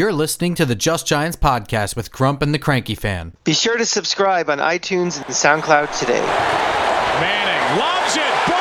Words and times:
You're 0.00 0.14
listening 0.14 0.54
to 0.54 0.64
the 0.64 0.74
Just 0.74 1.06
Giants 1.06 1.36
podcast 1.36 1.94
with 1.94 2.10
Grump 2.10 2.40
and 2.40 2.54
the 2.54 2.58
Cranky 2.58 2.94
Fan. 2.94 3.34
Be 3.44 3.52
sure 3.52 3.76
to 3.76 3.84
subscribe 3.84 4.48
on 4.48 4.56
iTunes 4.56 5.18
and 5.18 5.26
SoundCloud 5.26 5.98
today. 5.98 6.22
Manning 7.20 7.78
loves 7.78 8.16
it. 8.16 8.59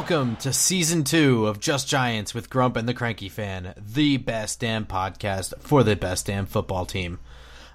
Welcome 0.00 0.36
to 0.36 0.54
season 0.54 1.04
two 1.04 1.46
of 1.46 1.60
Just 1.60 1.86
Giants 1.86 2.32
with 2.32 2.48
Grump 2.48 2.74
and 2.78 2.88
the 2.88 2.94
Cranky 2.94 3.28
Fan, 3.28 3.74
the 3.76 4.16
best 4.16 4.58
damn 4.58 4.86
podcast 4.86 5.52
for 5.60 5.82
the 5.82 5.94
best 5.94 6.24
damn 6.24 6.46
football 6.46 6.86
team. 6.86 7.18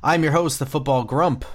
I'm 0.04 0.24
your 0.24 0.32
host, 0.32 0.58
the 0.58 0.66
Football 0.66 1.04
Grump. 1.04 1.46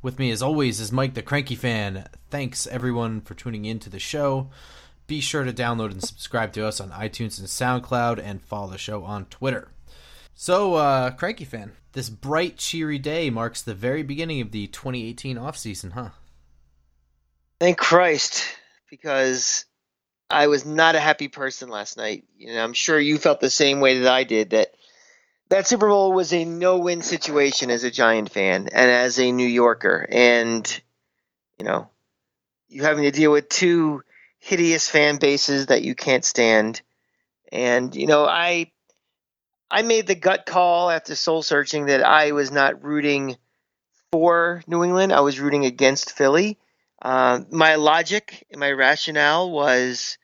With 0.00 0.18
me, 0.18 0.30
as 0.30 0.40
always, 0.40 0.80
is 0.80 0.90
Mike 0.90 1.12
the 1.12 1.20
Cranky 1.20 1.54
Fan. 1.54 2.08
Thanks 2.30 2.66
everyone 2.66 3.20
for 3.20 3.34
tuning 3.34 3.66
in 3.66 3.78
to 3.80 3.90
the 3.90 3.98
show. 3.98 4.48
Be 5.06 5.20
sure 5.20 5.44
to 5.44 5.52
download 5.52 5.90
and 5.90 6.02
subscribe 6.02 6.54
to 6.54 6.66
us 6.66 6.80
on 6.80 6.92
iTunes 6.92 7.38
and 7.38 7.46
SoundCloud, 7.46 8.18
and 8.18 8.40
follow 8.40 8.70
the 8.70 8.78
show 8.78 9.04
on 9.04 9.26
Twitter. 9.26 9.68
So, 10.34 10.76
uh, 10.76 11.10
Cranky 11.10 11.44
Fan, 11.44 11.72
this 11.92 12.08
bright, 12.08 12.56
cheery 12.56 12.98
day 12.98 13.28
marks 13.28 13.60
the 13.60 13.74
very 13.74 14.02
beginning 14.02 14.40
of 14.40 14.50
the 14.50 14.66
2018 14.68 15.36
offseason, 15.36 15.92
huh? 15.92 16.10
Thank 17.60 17.76
Christ, 17.76 18.46
because 18.88 19.66
I 20.28 20.48
was 20.48 20.64
not 20.64 20.96
a 20.96 21.00
happy 21.00 21.28
person 21.28 21.68
last 21.68 21.96
night. 21.96 22.24
You 22.36 22.54
know, 22.54 22.64
I'm 22.64 22.72
sure 22.72 22.98
you 22.98 23.18
felt 23.18 23.40
the 23.40 23.50
same 23.50 23.80
way 23.80 24.00
that 24.00 24.12
I 24.12 24.24
did. 24.24 24.50
That 24.50 24.74
that 25.48 25.68
Super 25.68 25.88
Bowl 25.88 26.12
was 26.12 26.32
a 26.32 26.44
no-win 26.44 27.02
situation 27.02 27.70
as 27.70 27.84
a 27.84 27.90
Giant 27.90 28.30
fan 28.30 28.68
and 28.72 28.90
as 28.90 29.18
a 29.18 29.30
New 29.30 29.46
Yorker, 29.46 30.06
and 30.10 30.82
you 31.58 31.64
know, 31.64 31.88
you 32.68 32.82
having 32.82 33.04
to 33.04 33.12
deal 33.12 33.32
with 33.32 33.48
two 33.48 34.02
hideous 34.38 34.88
fan 34.88 35.16
bases 35.16 35.66
that 35.66 35.82
you 35.82 35.94
can't 35.94 36.24
stand. 36.24 36.82
And 37.52 37.94
you 37.94 38.06
know, 38.06 38.26
I 38.26 38.72
I 39.70 39.82
made 39.82 40.06
the 40.06 40.14
gut 40.14 40.46
call 40.46 40.90
after 40.90 41.14
soul 41.14 41.42
searching 41.42 41.86
that 41.86 42.02
I 42.02 42.32
was 42.32 42.50
not 42.50 42.82
rooting 42.82 43.36
for 44.10 44.62
New 44.66 44.82
England. 44.82 45.12
I 45.12 45.20
was 45.20 45.40
rooting 45.40 45.64
against 45.64 46.12
Philly. 46.12 46.58
Uh, 47.06 47.44
my 47.52 47.76
logic 47.76 48.44
and 48.50 48.58
my 48.58 48.72
rationale 48.72 49.48
was 49.48 50.18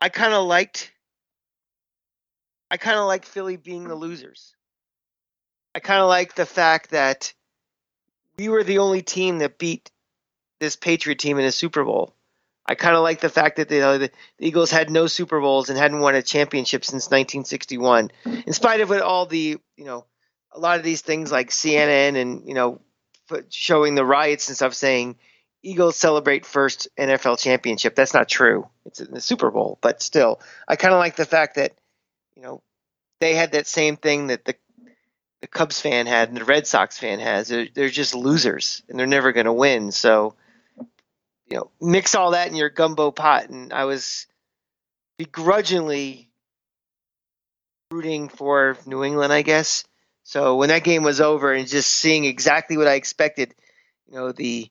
I 0.00 0.08
kind 0.08 0.34
of 0.34 0.46
liked 0.46 0.92
I 2.70 2.76
kind 2.76 2.96
of 2.96 3.06
like 3.06 3.24
Philly 3.24 3.56
being 3.56 3.88
the 3.88 3.96
losers. 3.96 4.54
I 5.74 5.80
kind 5.80 6.00
of 6.00 6.08
like 6.08 6.36
the 6.36 6.46
fact 6.46 6.90
that 6.90 7.34
we 8.38 8.48
were 8.48 8.62
the 8.62 8.78
only 8.78 9.02
team 9.02 9.38
that 9.38 9.58
beat 9.58 9.90
this 10.60 10.76
Patriot 10.76 11.18
team 11.18 11.40
in 11.40 11.44
a 11.44 11.50
Super 11.50 11.82
Bowl. 11.82 12.14
I 12.64 12.76
kind 12.76 12.94
of 12.94 13.02
like 13.02 13.20
the 13.20 13.28
fact 13.28 13.56
that 13.56 13.68
the, 13.68 13.80
the 13.98 14.10
Eagles 14.38 14.70
had 14.70 14.90
no 14.90 15.08
Super 15.08 15.40
Bowls 15.40 15.70
and 15.70 15.76
hadn't 15.76 15.98
won 15.98 16.14
a 16.14 16.22
championship 16.22 16.84
since 16.84 17.06
1961. 17.06 18.12
In 18.46 18.52
spite 18.52 18.80
of 18.80 18.92
all 18.92 19.26
the 19.26 19.58
you 19.76 19.84
know 19.84 20.04
a 20.52 20.60
lot 20.60 20.78
of 20.78 20.84
these 20.84 21.02
things 21.02 21.32
like 21.32 21.50
CNN 21.50 22.14
and 22.14 22.46
you 22.46 22.54
know 22.54 22.80
showing 23.48 23.96
the 23.96 24.04
riots 24.04 24.46
and 24.46 24.56
stuff 24.56 24.72
saying 24.72 25.16
Eagles 25.66 25.96
celebrate 25.96 26.46
first 26.46 26.88
NFL 26.96 27.40
championship. 27.40 27.96
That's 27.96 28.14
not 28.14 28.28
true. 28.28 28.68
It's 28.84 29.00
in 29.00 29.12
the 29.12 29.20
Super 29.20 29.50
Bowl, 29.50 29.78
but 29.80 30.00
still, 30.00 30.40
I 30.68 30.76
kind 30.76 30.94
of 30.94 31.00
like 31.00 31.16
the 31.16 31.24
fact 31.24 31.56
that 31.56 31.74
you 32.36 32.42
know 32.42 32.62
they 33.20 33.34
had 33.34 33.52
that 33.52 33.66
same 33.66 33.96
thing 33.96 34.28
that 34.28 34.44
the 34.44 34.54
the 35.40 35.48
Cubs 35.48 35.80
fan 35.80 36.06
had 36.06 36.28
and 36.28 36.36
the 36.36 36.44
Red 36.44 36.66
Sox 36.66 36.98
fan 36.98 37.18
has. 37.18 37.48
They're, 37.48 37.66
they're 37.74 37.88
just 37.88 38.14
losers 38.14 38.82
and 38.88 38.98
they're 38.98 39.06
never 39.06 39.32
going 39.32 39.46
to 39.46 39.52
win. 39.52 39.92
So, 39.92 40.34
you 41.50 41.56
know, 41.56 41.70
mix 41.80 42.14
all 42.14 42.30
that 42.30 42.48
in 42.48 42.54
your 42.54 42.70
gumbo 42.70 43.10
pot, 43.10 43.48
and 43.50 43.72
I 43.72 43.84
was 43.84 44.26
begrudgingly 45.18 46.30
rooting 47.90 48.28
for 48.28 48.76
New 48.86 49.04
England, 49.04 49.32
I 49.32 49.42
guess. 49.42 49.84
So 50.22 50.56
when 50.56 50.70
that 50.70 50.84
game 50.84 51.02
was 51.02 51.20
over 51.20 51.52
and 51.52 51.68
just 51.68 51.90
seeing 51.90 52.24
exactly 52.24 52.76
what 52.76 52.88
I 52.88 52.94
expected, 52.94 53.54
you 54.08 54.14
know, 54.14 54.32
the 54.32 54.68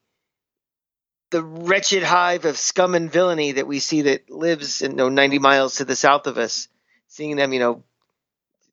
the 1.36 1.42
wretched 1.42 2.02
hive 2.02 2.46
of 2.46 2.56
scum 2.56 2.94
and 2.94 3.12
villainy 3.12 3.52
that 3.52 3.66
we 3.66 3.78
see 3.78 4.00
that 4.02 4.30
lives 4.30 4.80
in 4.80 4.92
you 4.92 4.96
know, 4.96 5.10
90 5.10 5.38
miles 5.38 5.76
to 5.76 5.84
the 5.84 5.94
south 5.94 6.26
of 6.26 6.38
us, 6.38 6.66
seeing 7.08 7.36
them, 7.36 7.52
you 7.52 7.60
know, 7.60 7.84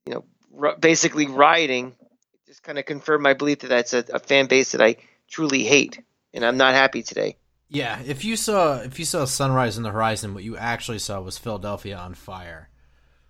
you 0.05 0.13
know, 0.13 0.23
r- 0.57 0.77
basically 0.77 1.27
rioting, 1.27 1.93
just 2.47 2.63
kind 2.63 2.79
of 2.79 2.85
confirmed 2.85 3.21
my 3.21 3.33
belief 3.33 3.59
that 3.59 3.67
that's 3.67 3.93
a, 3.93 4.05
a 4.13 4.19
fan 4.19 4.45
base 4.45 4.71
that 4.71 4.81
I 4.81 4.95
truly 5.27 5.65
hate, 5.65 6.01
and 6.33 6.45
I'm 6.45 6.55
not 6.55 6.73
happy 6.73 7.03
today. 7.03 7.35
Yeah, 7.67 7.99
if 8.05 8.23
you 8.23 8.37
saw 8.37 8.77
if 8.77 8.97
you 8.97 9.03
saw 9.03 9.25
sunrise 9.25 9.75
on 9.75 9.83
the 9.83 9.91
horizon, 9.91 10.33
what 10.33 10.45
you 10.45 10.55
actually 10.55 10.99
saw 10.99 11.19
was 11.19 11.37
Philadelphia 11.37 11.97
on 11.97 12.13
fire. 12.13 12.69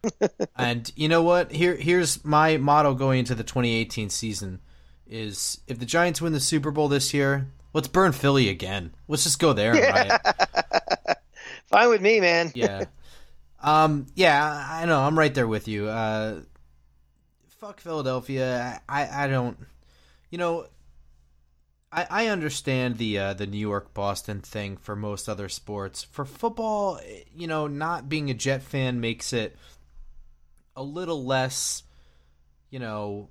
and 0.55 0.91
you 0.95 1.09
know 1.09 1.23
what? 1.23 1.51
Here 1.51 1.75
here's 1.75 2.23
my 2.23 2.57
motto 2.57 2.93
going 2.93 3.17
into 3.17 3.33
the 3.33 3.43
2018 3.43 4.11
season 4.11 4.59
is 5.07 5.59
if 5.65 5.79
the 5.79 5.87
Giants 5.87 6.21
win 6.21 6.33
the 6.33 6.39
Super 6.39 6.69
Bowl 6.69 6.87
this 6.87 7.15
year, 7.15 7.47
let's 7.73 7.87
burn 7.87 8.11
Philly 8.11 8.49
again. 8.49 8.93
Let's 9.07 9.23
just 9.23 9.39
go 9.39 9.53
there 9.53 9.75
and 9.75 9.81
riot. 9.81 10.21
Fine 11.65 11.89
with 11.89 12.01
me, 12.01 12.19
man. 12.19 12.51
yeah. 12.55 12.85
Um 13.61 14.07
yeah, 14.15 14.67
I 14.71 14.85
know. 14.85 14.99
I'm 14.99 15.17
right 15.17 15.33
there 15.33 15.47
with 15.47 15.67
you. 15.67 15.87
Uh 15.87 16.41
fuck 17.47 17.79
Philadelphia. 17.79 18.81
I 18.87 19.25
I 19.25 19.27
don't 19.27 19.57
you 20.29 20.37
know 20.37 20.67
I, 21.93 22.07
I 22.09 22.27
understand 22.27 22.97
the 22.97 23.19
uh, 23.19 23.33
the 23.33 23.45
New 23.45 23.59
York 23.59 23.93
Boston 23.93 24.41
thing 24.41 24.77
for 24.77 24.95
most 24.95 25.29
other 25.29 25.47
sports. 25.47 26.03
For 26.03 26.25
football, 26.25 26.99
you 27.35 27.45
know, 27.45 27.67
not 27.67 28.09
being 28.09 28.31
a 28.31 28.33
Jet 28.33 28.63
fan 28.63 28.99
makes 28.99 29.31
it 29.31 29.55
a 30.75 30.81
little 30.81 31.23
less, 31.23 31.83
you 32.71 32.79
know, 32.79 33.29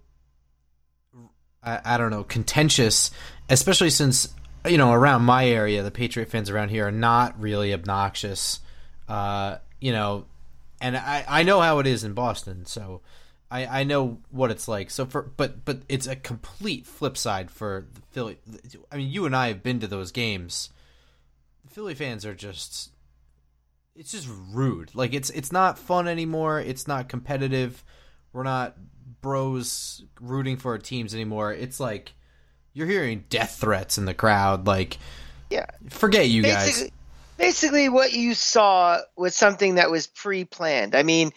I, 1.62 1.80
I 1.84 1.98
don't 1.98 2.10
know, 2.10 2.22
contentious, 2.22 3.10
especially 3.52 3.90
since 3.90 4.34
you 4.66 4.78
know 4.78 4.92
around 4.92 5.22
my 5.22 5.46
area, 5.46 5.82
the 5.82 5.90
Patriot 5.90 6.30
fans 6.30 6.50
around 6.50 6.70
here 6.70 6.88
are 6.88 6.92
not 6.92 7.40
really 7.40 7.72
obnoxious. 7.72 8.60
Uh, 9.08 9.58
you 9.80 9.92
know, 9.92 10.24
and 10.80 10.96
I 10.96 11.24
I 11.28 11.42
know 11.42 11.60
how 11.60 11.78
it 11.78 11.86
is 11.86 12.04
in 12.04 12.14
Boston, 12.14 12.66
so. 12.66 13.02
I, 13.50 13.80
I 13.80 13.84
know 13.84 14.16
what 14.30 14.50
it's 14.50 14.66
like. 14.66 14.88
So 14.88 15.04
for 15.04 15.20
but 15.20 15.66
but 15.66 15.82
it's 15.86 16.06
a 16.06 16.16
complete 16.16 16.86
flip 16.86 17.18
side 17.18 17.50
for 17.50 17.86
the 17.92 18.00
Philly. 18.10 18.38
I 18.90 18.96
mean, 18.96 19.10
you 19.10 19.26
and 19.26 19.36
I 19.36 19.48
have 19.48 19.62
been 19.62 19.78
to 19.80 19.86
those 19.86 20.10
games. 20.10 20.70
The 21.66 21.74
Philly 21.74 21.94
fans 21.94 22.24
are 22.24 22.34
just 22.34 22.92
it's 23.94 24.12
just 24.12 24.28
rude. 24.50 24.94
Like 24.94 25.12
it's 25.12 25.28
it's 25.28 25.52
not 25.52 25.78
fun 25.78 26.08
anymore. 26.08 26.60
It's 26.60 26.88
not 26.88 27.10
competitive. 27.10 27.84
We're 28.32 28.42
not 28.42 28.76
bros 29.20 30.02
rooting 30.20 30.56
for 30.56 30.72
our 30.72 30.78
teams 30.78 31.14
anymore. 31.14 31.52
It's 31.52 31.78
like 31.78 32.14
you're 32.74 32.86
hearing 32.86 33.24
death 33.30 33.58
threats 33.60 33.98
in 33.98 34.04
the 34.04 34.14
crowd. 34.14 34.66
Like, 34.66 34.98
yeah, 35.50 35.66
forget 35.90 36.28
you 36.28 36.42
basically, 36.42 36.88
guys. 36.88 36.92
Basically, 37.38 37.88
what 37.88 38.12
you 38.12 38.34
saw 38.34 38.98
was 39.16 39.34
something 39.34 39.76
that 39.76 39.90
was 39.90 40.06
pre-planned. 40.06 40.94
I 40.94 41.02
mean 41.02 41.32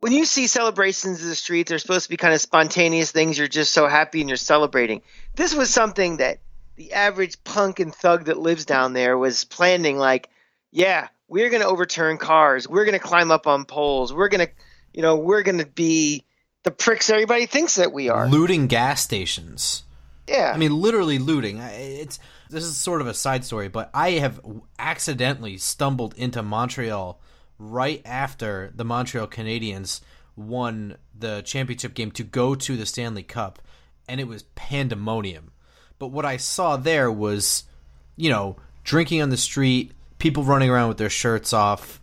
when 0.00 0.12
you 0.12 0.24
see 0.24 0.46
celebrations 0.46 1.22
in 1.22 1.28
the 1.28 1.34
street, 1.34 1.66
they're 1.66 1.78
supposed 1.78 2.04
to 2.04 2.10
be 2.10 2.16
kind 2.16 2.34
of 2.34 2.40
spontaneous 2.40 3.10
things. 3.10 3.36
You're 3.36 3.48
just 3.48 3.72
so 3.72 3.88
happy 3.88 4.20
and 4.20 4.30
you're 4.30 4.36
celebrating. 4.36 5.02
This 5.34 5.54
was 5.54 5.70
something 5.70 6.18
that 6.18 6.38
the 6.76 6.92
average 6.92 7.42
punk 7.44 7.80
and 7.80 7.94
thug 7.94 8.26
that 8.26 8.38
lives 8.38 8.64
down 8.64 8.92
there 8.92 9.18
was 9.18 9.44
planning. 9.44 9.98
Like, 9.98 10.28
yeah, 10.70 11.08
we're 11.26 11.50
going 11.50 11.62
to 11.62 11.68
overturn 11.68 12.18
cars. 12.18 12.68
We're 12.68 12.84
going 12.84 12.98
to 12.98 13.04
climb 13.04 13.30
up 13.30 13.46
on 13.46 13.64
poles. 13.64 14.12
We're 14.12 14.28
going 14.28 14.46
to, 14.46 14.52
you 14.94 15.02
know, 15.02 15.16
we're 15.16 15.42
going 15.42 15.58
to 15.58 15.66
be 15.66 16.24
the 16.62 16.70
pricks 16.70 17.10
everybody 17.10 17.46
thinks 17.46 17.74
that 17.76 17.92
we 17.92 18.08
are. 18.08 18.28
Looting 18.28 18.68
gas 18.68 19.02
stations. 19.02 19.82
Yeah. 20.28 20.52
I 20.54 20.58
mean, 20.58 20.80
literally 20.80 21.18
looting. 21.18 21.58
It's 21.58 22.18
this 22.50 22.64
is 22.64 22.76
sort 22.76 23.00
of 23.00 23.06
a 23.06 23.14
side 23.14 23.44
story, 23.44 23.68
but 23.68 23.90
I 23.94 24.12
have 24.12 24.40
accidentally 24.78 25.56
stumbled 25.58 26.14
into 26.16 26.42
Montreal 26.42 27.20
right 27.58 28.02
after 28.04 28.72
the 28.74 28.84
Montreal 28.84 29.26
Canadiens 29.26 30.00
won 30.36 30.96
the 31.18 31.42
championship 31.42 31.94
game 31.94 32.10
to 32.12 32.22
go 32.22 32.54
to 32.54 32.76
the 32.76 32.86
Stanley 32.86 33.22
Cup, 33.22 33.60
and 34.08 34.20
it 34.20 34.28
was 34.28 34.44
pandemonium. 34.54 35.50
But 35.98 36.08
what 36.08 36.24
I 36.24 36.36
saw 36.36 36.76
there 36.76 37.10
was, 37.10 37.64
you 38.16 38.30
know, 38.30 38.56
drinking 38.84 39.20
on 39.20 39.30
the 39.30 39.36
street, 39.36 39.92
people 40.18 40.44
running 40.44 40.70
around 40.70 40.88
with 40.88 40.98
their 40.98 41.10
shirts 41.10 41.52
off. 41.52 42.00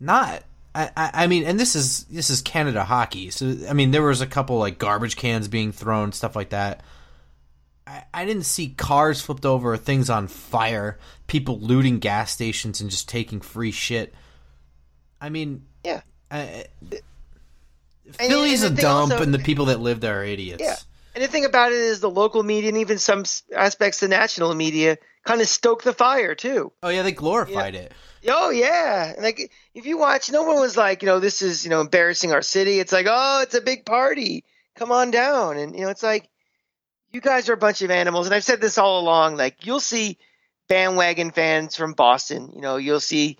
Not, 0.00 0.42
I, 0.74 0.90
I 0.96 1.26
mean, 1.26 1.44
and 1.44 1.60
this 1.60 1.76
is 1.76 2.04
this 2.04 2.30
is 2.30 2.40
Canada 2.40 2.84
hockey, 2.84 3.30
so 3.30 3.54
I 3.68 3.74
mean, 3.74 3.90
there 3.90 4.02
was 4.02 4.22
a 4.22 4.26
couple 4.26 4.58
like 4.58 4.78
garbage 4.78 5.16
cans 5.16 5.46
being 5.48 5.72
thrown, 5.72 6.12
stuff 6.12 6.34
like 6.34 6.50
that. 6.50 6.82
I, 7.90 8.04
I 8.14 8.24
didn't 8.24 8.44
see 8.44 8.68
cars 8.68 9.20
flipped 9.20 9.44
over 9.44 9.72
or 9.72 9.76
things 9.76 10.08
on 10.08 10.28
fire, 10.28 10.98
people 11.26 11.58
looting 11.58 11.98
gas 11.98 12.30
stations 12.30 12.80
and 12.80 12.88
just 12.88 13.08
taking 13.08 13.40
free 13.40 13.72
shit. 13.72 14.14
I 15.20 15.28
mean, 15.28 15.64
Yeah. 15.84 16.02
I, 16.30 16.66
And- 18.18 18.28
Philly's 18.30 18.62
and 18.62 18.78
a 18.78 18.82
dump, 18.82 19.12
also- 19.12 19.22
and 19.24 19.34
the 19.34 19.38
people 19.38 19.66
that 19.66 19.80
live 19.80 20.00
there 20.00 20.20
are 20.20 20.24
idiots. 20.24 20.62
Yeah. 20.62 20.76
And 21.14 21.24
the 21.24 21.28
thing 21.28 21.44
about 21.44 21.72
it 21.72 21.78
is 21.78 21.98
the 22.00 22.08
local 22.10 22.42
media 22.44 22.68
and 22.68 22.78
even 22.78 22.98
some 22.98 23.24
aspects 23.56 24.00
of 24.00 24.08
the 24.10 24.16
national 24.16 24.54
media 24.54 24.96
kind 25.24 25.40
of 25.40 25.48
stoke 25.48 25.82
the 25.82 25.92
fire 25.92 26.36
too. 26.36 26.72
Oh 26.84 26.88
yeah, 26.88 27.02
they 27.02 27.10
glorified 27.12 27.74
it. 27.74 27.92
Oh 28.28 28.50
yeah, 28.50 29.14
like 29.18 29.50
if 29.74 29.86
you 29.86 29.98
watch, 29.98 30.30
no 30.30 30.44
one 30.44 30.60
was 30.60 30.76
like, 30.76 31.02
you 31.02 31.06
know, 31.06 31.18
this 31.18 31.42
is 31.42 31.64
you 31.64 31.70
know 31.70 31.80
embarrassing 31.80 32.32
our 32.32 32.42
city. 32.42 32.78
It's 32.78 32.92
like, 32.92 33.06
oh, 33.08 33.40
it's 33.42 33.56
a 33.56 33.60
big 33.60 33.84
party. 33.84 34.44
Come 34.76 34.92
on 34.92 35.10
down, 35.10 35.56
and 35.56 35.74
you 35.74 35.80
know, 35.82 35.88
it's 35.88 36.04
like 36.04 36.28
you 37.12 37.20
guys 37.20 37.48
are 37.48 37.54
a 37.54 37.58
bunch 37.58 37.82
of 37.82 37.90
animals. 37.90 38.26
And 38.26 38.34
I've 38.34 38.44
said 38.44 38.60
this 38.60 38.78
all 38.78 39.00
along. 39.00 39.36
Like 39.36 39.66
you'll 39.66 39.80
see 39.80 40.18
bandwagon 40.68 41.30
fans 41.30 41.76
from 41.76 41.92
Boston. 41.92 42.52
You 42.54 42.60
know, 42.60 42.76
you'll 42.76 43.00
see 43.00 43.38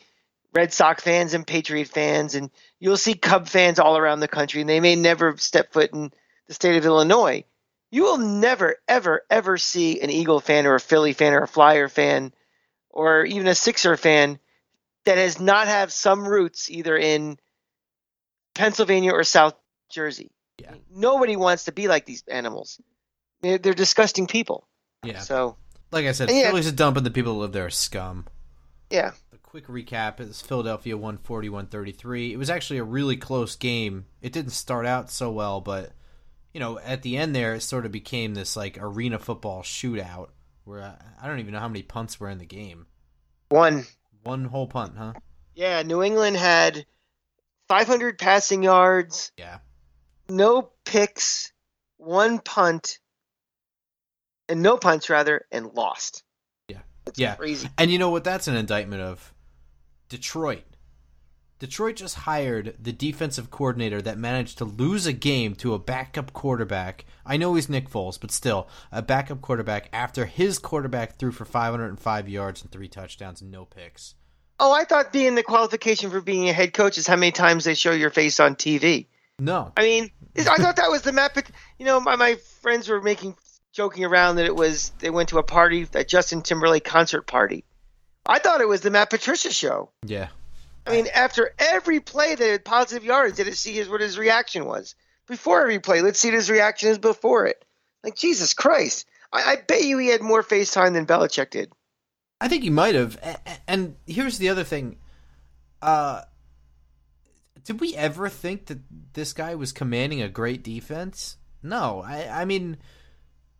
Red 0.53 0.73
Sox 0.73 1.03
fans 1.03 1.33
and 1.35 1.47
Patriot 1.47 1.89
fans, 1.89 2.35
and 2.35 2.51
you'll 2.81 2.97
see 2.97 3.15
Cub 3.15 3.47
fans 3.47 3.79
all 3.79 3.97
around 3.97 4.21
the 4.21 4.29
country. 4.29 4.61
And 4.61 4.71
they 4.71 4.81
may 4.81 4.97
never 4.97 5.37
step 5.37 5.73
foot 5.73 5.93
in 5.93 6.13
the 6.49 6.55
state 6.55 6.77
of 6.77 6.85
Illinois. 6.85 7.45
You 7.93 8.05
will 8.05 8.19
never, 8.19 8.77
ever, 8.87 9.23
ever 9.31 9.57
see 9.59 10.01
an 10.01 10.11
Eagle 10.11 10.41
fan 10.41 10.67
or 10.67 10.75
a 10.75 10.81
Philly 10.81 11.13
fan 11.13 11.35
or 11.35 11.43
a 11.43 11.49
Flyer 11.49 11.89
fan 11.89 12.33
or 12.89 13.25
even 13.25 13.47
a 13.49 13.55
Sixer 13.55 13.97
fan 13.97 14.39
that 15.05 15.19
has 15.19 15.41
not 15.41 15.67
have 15.67 15.93
some 15.93 16.27
roots 16.27 16.71
either 16.71 16.97
in 16.97 17.39
Pennsylvania 18.55 19.13
or 19.13 19.25
South 19.25 19.55
Jersey. 19.91 20.31
Yeah. 20.59 20.75
Nobody 20.91 21.37
wants 21.37 21.65
to 21.65 21.73
be 21.73 21.89
like 21.89 22.07
these 22.07 22.23
animals. 22.29 22.81
They're, 23.43 23.59
they're 23.59 23.75
disgusting 23.75 24.27
people. 24.27 24.67
Yeah, 25.03 25.21
So, 25.21 25.57
like 25.91 26.07
I 26.07 26.13
said, 26.13 26.31
Yeah. 26.31 26.49
Philly's 26.51 26.67
a 26.67 26.73
dump, 26.73 26.97
and 26.97 27.07
the 27.07 27.11
people 27.11 27.35
that 27.35 27.39
live 27.41 27.53
there 27.53 27.67
are 27.67 27.71
scum. 27.71 28.27
yeah. 28.91 29.13
A 29.33 29.39
quick 29.39 29.67
recap 29.67 30.21
is 30.21 30.41
Philadelphia 30.43 30.97
won 30.97 31.19
41-33. 31.19 32.31
It 32.33 32.37
was 32.37 32.51
actually 32.51 32.79
a 32.79 32.85
really 32.85 33.17
close 33.17 33.57
game. 33.57 34.07
It 34.23 34.33
didn't 34.33 34.53
start 34.53 34.87
out 34.87 35.11
so 35.11 35.31
well, 35.33 35.61
but 35.61 35.91
you 36.55 36.61
know, 36.61 36.79
at 36.81 37.03
the 37.03 37.17
end 37.17 37.35
there 37.35 37.55
it 37.55 37.61
sort 37.63 37.85
of 37.87 37.91
became 37.93 38.35
this 38.35 38.57
like 38.57 38.79
arena 38.81 39.19
football 39.19 39.63
shootout 39.63 40.29
where 40.65 40.83
I, 40.83 40.95
I 41.23 41.27
don't 41.29 41.41
even 41.41 41.53
know 41.53 41.59
how 41.61 41.69
many 41.69 41.83
punts 41.83 42.21
were 42.21 42.29
in 42.31 42.39
the 42.39 42.47
game. 42.47 42.87
One. 43.49 43.87
One 44.23 44.45
whole 44.45 44.67
punt, 44.69 44.95
huh? 44.97 45.15
Yeah, 45.55 45.83
New 45.83 46.03
England 46.03 46.37
had 46.37 46.87
500 47.69 48.19
passing 48.19 48.63
yards, 48.63 49.33
Yeah. 49.37 49.59
no 50.29 50.71
picks, 50.85 51.53
one 51.97 52.39
punt, 52.39 53.00
and 54.51 54.63
no 54.63 54.77
punts 54.77 55.09
rather, 55.09 55.47
and 55.51 55.73
lost. 55.75 56.23
Yeah. 56.69 56.79
That's 57.05 57.19
Yeah. 57.19 57.37
crazy. 57.37 57.69
And 57.79 57.91
you 57.91 57.99
know 57.99 58.11
what 58.11 58.25
that's 58.25 58.49
an 58.49 58.57
indictment 58.57 59.03
of? 59.03 59.33
Detroit. 60.09 60.65
Detroit 61.61 61.97
just 61.97 62.15
hired 62.17 62.75
the 62.81 62.93
defensive 62.93 63.51
coordinator 63.51 64.01
that 64.01 64.17
managed 64.17 64.57
to 64.59 64.65
lose 64.65 65.05
a 65.07 65.13
game 65.13 65.55
to 65.57 65.75
a 65.75 65.79
backup 65.79 66.33
quarterback. 66.33 67.05
I 67.27 67.37
know 67.37 67.55
he's 67.55 67.69
Nick 67.69 67.91
Foles, 67.91 68.19
but 68.19 68.31
still, 68.31 68.67
a 68.91 69.03
backup 69.03 69.43
quarterback 69.43 69.91
after 69.93 70.25
his 70.25 70.59
quarterback 70.59 71.17
threw 71.19 71.31
for 71.33 71.45
505 71.45 72.29
yards 72.31 72.63
and 72.63 72.71
three 72.73 72.89
touchdowns 72.89 73.43
and 73.43 73.51
no 73.51 73.67
picks. 73.67 74.15
Oh, 74.59 74.73
I 74.73 74.85
thought 74.85 75.13
being 75.13 75.35
the 75.35 75.43
qualification 75.43 76.11
for 76.11 76.23
being 76.23 76.49
a 76.49 76.53
head 76.55 76.73
coach 76.73 76.97
is 76.97 77.07
how 77.07 77.17
many 77.17 77.33
times 77.33 77.65
they 77.65 77.75
show 77.75 77.93
your 77.93 78.11
face 78.11 78.41
on 78.41 78.57
TV. 78.57 79.07
No. 79.39 79.73
I 79.77 79.83
mean, 79.83 80.11
I 80.39 80.57
thought 80.57 80.77
that 80.77 80.91
was 80.91 81.03
the 81.03 81.13
map. 81.13 81.37
You 81.79 81.85
know, 81.87 82.01
my, 82.01 82.17
my 82.17 82.35
friends 82.63 82.89
were 82.89 83.01
making 83.03 83.37
joking 83.73 84.05
around 84.05 84.37
that 84.37 84.47
it 84.47 84.55
was 84.55 84.91
they 84.99 85.11
went 85.11 85.31
to 85.31 85.39
a 85.39 85.43
party, 85.43 85.87
a 85.95 86.05
Justin 86.05 86.43
Timberlake 86.43 86.85
concert 86.85 87.27
party. 87.27 87.65
I 88.27 88.39
thought 88.39 88.61
it 88.61 88.69
was 88.69 88.81
the 88.81 88.91
Matt 88.91 89.11
Patricia 89.11 89.53
show. 89.53 89.91
Yeah. 90.05 90.29
I 90.87 90.93
mean, 90.93 91.07
after 91.15 91.51
every 91.59 92.01
play 92.01 92.35
that 92.35 92.51
had 92.51 92.65
positive 92.65 93.05
yards, 93.05 93.37
did 93.37 93.49
it 93.49 93.57
see 93.57 93.73
his 93.75 93.89
what 93.89 94.01
his 94.01 94.19
reaction 94.19 94.65
was 94.65 94.95
before 95.27 95.63
every 95.63 95.79
play? 95.79 96.01
Let's 96.01 96.19
see 96.19 96.29
what 96.29 96.35
his 96.35 96.51
reaction 96.51 96.91
is 96.91 96.99
before 96.99 97.47
it. 97.47 97.65
Like 98.03 98.17
Jesus 98.17 98.55
Christ, 98.55 99.07
I, 99.33 99.43
I 99.43 99.57
bet 99.57 99.85
you 99.85 99.99
he 99.99 100.09
had 100.09 100.23
more 100.23 100.43
FaceTime 100.43 100.95
than 100.95 101.07
Belichick 101.07 101.51
did. 101.51 101.73
I 102.41 102.49
think 102.49 102.63
he 102.63 102.71
might 102.71 102.95
have. 102.95 103.19
And 103.69 103.97
here's 104.07 104.39
the 104.39 104.49
other 104.49 104.65
thing. 104.65 104.97
Uh 105.83 106.23
did 107.65 107.81
we 107.81 107.95
ever 107.95 108.29
think 108.29 108.67
that 108.67 108.79
this 109.13 109.33
guy 109.35 109.55
was 109.55 109.71
commanding 109.71 110.23
a 110.23 110.29
great 110.29 110.63
defense? 110.63 111.37
No. 111.63 112.03
I 112.05 112.43
I 112.43 112.45
mean 112.47 112.79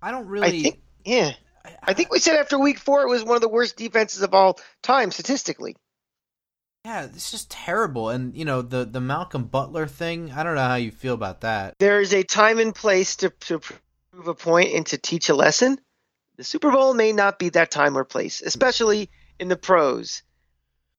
I 0.03 0.11
don't 0.11 0.27
really 0.27 0.47
I 0.47 0.51
think, 0.63 0.81
yeah, 1.05 1.33
I 1.83 1.93
think 1.95 2.11
we 2.11 2.19
said 2.19 2.37
after 2.37 2.59
week 2.59 2.79
four 2.79 3.03
it 3.03 3.09
was 3.09 3.25
one 3.25 3.37
of 3.37 3.43
the 3.43 3.49
worst 3.49 3.77
defenses 3.77 4.23
of 4.23 4.33
all 4.35 4.59
time 4.83 5.11
statistically. 5.11 5.77
Yeah, 6.85 7.05
it's 7.05 7.31
just 7.31 7.51
terrible. 7.51 8.09
And 8.09 8.35
you 8.35 8.45
know, 8.45 8.63
the 8.63 8.85
the 8.87 9.01
Malcolm 9.01 9.45
Butler 9.45 9.87
thing, 9.87 10.33
I 10.33 10.43
don't 10.43 10.55
know 10.55 10.63
how 10.63 10.77
you 10.77 10.91
feel 10.91 11.15
about 11.15 11.43
that. 11.43 11.75
There 11.79 12.01
is 12.01 12.15
a 12.15 12.23
time 12.23 12.59
and 12.59 12.75
place 12.75 13.17
to, 13.17 13.31
to 13.31 13.59
prove 13.59 14.29
a 14.29 14.35
point 14.35 14.75
and 14.75 14.87
to 14.87 14.99
teach 14.99 15.29
a 15.29 15.35
lesson. 15.35 15.79
The 16.37 16.45
Super 16.45 16.71
Bowl 16.71 16.95
may 16.95 17.13
not 17.13 17.39
be 17.39 17.51
that 17.51 17.71
time 17.71 17.99
or 17.99 18.05
place, 18.05 18.41
especially 18.41 19.11
in 19.39 19.49
the 19.49 19.57
pros. 19.57 20.23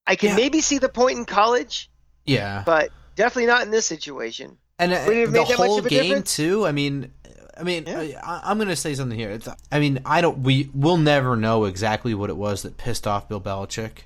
I 0.06 0.16
can 0.16 0.30
Yeah. 0.30 0.36
maybe 0.36 0.62
see 0.62 0.78
the 0.78 0.90
point 0.90 1.18
in 1.18 1.26
college, 1.26 1.90
Yeah. 2.26 2.62
but 2.64 2.92
definitely 3.16 3.48
not 3.48 3.64
in 3.64 3.72
this 3.72 3.88
situation. 3.88 4.58
And 4.78 4.94
uh, 4.94 5.04
the 5.06 5.12
made 5.28 5.48
that 5.48 5.50
much 5.50 5.58
whole 5.58 5.82
game 5.82 6.04
difference? 6.10 6.36
too. 6.36 6.66
I 6.68 6.72
mean, 6.72 7.12
I 7.62 7.64
mean, 7.64 7.86
Yeah. 7.86 8.20
I, 8.24 8.42
I'm 8.44 8.58
going 8.58 8.68
to 8.70 8.76
say 8.76 8.94
something 8.96 9.18
here. 9.18 9.30
It's, 9.30 9.48
I 9.72 9.80
mean, 9.80 10.00
I 10.06 10.20
don't. 10.22 10.40
We 10.40 10.70
will 10.74 10.98
never 10.98 11.36
know 11.38 11.66
exactly 11.66 12.14
what 12.14 12.30
it 12.30 12.36
was 12.36 12.64
that 12.64 12.78
pissed 12.78 13.06
off 13.08 13.30
Bill 13.30 13.40
Belichick. 13.40 14.00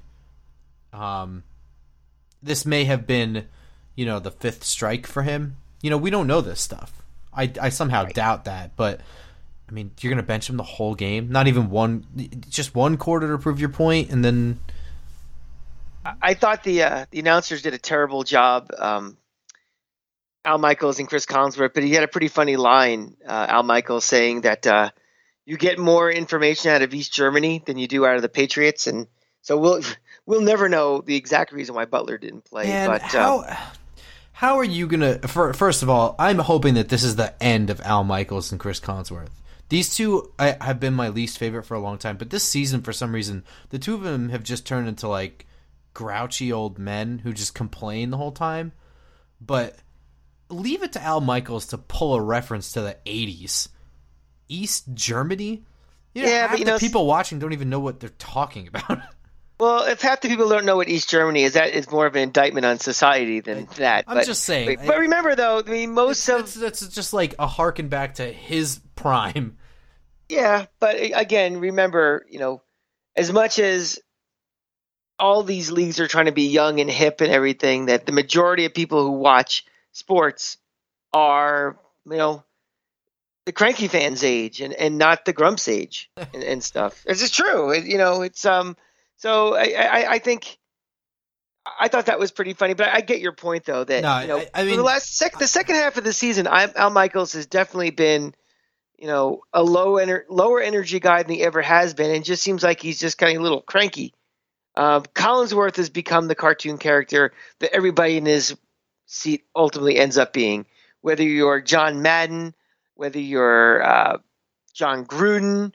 Um, 0.93 1.43
this 2.43 2.65
may 2.65 2.83
have 2.85 3.07
been, 3.07 3.47
you 3.95 4.05
know, 4.05 4.19
the 4.19 4.31
fifth 4.31 4.63
strike 4.63 5.07
for 5.07 5.23
him. 5.23 5.55
You 5.81 5.89
know, 5.89 5.97
we 5.97 6.09
don't 6.09 6.27
know 6.27 6.41
this 6.41 6.61
stuff. 6.61 7.01
I, 7.33 7.51
I 7.61 7.69
somehow 7.69 8.05
doubt 8.05 8.45
that, 8.45 8.75
but 8.75 9.01
I 9.67 9.71
mean, 9.71 9.91
you're 9.99 10.09
going 10.11 10.23
to 10.23 10.27
bench 10.27 10.49
him 10.49 10.57
the 10.57 10.63
whole 10.63 10.95
game, 10.95 11.29
not 11.31 11.47
even 11.47 11.69
one, 11.69 12.05
just 12.49 12.75
one 12.75 12.97
quarter 12.97 13.27
to 13.31 13.37
prove 13.37 13.59
your 13.59 13.69
point, 13.69 14.09
and 14.11 14.23
then 14.23 14.59
I- 16.05 16.13
I 16.21 16.33
thought 16.33 16.63
the 16.63 16.83
uh, 16.83 17.05
the 17.11 17.19
announcers 17.19 17.61
did 17.61 17.73
a 17.73 17.77
terrible 17.77 18.23
job. 18.23 18.69
Um, 18.77 19.17
Al 20.45 20.57
Michaels 20.57 21.00
and 21.00 21.07
Chris 21.07 21.25
Collinsworth, 21.25 21.74
but 21.74 21.83
he 21.83 21.92
had 21.92 22.03
a 22.03 22.07
pretty 22.07 22.27
funny 22.27 22.56
line. 22.56 23.15
Uh, 23.25 23.47
Al 23.50 23.63
Michaels 23.63 24.06
saying 24.06 24.42
that 24.42 24.65
uh, 24.68 24.89
you 25.45 25.57
get 25.57 25.80
more 25.80 26.09
information 26.09 26.71
out 26.71 26.81
of 26.81 26.94
East 26.94 27.13
Germany 27.13 27.63
than 27.65 27.77
you 27.77 27.88
do 27.88 28.06
out 28.06 28.15
of 28.15 28.21
the 28.21 28.30
Patriots, 28.30 28.88
and 28.88 29.07
so 29.42 29.57
we'll 29.57 29.81
we'll 30.25 30.41
never 30.41 30.69
know 30.69 31.01
the 31.01 31.15
exact 31.15 31.51
reason 31.51 31.75
why 31.75 31.86
Butler 31.86 32.17
didn't 32.17 32.46
play. 32.46 32.72
And 32.72 32.91
but 32.91 33.01
how 33.01 33.41
um, 33.41 33.55
how 34.34 34.58
are 34.58 34.65
you 34.65 34.88
gonna? 34.88 35.19
For, 35.19 35.53
first 35.53 35.81
of 35.81 35.89
all, 35.89 36.15
I'm 36.19 36.39
hoping 36.39 36.74
that 36.74 36.89
this 36.89 37.03
is 37.03 37.15
the 37.15 37.41
end 37.41 37.69
of 37.69 37.79
Al 37.81 38.03
Michaels 38.03 38.51
and 38.51 38.60
Chris 38.60 38.79
Collinsworth. 38.79 39.29
These 39.69 39.96
two 39.96 40.31
I, 40.38 40.58
have 40.62 40.79
been 40.79 40.93
my 40.93 41.10
least 41.10 41.38
favorite 41.38 41.63
for 41.63 41.74
a 41.74 41.79
long 41.79 41.98
time, 41.98 42.17
but 42.17 42.29
this 42.29 42.43
season, 42.43 42.81
for 42.81 42.93
some 42.93 43.13
reason, 43.13 43.43
the 43.69 43.79
two 43.79 43.93
of 43.93 44.01
them 44.01 44.29
have 44.29 44.43
just 44.43 44.65
turned 44.65 44.88
into 44.88 45.08
like 45.08 45.48
grouchy 45.93 46.51
old 46.51 46.77
men 46.77 47.19
who 47.19 47.34
just 47.34 47.55
complain 47.55 48.10
the 48.10 48.17
whole 48.17 48.34
time. 48.34 48.74
But 49.39 49.77
leave 50.49 50.83
it 50.83 50.93
to 50.93 51.01
Al 51.01 51.21
Michaels 51.21 51.67
to 51.67 51.77
pull 51.77 52.15
a 52.15 52.21
reference 52.21 52.73
to 52.73 52.81
the 52.81 52.97
'80s, 53.05 53.69
East 54.47 54.85
Germany. 54.93 55.63
You 56.13 56.23
know, 56.23 56.29
Yeah, 56.29 56.47
but 56.49 56.59
you 56.59 56.65
the 56.65 56.71
know- 56.71 56.79
people 56.79 57.05
watching 57.05 57.39
don't 57.39 57.53
even 57.53 57.69
know 57.69 57.79
what 57.79 57.99
they're 57.99 58.09
talking 58.09 58.67
about. 58.67 58.99
well, 59.59 59.85
if 59.85 60.01
half 60.01 60.21
the 60.21 60.29
people 60.29 60.47
don't 60.47 60.65
know 60.65 60.77
what 60.77 60.87
East 60.87 61.09
Germany 61.09 61.43
is, 61.43 61.53
that 61.53 61.73
is 61.73 61.89
more 61.91 62.05
of 62.05 62.15
an 62.15 62.21
indictment 62.21 62.65
on 62.65 62.79
society 62.79 63.41
than 63.41 63.67
that. 63.77 64.05
I'm 64.07 64.17
but, 64.17 64.25
just 64.25 64.43
saying. 64.43 64.79
But, 64.85 64.99
remember, 64.99 65.35
though, 65.35 65.59
I 65.65 65.69
mean, 65.69 65.93
most 65.93 66.27
of 66.29 66.53
that's, 66.53 66.53
that's 66.53 66.87
just 66.87 67.13
like 67.13 67.35
a 67.37 67.47
harken 67.47 67.89
back 67.89 68.15
to 68.15 68.25
his 68.31 68.79
prime. 68.95 69.57
Yeah, 70.27 70.65
but 70.79 70.95
again, 70.99 71.59
remember, 71.59 72.25
you 72.27 72.39
know, 72.39 72.63
as 73.15 73.31
much 73.31 73.59
as 73.59 73.99
all 75.19 75.43
these 75.43 75.69
leagues 75.69 75.99
are 75.99 76.07
trying 76.07 76.25
to 76.25 76.31
be 76.31 76.47
young 76.47 76.79
and 76.79 76.89
hip 76.89 77.21
and 77.21 77.31
everything, 77.31 77.85
that 77.85 78.07
the 78.07 78.11
majority 78.11 78.65
of 78.65 78.73
people 78.73 79.03
who 79.03 79.11
watch 79.11 79.65
sports 79.95 80.57
are, 81.13 81.77
you 82.05 82.17
know, 82.17 82.43
the 83.45 83.51
cranky 83.51 83.87
fans 83.87 84.23
age 84.23 84.59
and, 84.61 84.73
and 84.73 84.97
not 84.97 85.23
the 85.25 85.33
grumps 85.33 85.67
age 85.67 86.09
and, 86.33 86.43
and 86.43 86.63
stuff. 86.63 87.03
This 87.05 87.21
is 87.21 87.31
true. 87.31 87.71
It, 87.71 87.85
you 87.85 87.97
know, 87.97 88.21
it's 88.21 88.45
um. 88.45 88.75
So 89.17 89.55
I, 89.55 89.73
I 89.77 90.11
I 90.13 90.19
think 90.19 90.57
I 91.79 91.87
thought 91.87 92.07
that 92.07 92.19
was 92.19 92.31
pretty 92.31 92.53
funny, 92.53 92.73
but 92.73 92.89
I 92.89 93.01
get 93.01 93.21
your 93.21 93.31
point 93.31 93.63
though 93.65 93.83
that 93.83 94.03
No, 94.03 94.19
you 94.19 94.27
know 94.27 94.39
I- 94.39 94.49
I 94.53 94.63
mean- 94.65 94.77
the 94.77 94.83
last 94.83 95.15
sec 95.17 95.39
the 95.39 95.47
second 95.47 95.75
half 95.75 95.97
of 95.97 96.03
the 96.03 96.13
season, 96.13 96.47
I, 96.47 96.69
Al 96.75 96.89
Michaels 96.89 97.33
has 97.33 97.45
definitely 97.47 97.91
been 97.91 98.35
you 98.97 99.07
know, 99.07 99.41
a 99.51 99.61
low 99.61 99.95
ener- 99.95 100.23
lower 100.29 100.61
energy 100.61 101.01
guy 101.01 101.21
than 101.21 101.35
he 101.35 101.41
ever 101.43 101.61
has 101.61 101.93
been, 101.93 102.11
and 102.15 102.23
just 102.23 102.41
seems 102.41 102.63
like 102.63 102.81
he's 102.81 102.97
just 102.97 103.17
kind 103.17 103.35
of 103.35 103.41
a 103.41 103.43
little 103.43 103.61
cranky. 103.61 104.13
Um, 104.77 105.03
Collinsworth 105.13 105.75
has 105.75 105.89
become 105.89 106.27
the 106.29 106.35
cartoon 106.35 106.77
character 106.77 107.33
that 107.59 107.73
everybody 107.75 108.15
in 108.15 108.25
his 108.25 108.55
seat 109.05 109.45
ultimately 109.55 109.97
ends 109.97 110.17
up 110.17 110.33
being. 110.33 110.65
Whether 111.01 111.24
you're 111.24 111.62
John 111.62 112.01
Madden, 112.01 112.55
whether 112.95 113.19
you're 113.19 113.83
uh, 113.83 114.17
Jon 114.74 115.05
Gruden, 115.05 115.74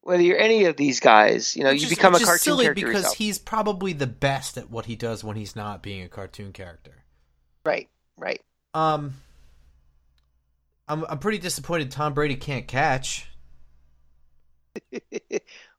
whether 0.00 0.22
you're 0.22 0.38
any 0.38 0.64
of 0.64 0.76
these 0.76 0.98
guys, 1.00 1.54
you 1.56 1.62
know, 1.62 1.70
Which 1.70 1.82
you 1.82 1.86
is- 1.86 1.94
become 1.94 2.14
a 2.14 2.18
cartoon 2.18 2.38
silly 2.38 2.64
character 2.64 2.86
because 2.86 3.02
yourself. 3.02 3.16
he's 3.16 3.38
probably 3.38 3.92
the 3.92 4.06
best 4.08 4.58
at 4.58 4.70
what 4.70 4.86
he 4.86 4.96
does 4.96 5.22
when 5.22 5.36
he's 5.36 5.54
not 5.54 5.82
being 5.82 6.02
a 6.02 6.08
cartoon 6.08 6.52
character. 6.52 7.04
Right, 7.64 7.88
right. 8.16 8.40
Um, 8.74 9.14
I'm 10.88 11.04
I'm 11.08 11.18
pretty 11.18 11.38
disappointed 11.38 11.90
Tom 11.92 12.14
Brady 12.14 12.34
can't 12.34 12.66
catch. 12.66 13.28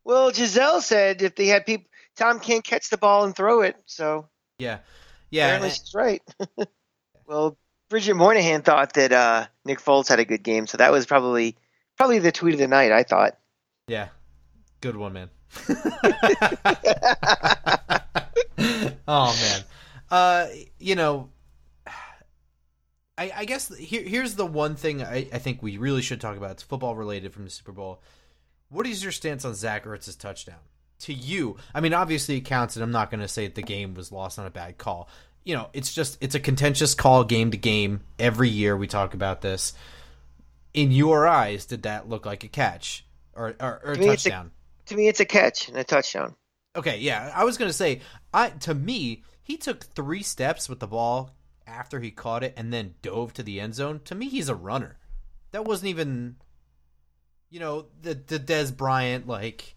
well, 0.03 0.31
Gisele 0.31 0.81
said 0.81 1.21
if 1.21 1.35
they 1.35 1.47
had 1.47 1.65
people, 1.65 1.87
Tom 2.15 2.39
can't 2.39 2.63
catch 2.63 2.89
the 2.89 2.97
ball 2.97 3.25
and 3.25 3.35
throw 3.35 3.61
it. 3.61 3.75
So 3.85 4.27
Yeah, 4.59 4.79
yeah, 5.29 5.47
apparently 5.47 5.69
she's 5.71 5.93
right. 5.93 6.21
well, 7.33 7.57
Bridget 7.89 8.13
Moynahan 8.13 8.63
thought 8.63 8.93
that 8.93 9.11
uh, 9.11 9.47
Nick 9.65 9.79
Foles 9.79 10.07
had 10.07 10.19
a 10.19 10.25
good 10.25 10.43
game, 10.43 10.67
so 10.67 10.77
that 10.77 10.91
was 10.91 11.05
probably 11.05 11.55
probably 11.97 12.19
the 12.19 12.31
tweet 12.31 12.53
of 12.53 12.59
the 12.59 12.67
night. 12.67 12.91
I 12.91 13.03
thought. 13.03 13.37
yeah. 13.87 14.09
Good 14.81 14.97
one, 14.97 15.13
man. 15.13 15.29
oh 19.07 19.37
man, 19.39 19.63
uh, 20.11 20.47
you 20.79 20.95
know, 20.95 21.29
I, 23.17 23.31
I 23.35 23.45
guess 23.45 23.73
here, 23.77 24.03
here's 24.03 24.35
the 24.35 24.45
one 24.45 24.75
thing 24.75 25.01
I, 25.01 25.27
I 25.31 25.37
think 25.37 25.63
we 25.63 25.77
really 25.77 26.01
should 26.01 26.19
talk 26.19 26.35
about. 26.35 26.51
It's 26.51 26.63
football 26.63 26.95
related 26.95 27.31
from 27.33 27.45
the 27.45 27.49
Super 27.49 27.71
Bowl. 27.71 28.01
What 28.69 28.87
is 28.87 29.03
your 29.03 29.13
stance 29.13 29.45
on 29.45 29.55
Zach 29.55 29.85
Ertz's 29.85 30.15
touchdown? 30.17 30.59
To 31.01 31.13
you, 31.13 31.57
I 31.73 31.79
mean, 31.79 31.93
obviously 31.93 32.37
it 32.37 32.41
counts, 32.41 32.75
and 32.75 32.83
I'm 32.83 32.91
not 32.91 33.09
going 33.11 33.21
to 33.21 33.27
say 33.27 33.47
that 33.47 33.55
the 33.55 33.61
game 33.61 33.93
was 33.93 34.11
lost 34.11 34.39
on 34.39 34.45
a 34.45 34.49
bad 34.49 34.77
call. 34.77 35.07
You 35.43 35.55
know, 35.55 35.69
it's 35.73 35.93
just 35.93 36.17
it's 36.21 36.35
a 36.35 36.39
contentious 36.39 36.95
call 36.95 37.23
game 37.23 37.51
to 37.51 37.57
game. 37.57 38.01
Every 38.17 38.49
year 38.49 38.77
we 38.77 38.87
talk 38.87 39.13
about 39.13 39.41
this. 39.41 39.73
In 40.73 40.91
your 40.91 41.27
eyes, 41.27 41.65
did 41.65 41.83
that 41.83 42.09
look 42.09 42.25
like 42.25 42.43
a 42.43 42.47
catch 42.47 43.05
or 43.35 43.55
or, 43.59 43.81
or 43.83 43.91
a 43.91 43.97
To 43.97 44.01
it's 44.11 44.25
a- 44.25 44.29
touchdown? 44.29 44.51
To 44.87 44.95
me, 44.95 45.07
it's 45.07 45.19
a 45.19 45.25
catch 45.25 45.69
and 45.69 45.77
a 45.77 45.83
touchdown. 45.83 46.35
Okay, 46.75 46.97
yeah, 46.99 47.31
I 47.35 47.43
was 47.43 47.57
gonna 47.57 47.73
say, 47.73 48.01
I 48.33 48.49
to 48.49 48.73
me, 48.73 49.23
he 49.41 49.57
took 49.57 49.83
three 49.83 50.23
steps 50.23 50.67
with 50.67 50.79
the 50.79 50.87
ball 50.87 51.31
after 51.67 51.99
he 51.99 52.09
caught 52.11 52.43
it 52.43 52.53
and 52.57 52.73
then 52.73 52.95
dove 53.01 53.33
to 53.33 53.43
the 53.43 53.59
end 53.59 53.75
zone. 53.75 54.01
To 54.05 54.15
me, 54.15 54.27
he's 54.29 54.49
a 54.49 54.55
runner. 54.55 54.97
That 55.51 55.65
wasn't 55.65 55.89
even, 55.89 56.37
you 57.49 57.59
know, 57.59 57.85
the 58.01 58.13
the 58.15 58.39
Dez 58.39 58.75
Bryant 58.75 59.27
like 59.27 59.75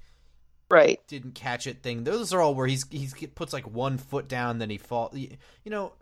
Right. 0.70 1.00
didn't 1.06 1.34
catch 1.34 1.66
it 1.66 1.82
thing. 1.82 2.04
Those 2.04 2.32
are 2.32 2.40
all 2.40 2.54
where 2.54 2.66
he's 2.66 2.86
he's 2.90 3.14
puts 3.34 3.52
like 3.52 3.70
one 3.70 3.98
foot 3.98 4.26
down, 4.26 4.58
then 4.58 4.70
he 4.70 4.78
fall. 4.78 5.12
You 5.14 5.30
know, 5.66 5.92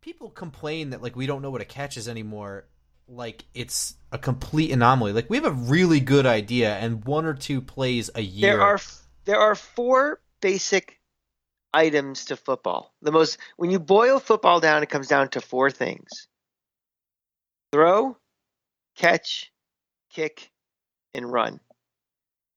people 0.00 0.30
complain 0.30 0.90
that 0.90 1.02
like 1.02 1.16
we 1.16 1.26
don't 1.26 1.42
know 1.42 1.50
what 1.50 1.60
a 1.60 1.66
catch 1.66 1.96
is 1.96 2.08
anymore. 2.08 2.64
Like 3.08 3.44
it's 3.54 3.94
a 4.12 4.18
complete 4.18 4.70
anomaly. 4.70 5.12
Like 5.12 5.28
we 5.28 5.36
have 5.36 5.44
a 5.44 5.50
really 5.50 6.00
good 6.00 6.26
idea, 6.26 6.74
and 6.76 7.04
one 7.04 7.26
or 7.26 7.34
two 7.34 7.60
plays 7.60 8.10
a 8.14 8.22
year. 8.22 8.52
There 8.52 8.62
are 8.62 8.80
there 9.26 9.38
are 9.38 9.54
four 9.54 10.20
basic 10.40 10.98
items 11.74 12.26
to 12.26 12.36
football. 12.36 12.94
The 13.02 13.12
most 13.12 13.38
when 13.56 13.70
you 13.70 13.78
boil 13.78 14.18
football 14.18 14.60
down, 14.60 14.82
it 14.82 14.88
comes 14.88 15.08
down 15.08 15.28
to 15.30 15.40
four 15.40 15.70
things: 15.70 16.28
throw, 17.72 18.16
catch, 18.96 19.52
kick, 20.10 20.50
and 21.12 21.30
run. 21.30 21.60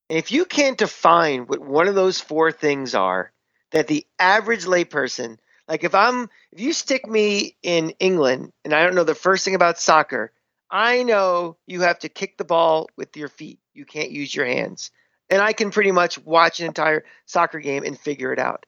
And 0.10 0.18
if 0.18 0.32
you 0.32 0.46
can't 0.46 0.78
define 0.78 1.48
what 1.48 1.60
one 1.60 1.88
of 1.88 1.96
those 1.96 2.20
four 2.20 2.52
things 2.52 2.94
are, 2.96 3.32
that 3.72 3.88
the 3.88 4.06
average 4.20 4.66
layperson, 4.66 5.38
like 5.68 5.84
if 5.84 5.96
I'm 5.96 6.30
if 6.52 6.60
you 6.60 6.74
stick 6.74 7.08
me 7.08 7.56
in 7.64 7.92
England 8.00 8.52
and 8.64 8.74
I 8.74 8.84
don't 8.84 8.96
know 8.96 9.04
the 9.04 9.16
first 9.16 9.46
thing 9.46 9.56
about 9.56 9.80
soccer, 9.80 10.32
I 10.70 11.04
know 11.04 11.58
you 11.66 11.82
have 11.82 12.00
to 12.00 12.10
kick 12.10 12.38
the 12.38 12.46
ball 12.46 12.90
with 12.98 13.16
your 13.18 13.30
feet. 13.30 13.60
You 13.74 13.86
can't 13.86 14.12
use 14.12 14.36
your 14.36 14.46
hands 14.46 14.92
and 15.30 15.42
I 15.42 15.54
can 15.54 15.72
pretty 15.72 15.92
much 15.92 16.20
watch 16.20 16.60
an 16.60 16.68
entire 16.68 17.06
soccer 17.26 17.60
game 17.60 17.84
and 17.84 17.98
figure 17.98 18.32
it 18.34 18.40
out. 18.40 18.66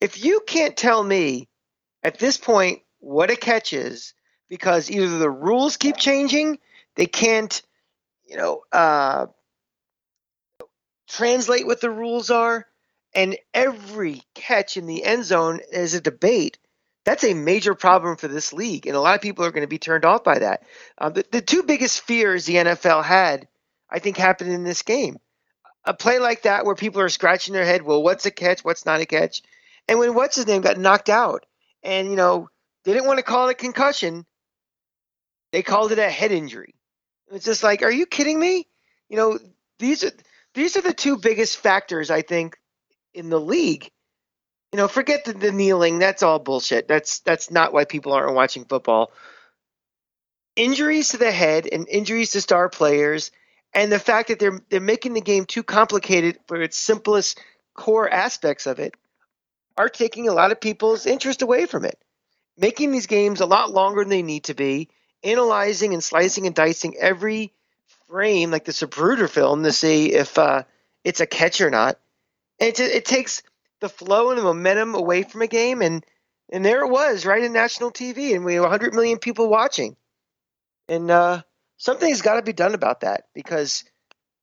If 0.00 0.22
you 0.22 0.42
can't 0.46 0.76
tell 0.76 1.02
me 1.02 1.48
at 2.02 2.18
this 2.18 2.36
point 2.36 2.82
what 2.98 3.30
a 3.30 3.36
catch 3.36 3.72
is, 3.72 4.12
because 4.48 4.90
either 4.90 5.18
the 5.18 5.30
rules 5.30 5.78
keep 5.78 5.96
changing, 5.96 6.58
they 6.96 7.06
can't, 7.06 7.62
you 8.26 8.36
know, 8.36 8.62
uh, 8.72 9.26
translate 11.12 11.66
what 11.66 11.80
the 11.80 11.90
rules 11.90 12.30
are, 12.30 12.66
and 13.14 13.36
every 13.52 14.22
catch 14.34 14.76
in 14.76 14.86
the 14.86 15.04
end 15.04 15.24
zone 15.24 15.60
is 15.70 15.94
a 15.94 16.00
debate. 16.00 16.58
That's 17.04 17.24
a 17.24 17.34
major 17.34 17.74
problem 17.74 18.16
for 18.16 18.28
this 18.28 18.52
league, 18.52 18.86
and 18.86 18.96
a 18.96 19.00
lot 19.00 19.16
of 19.16 19.22
people 19.22 19.44
are 19.44 19.50
going 19.50 19.64
to 19.64 19.68
be 19.68 19.78
turned 19.78 20.04
off 20.04 20.24
by 20.24 20.38
that. 20.38 20.62
Uh, 20.96 21.10
the, 21.10 21.24
the 21.30 21.42
two 21.42 21.62
biggest 21.64 22.00
fears 22.02 22.46
the 22.46 22.54
NFL 22.54 23.04
had, 23.04 23.48
I 23.90 23.98
think, 23.98 24.16
happened 24.16 24.52
in 24.52 24.64
this 24.64 24.82
game 24.82 25.18
a 25.84 25.94
play 25.94 26.18
like 26.18 26.42
that 26.42 26.64
where 26.64 26.74
people 26.74 27.00
are 27.00 27.08
scratching 27.08 27.54
their 27.54 27.64
head, 27.64 27.82
well, 27.82 28.02
what's 28.02 28.26
a 28.26 28.30
catch? 28.30 28.64
What's 28.64 28.86
not 28.86 29.00
a 29.00 29.06
catch? 29.06 29.42
And 29.88 29.98
when 29.98 30.14
what's 30.14 30.36
his 30.36 30.46
name 30.46 30.62
got 30.62 30.78
knocked 30.78 31.08
out 31.08 31.44
and, 31.82 32.08
you 32.08 32.16
know, 32.16 32.48
didn't 32.84 33.06
want 33.06 33.18
to 33.18 33.24
call 33.24 33.48
it 33.48 33.52
a 33.52 33.54
concussion, 33.54 34.24
they 35.50 35.62
called 35.62 35.92
it 35.92 35.98
a 35.98 36.08
head 36.08 36.32
injury. 36.32 36.74
It's 37.32 37.44
just 37.44 37.62
like, 37.62 37.82
are 37.82 37.90
you 37.90 38.06
kidding 38.06 38.38
me? 38.38 38.66
You 39.08 39.16
know, 39.16 39.38
these 39.78 40.04
are 40.04 40.12
these 40.54 40.76
are 40.76 40.82
the 40.82 40.92
two 40.92 41.18
biggest 41.18 41.58
factors 41.58 42.10
I 42.10 42.22
think 42.22 42.58
in 43.14 43.30
the 43.30 43.40
league. 43.40 43.90
You 44.72 44.78
know, 44.78 44.88
forget 44.88 45.24
the, 45.24 45.34
the 45.34 45.52
kneeling, 45.52 45.98
that's 45.98 46.22
all 46.22 46.38
bullshit. 46.38 46.88
That's 46.88 47.20
that's 47.20 47.50
not 47.50 47.72
why 47.72 47.84
people 47.84 48.12
aren't 48.12 48.34
watching 48.34 48.64
football. 48.64 49.12
Injuries 50.56 51.08
to 51.08 51.18
the 51.18 51.32
head 51.32 51.68
and 51.70 51.88
injuries 51.88 52.32
to 52.32 52.40
star 52.40 52.68
players 52.68 53.30
and 53.74 53.90
the 53.90 53.98
fact 53.98 54.28
that 54.28 54.38
they're 54.38 54.60
they're 54.70 54.80
making 54.80 55.14
the 55.14 55.20
game 55.20 55.44
too 55.44 55.62
complicated 55.62 56.38
for 56.46 56.60
its 56.60 56.76
simplest 56.76 57.40
core 57.74 58.08
aspects 58.08 58.66
of 58.66 58.78
it 58.78 58.94
are 59.76 59.88
taking 59.88 60.28
a 60.28 60.32
lot 60.32 60.52
of 60.52 60.60
people's 60.60 61.06
interest 61.06 61.40
away 61.40 61.64
from 61.64 61.84
it 61.84 61.98
making 62.56 62.90
these 62.92 63.06
games 63.06 63.40
a 63.40 63.46
lot 63.46 63.70
longer 63.70 64.02
than 64.02 64.10
they 64.10 64.22
need 64.22 64.44
to 64.44 64.54
be 64.54 64.88
analyzing 65.24 65.92
and 65.92 66.02
slicing 66.04 66.46
and 66.46 66.54
dicing 66.54 66.96
every 66.98 67.52
frame 68.12 68.50
like 68.50 68.66
the 68.66 68.72
Zapruder 68.72 69.28
film 69.28 69.62
to 69.62 69.72
see 69.72 70.12
if 70.12 70.36
uh, 70.36 70.64
it's 71.02 71.20
a 71.20 71.26
catch 71.26 71.62
or 71.62 71.70
not 71.70 71.98
and 72.60 72.68
it, 72.68 72.80
it 72.80 73.04
takes 73.06 73.42
the 73.80 73.88
flow 73.88 74.28
and 74.28 74.38
the 74.38 74.42
momentum 74.42 74.94
away 74.94 75.22
from 75.22 75.40
a 75.40 75.46
game 75.46 75.80
and 75.80 76.04
and 76.52 76.62
there 76.62 76.84
it 76.84 76.90
was 76.90 77.24
right 77.24 77.42
in 77.42 77.54
national 77.54 77.90
TV 77.90 78.34
and 78.34 78.44
we 78.44 78.54
have 78.54 78.64
100 78.64 78.92
million 78.92 79.18
people 79.18 79.48
watching 79.48 79.96
and 80.88 81.10
uh 81.10 81.40
something's 81.78 82.20
got 82.20 82.36
to 82.36 82.42
be 82.42 82.52
done 82.52 82.74
about 82.74 83.00
that 83.00 83.24
because 83.34 83.84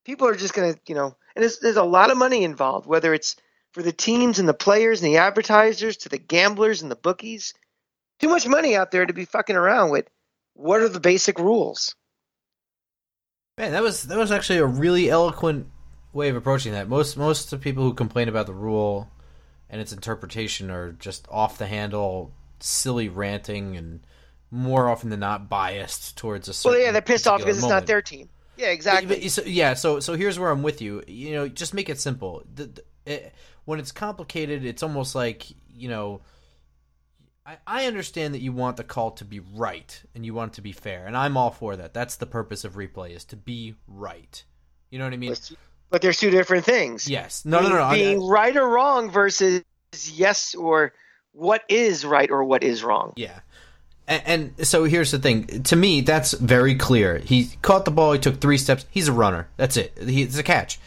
people 0.09 0.27
are 0.27 0.35
just 0.35 0.55
to, 0.55 0.77
you 0.87 0.95
know, 0.95 1.15
and 1.35 1.43
there's, 1.43 1.59
there's 1.59 1.77
a 1.77 1.83
lot 1.83 2.09
of 2.09 2.17
money 2.17 2.43
involved, 2.43 2.87
whether 2.87 3.13
it's 3.13 3.35
for 3.73 3.83
the 3.83 3.91
teams 3.91 4.39
and 4.39 4.49
the 4.49 4.53
players 4.55 5.01
and 5.03 5.13
the 5.13 5.17
advertisers 5.17 5.97
to 5.97 6.09
the 6.09 6.17
gamblers 6.17 6.81
and 6.81 6.89
the 6.89 6.95
bookies. 6.95 7.53
Too 8.19 8.29
much 8.29 8.47
money 8.47 8.75
out 8.75 8.89
there 8.91 9.05
to 9.05 9.13
be 9.13 9.25
fucking 9.25 9.55
around 9.55 9.91
with. 9.91 10.09
What 10.55 10.81
are 10.81 10.89
the 10.89 10.99
basic 10.99 11.37
rules? 11.39 11.95
Man, 13.59 13.73
that 13.73 13.83
was 13.83 14.03
that 14.03 14.17
was 14.17 14.31
actually 14.31 14.59
a 14.59 14.65
really 14.65 15.09
eloquent 15.09 15.67
way 16.13 16.29
of 16.29 16.37
approaching 16.37 16.71
that. 16.71 16.87
Most 16.87 17.17
most 17.17 17.51
of 17.51 17.59
the 17.59 17.63
people 17.63 17.83
who 17.83 17.93
complain 17.93 18.29
about 18.29 18.45
the 18.45 18.53
rule 18.53 19.09
and 19.69 19.81
its 19.81 19.91
interpretation 19.91 20.71
are 20.71 20.93
just 20.93 21.27
off 21.29 21.57
the 21.57 21.67
handle, 21.67 22.31
silly 22.61 23.09
ranting, 23.09 23.75
and 23.75 23.99
more 24.49 24.87
often 24.87 25.09
than 25.09 25.19
not 25.19 25.49
biased 25.49 26.17
towards 26.17 26.47
a 26.47 26.53
certain. 26.53 26.77
Well, 26.77 26.85
yeah, 26.85 26.93
they're 26.93 27.01
pissed 27.01 27.27
off 27.27 27.39
because 27.41 27.57
it's 27.57 27.67
not 27.67 27.85
their 27.85 28.01
team. 28.01 28.29
Yeah, 28.55 28.67
exactly. 28.69 29.19
But- 29.19 29.29
so- 29.29 29.43
yeah, 29.45 29.73
so 29.73 29.99
so 29.99 30.13
here's 30.15 30.39
where 30.39 30.51
I'm 30.51 30.63
with 30.63 30.81
you. 30.81 31.03
You 31.05 31.33
know, 31.33 31.47
just 31.49 31.73
make 31.73 31.89
it 31.89 31.99
simple. 31.99 32.43
The, 32.55 32.65
the, 32.67 32.83
it, 33.05 33.33
when 33.65 33.79
it's 33.79 33.91
complicated, 33.91 34.63
it's 34.63 34.83
almost 34.83 35.15
like 35.15 35.47
you 35.75 35.89
know. 35.89 36.21
I, 37.49 37.57
I 37.65 37.85
understand 37.85 38.35
that 38.35 38.41
you 38.41 38.51
want 38.51 38.77
the 38.77 38.83
call 38.83 39.11
to 39.11 39.25
be 39.25 39.39
right 39.39 40.03
and 40.13 40.23
you 40.23 40.35
want 40.35 40.53
it 40.53 40.55
to 40.55 40.61
be 40.61 40.71
fair, 40.71 41.07
and 41.07 41.17
I'm 41.17 41.35
all 41.35 41.49
for 41.49 41.75
that. 41.75 41.95
That's 41.95 42.17
the 42.17 42.27
purpose 42.27 42.63
of 42.63 42.73
replay 42.73 43.15
is 43.15 43.25
to 43.25 43.35
be 43.35 43.73
right. 43.87 44.43
You 44.91 44.99
know 44.99 45.05
what 45.05 45.13
I 45.13 45.17
mean? 45.17 45.35
But 45.89 46.03
there's 46.03 46.19
two 46.19 46.29
different 46.29 46.63
things. 46.65 47.09
Yes. 47.09 47.45
No, 47.45 47.59
no, 47.61 47.69
no. 47.69 47.75
no. 47.75 47.83
I- 47.83 47.95
Being 47.95 48.27
right 48.27 48.55
or 48.55 48.69
wrong 48.69 49.09
versus 49.09 49.63
yes 50.11 50.53
or 50.53 50.93
what 51.31 51.63
is 51.69 52.05
right 52.05 52.29
or 52.29 52.43
what 52.43 52.63
is 52.63 52.83
wrong. 52.83 53.13
Yeah. 53.15 53.39
And, 54.07 54.53
and 54.57 54.67
so 54.67 54.83
here's 54.83 55.09
the 55.09 55.17
thing. 55.17 55.63
To 55.63 55.75
me, 55.75 56.01
that's 56.01 56.33
very 56.33 56.75
clear. 56.75 57.17
He 57.17 57.49
caught 57.63 57.85
the 57.85 57.91
ball. 57.91 58.13
He 58.13 58.19
took 58.19 58.39
three 58.39 58.59
steps. 58.59 58.85
He's 58.91 59.07
a 59.07 59.13
runner. 59.13 59.47
That's 59.57 59.75
it. 59.75 59.97
He, 59.99 60.21
it's 60.21 60.37
a 60.37 60.43
catch. 60.43 60.79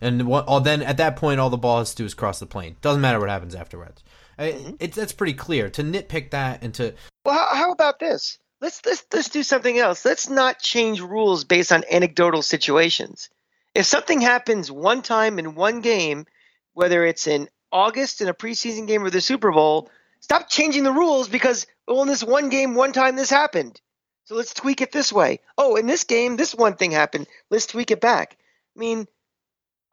And 0.00 0.26
what, 0.26 0.46
all, 0.46 0.60
then 0.60 0.80
at 0.80 0.96
that 0.98 1.16
point, 1.16 1.40
all 1.40 1.50
the 1.50 1.58
ball 1.58 1.80
has 1.80 1.90
to 1.90 1.96
do 1.96 2.04
is 2.06 2.14
cross 2.14 2.38
the 2.38 2.46
plane. 2.46 2.76
Doesn't 2.80 3.02
matter 3.02 3.20
what 3.20 3.28
happens 3.28 3.54
afterwards. 3.54 4.02
I- 4.38 4.52
mm-hmm. 4.52 4.74
It's 4.80 4.96
that's 4.96 5.12
pretty 5.12 5.34
clear. 5.34 5.68
To 5.70 5.82
nitpick 5.82 6.30
that 6.30 6.62
and 6.62 6.72
to 6.74 6.94
Well, 7.24 7.34
how, 7.34 7.54
how 7.54 7.72
about 7.72 7.98
this? 7.98 8.38
Let's 8.60 8.84
let's 8.84 9.04
let's 9.12 9.28
do 9.28 9.42
something 9.42 9.78
else. 9.78 10.04
Let's 10.04 10.28
not 10.28 10.60
change 10.60 11.00
rules 11.00 11.44
based 11.44 11.72
on 11.72 11.84
anecdotal 11.90 12.42
situations. 12.42 13.30
If 13.74 13.86
something 13.86 14.20
happens 14.20 14.70
one 14.70 15.02
time 15.02 15.38
in 15.38 15.54
one 15.54 15.80
game, 15.80 16.26
whether 16.72 17.04
it's 17.04 17.26
in 17.26 17.48
August 17.70 18.20
in 18.20 18.28
a 18.28 18.34
preseason 18.34 18.86
game 18.86 19.04
or 19.04 19.10
the 19.10 19.20
Super 19.20 19.52
Bowl, 19.52 19.90
stop 20.20 20.48
changing 20.48 20.82
the 20.82 20.92
rules 20.92 21.28
because 21.28 21.66
well, 21.86 22.02
in 22.02 22.08
this 22.08 22.24
one 22.24 22.48
game, 22.48 22.74
one 22.74 22.92
time 22.92 23.16
this 23.16 23.30
happened. 23.30 23.80
So 24.24 24.34
let's 24.34 24.52
tweak 24.52 24.82
it 24.82 24.92
this 24.92 25.12
way. 25.12 25.40
Oh, 25.56 25.76
in 25.76 25.86
this 25.86 26.04
game, 26.04 26.36
this 26.36 26.54
one 26.54 26.76
thing 26.76 26.90
happened. 26.90 27.26
Let's 27.50 27.66
tweak 27.66 27.90
it 27.90 28.00
back. 28.00 28.36
I 28.76 28.78
mean, 28.78 29.08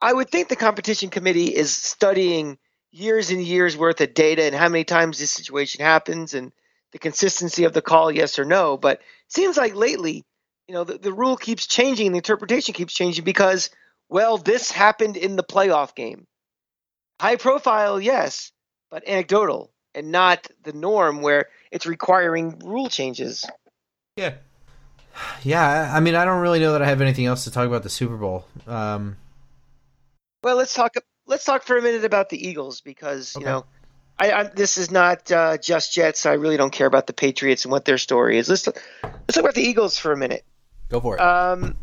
I 0.00 0.12
would 0.12 0.28
think 0.28 0.48
the 0.48 0.56
competition 0.56 1.08
committee 1.08 1.54
is 1.54 1.74
studying 1.74 2.58
years 2.96 3.30
and 3.30 3.42
years 3.42 3.76
worth 3.76 4.00
of 4.00 4.14
data 4.14 4.44
and 4.44 4.54
how 4.54 4.68
many 4.68 4.84
times 4.84 5.18
this 5.18 5.30
situation 5.30 5.84
happens 5.84 6.34
and 6.34 6.52
the 6.92 6.98
consistency 6.98 7.64
of 7.64 7.72
the 7.72 7.82
call, 7.82 8.10
yes 8.10 8.38
or 8.38 8.44
no. 8.44 8.76
But 8.76 9.00
it 9.00 9.04
seems 9.28 9.56
like 9.56 9.74
lately, 9.74 10.24
you 10.66 10.74
know, 10.74 10.84
the, 10.84 10.98
the 10.98 11.12
rule 11.12 11.36
keeps 11.36 11.66
changing, 11.66 12.12
the 12.12 12.18
interpretation 12.18 12.74
keeps 12.74 12.94
changing 12.94 13.24
because, 13.24 13.70
well, 14.08 14.38
this 14.38 14.70
happened 14.70 15.16
in 15.16 15.36
the 15.36 15.44
playoff 15.44 15.94
game. 15.94 16.26
High 17.20 17.36
profile, 17.36 18.00
yes, 18.00 18.52
but 18.90 19.06
anecdotal 19.06 19.70
and 19.94 20.10
not 20.10 20.46
the 20.62 20.72
norm 20.72 21.22
where 21.22 21.46
it's 21.70 21.86
requiring 21.86 22.58
rule 22.64 22.88
changes. 22.88 23.44
Yeah. 24.16 24.34
Yeah, 25.42 25.92
I 25.94 26.00
mean, 26.00 26.14
I 26.14 26.24
don't 26.24 26.40
really 26.40 26.60
know 26.60 26.72
that 26.72 26.82
I 26.82 26.86
have 26.86 27.00
anything 27.00 27.26
else 27.26 27.44
to 27.44 27.50
talk 27.50 27.66
about 27.66 27.82
the 27.82 27.88
Super 27.88 28.16
Bowl. 28.16 28.46
Um, 28.66 29.16
well, 30.42 30.56
let's 30.56 30.74
talk. 30.74 30.94
Let's 31.26 31.44
talk 31.44 31.64
for 31.64 31.76
a 31.76 31.82
minute 31.82 32.04
about 32.04 32.28
the 32.28 32.48
Eagles 32.48 32.80
because 32.80 33.36
okay. 33.36 33.44
you 33.44 33.46
know, 33.46 33.64
I, 34.18 34.32
I, 34.32 34.42
this 34.44 34.78
is 34.78 34.90
not 34.90 35.30
uh, 35.30 35.58
just 35.58 35.92
Jets. 35.92 36.24
I 36.24 36.34
really 36.34 36.56
don't 36.56 36.72
care 36.72 36.86
about 36.86 37.06
the 37.06 37.12
Patriots 37.12 37.64
and 37.64 37.72
what 37.72 37.84
their 37.84 37.98
story 37.98 38.38
is. 38.38 38.48
Let's 38.48 38.66
let's 38.66 39.34
talk 39.34 39.42
about 39.42 39.54
the 39.54 39.62
Eagles 39.62 39.98
for 39.98 40.12
a 40.12 40.16
minute. 40.16 40.44
Go 40.88 41.00
for 41.00 41.16
it. 41.16 41.20
Um, 41.20 41.76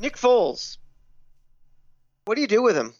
Nick 0.00 0.16
Foles. 0.16 0.78
What 2.24 2.36
do 2.36 2.40
you 2.40 2.46
do 2.46 2.62
with 2.62 2.76
him? 2.76 2.94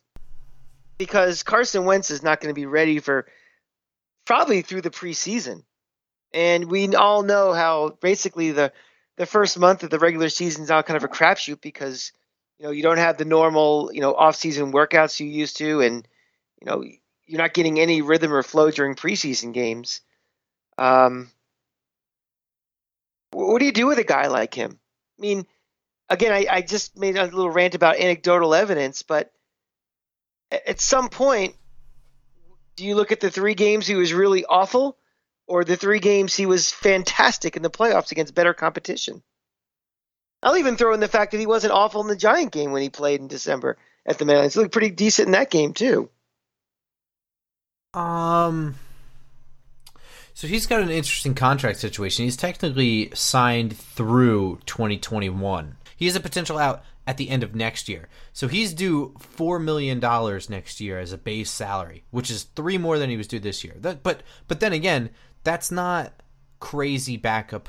Because 0.99 1.43
Carson 1.43 1.85
Wentz 1.85 2.11
is 2.11 2.23
not 2.23 2.41
going 2.41 2.55
to 2.55 2.59
be 2.59 2.67
ready 2.67 2.99
for 2.99 3.27
probably 4.25 4.63
through 4.63 4.83
the 4.83 4.91
preseason. 4.91 5.63
And 6.33 6.71
we 6.71 6.95
all 6.95 7.23
know 7.23 7.53
how 7.53 7.97
basically 8.01 8.51
the 8.51 8.73
the 9.17 9.27
first 9.27 9.59
month 9.59 9.83
of 9.85 9.91
the 9.91 9.99
regular 9.99 10.29
season 10.29 10.65
is 10.65 10.69
now 10.69 10.83
kind 10.83 10.97
of 10.97 11.05
a 11.05 11.09
crapshoot 11.09 11.61
because 11.61 12.13
you 12.59 12.67
know 12.67 12.71
you 12.71 12.83
don't 12.83 12.99
have 12.99 13.17
the 13.17 13.25
normal 13.25 13.91
you 13.93 14.01
know 14.01 14.15
off 14.15 14.37
season 14.37 14.73
workouts 14.73 15.21
you 15.21 15.27
used 15.27 15.57
to, 15.59 15.81
and 15.81 16.07
you 16.61 16.67
know 16.67 16.85
you're 17.27 17.41
not 17.41 17.55
getting 17.55 17.81
any 17.81 18.03
rhythm 18.03 18.33
or 18.33 18.43
flow 18.43 18.71
during 18.71 18.95
preseason 18.95 19.53
games. 19.53 20.01
Um, 20.77 21.31
what 23.33 23.59
do 23.59 23.65
you 23.65 23.73
do 23.73 23.87
with 23.87 23.99
a 23.99 24.05
guy 24.05 24.27
like 24.29 24.55
him? 24.55 24.79
I 25.19 25.21
mean, 25.21 25.47
again, 26.09 26.33
I, 26.33 26.47
I 26.51 26.63
just 26.63 26.99
made 26.99 27.17
a 27.17 27.25
little 27.25 27.51
rant 27.51 27.75
about 27.75 27.97
anecdotal 27.97 28.55
evidence, 28.55 29.03
but 29.03 29.33
at 30.51 30.81
some 30.81 31.09
point, 31.09 31.55
do 32.77 32.85
you 32.85 32.95
look 32.95 33.13
at 33.13 33.21
the 33.21 33.31
three 33.31 33.55
games 33.55 33.87
he 33.87 33.95
was 33.95 34.13
really 34.13 34.45
awful? 34.45 34.99
or 35.47 35.65
the 35.65 35.77
three 35.77 35.99
games 36.01 36.35
he 36.35 36.47
was 36.47 36.71
fantastic 36.71 37.57
in 37.57 37.63
the 37.63 37.71
playoffs 37.71 38.13
against 38.13 38.35
better 38.35 38.55
competition. 38.55 39.23
I'll 40.45 40.59
even 40.59 40.77
throw 40.77 40.93
in 40.93 41.01
the 41.01 41.09
fact 41.09 41.33
that 41.33 41.41
he 41.41 41.47
wasn't 41.47 41.73
awful 41.73 42.03
in 42.03 42.07
the 42.07 42.17
Giant 42.17 42.53
game 42.53 42.71
when 42.71 42.83
he 42.83 42.91
played 42.91 43.21
in 43.21 43.29
December 43.29 43.79
at 44.05 44.19
the 44.19 44.27
Meadowlands. 44.27 44.55
He 44.55 44.61
looked 44.61 44.73
pretty 44.73 44.91
decent 44.91 45.27
in 45.27 45.33
that 45.33 45.51
game 45.51 45.73
too. 45.73 46.11
Um, 47.95 48.75
so 50.35 50.47
he's 50.47 50.67
got 50.67 50.83
an 50.83 50.91
interesting 50.91 51.35
contract 51.35 51.79
situation. 51.79 52.25
He's 52.25 52.37
technically 52.37 53.11
signed 53.15 53.77
through 53.77 54.61
2021. 54.67 55.77
He 55.97 56.07
has 56.07 56.17
a 56.17 56.21
potential 56.21 56.59
out 56.59 56.83
at 57.07 57.17
the 57.17 57.31
end 57.31 57.43
of 57.43 57.55
next 57.55 57.89
year. 57.89 58.09
So 58.33 58.49
he's 58.49 58.75
due 58.75 59.15
four 59.19 59.59
million 59.59 60.01
dollars 60.01 60.51
next 60.51 60.81
year 60.81 60.99
as 60.99 61.13
a 61.13 61.19
base 61.19 61.51
salary, 61.51 62.05
which 62.11 62.31
is 62.31 62.45
three 62.45 62.79
more 62.79 62.99
than 62.99 63.11
he 63.11 63.17
was 63.17 63.29
due 63.29 63.39
this 63.39 63.65
year. 63.65 63.75
That, 63.79 64.03
but 64.03 64.23
but 64.49 64.61
then 64.61 64.73
again, 64.73 65.11
that's 65.43 65.71
not 65.71 66.13
crazy 66.61 67.17
backup 67.17 67.69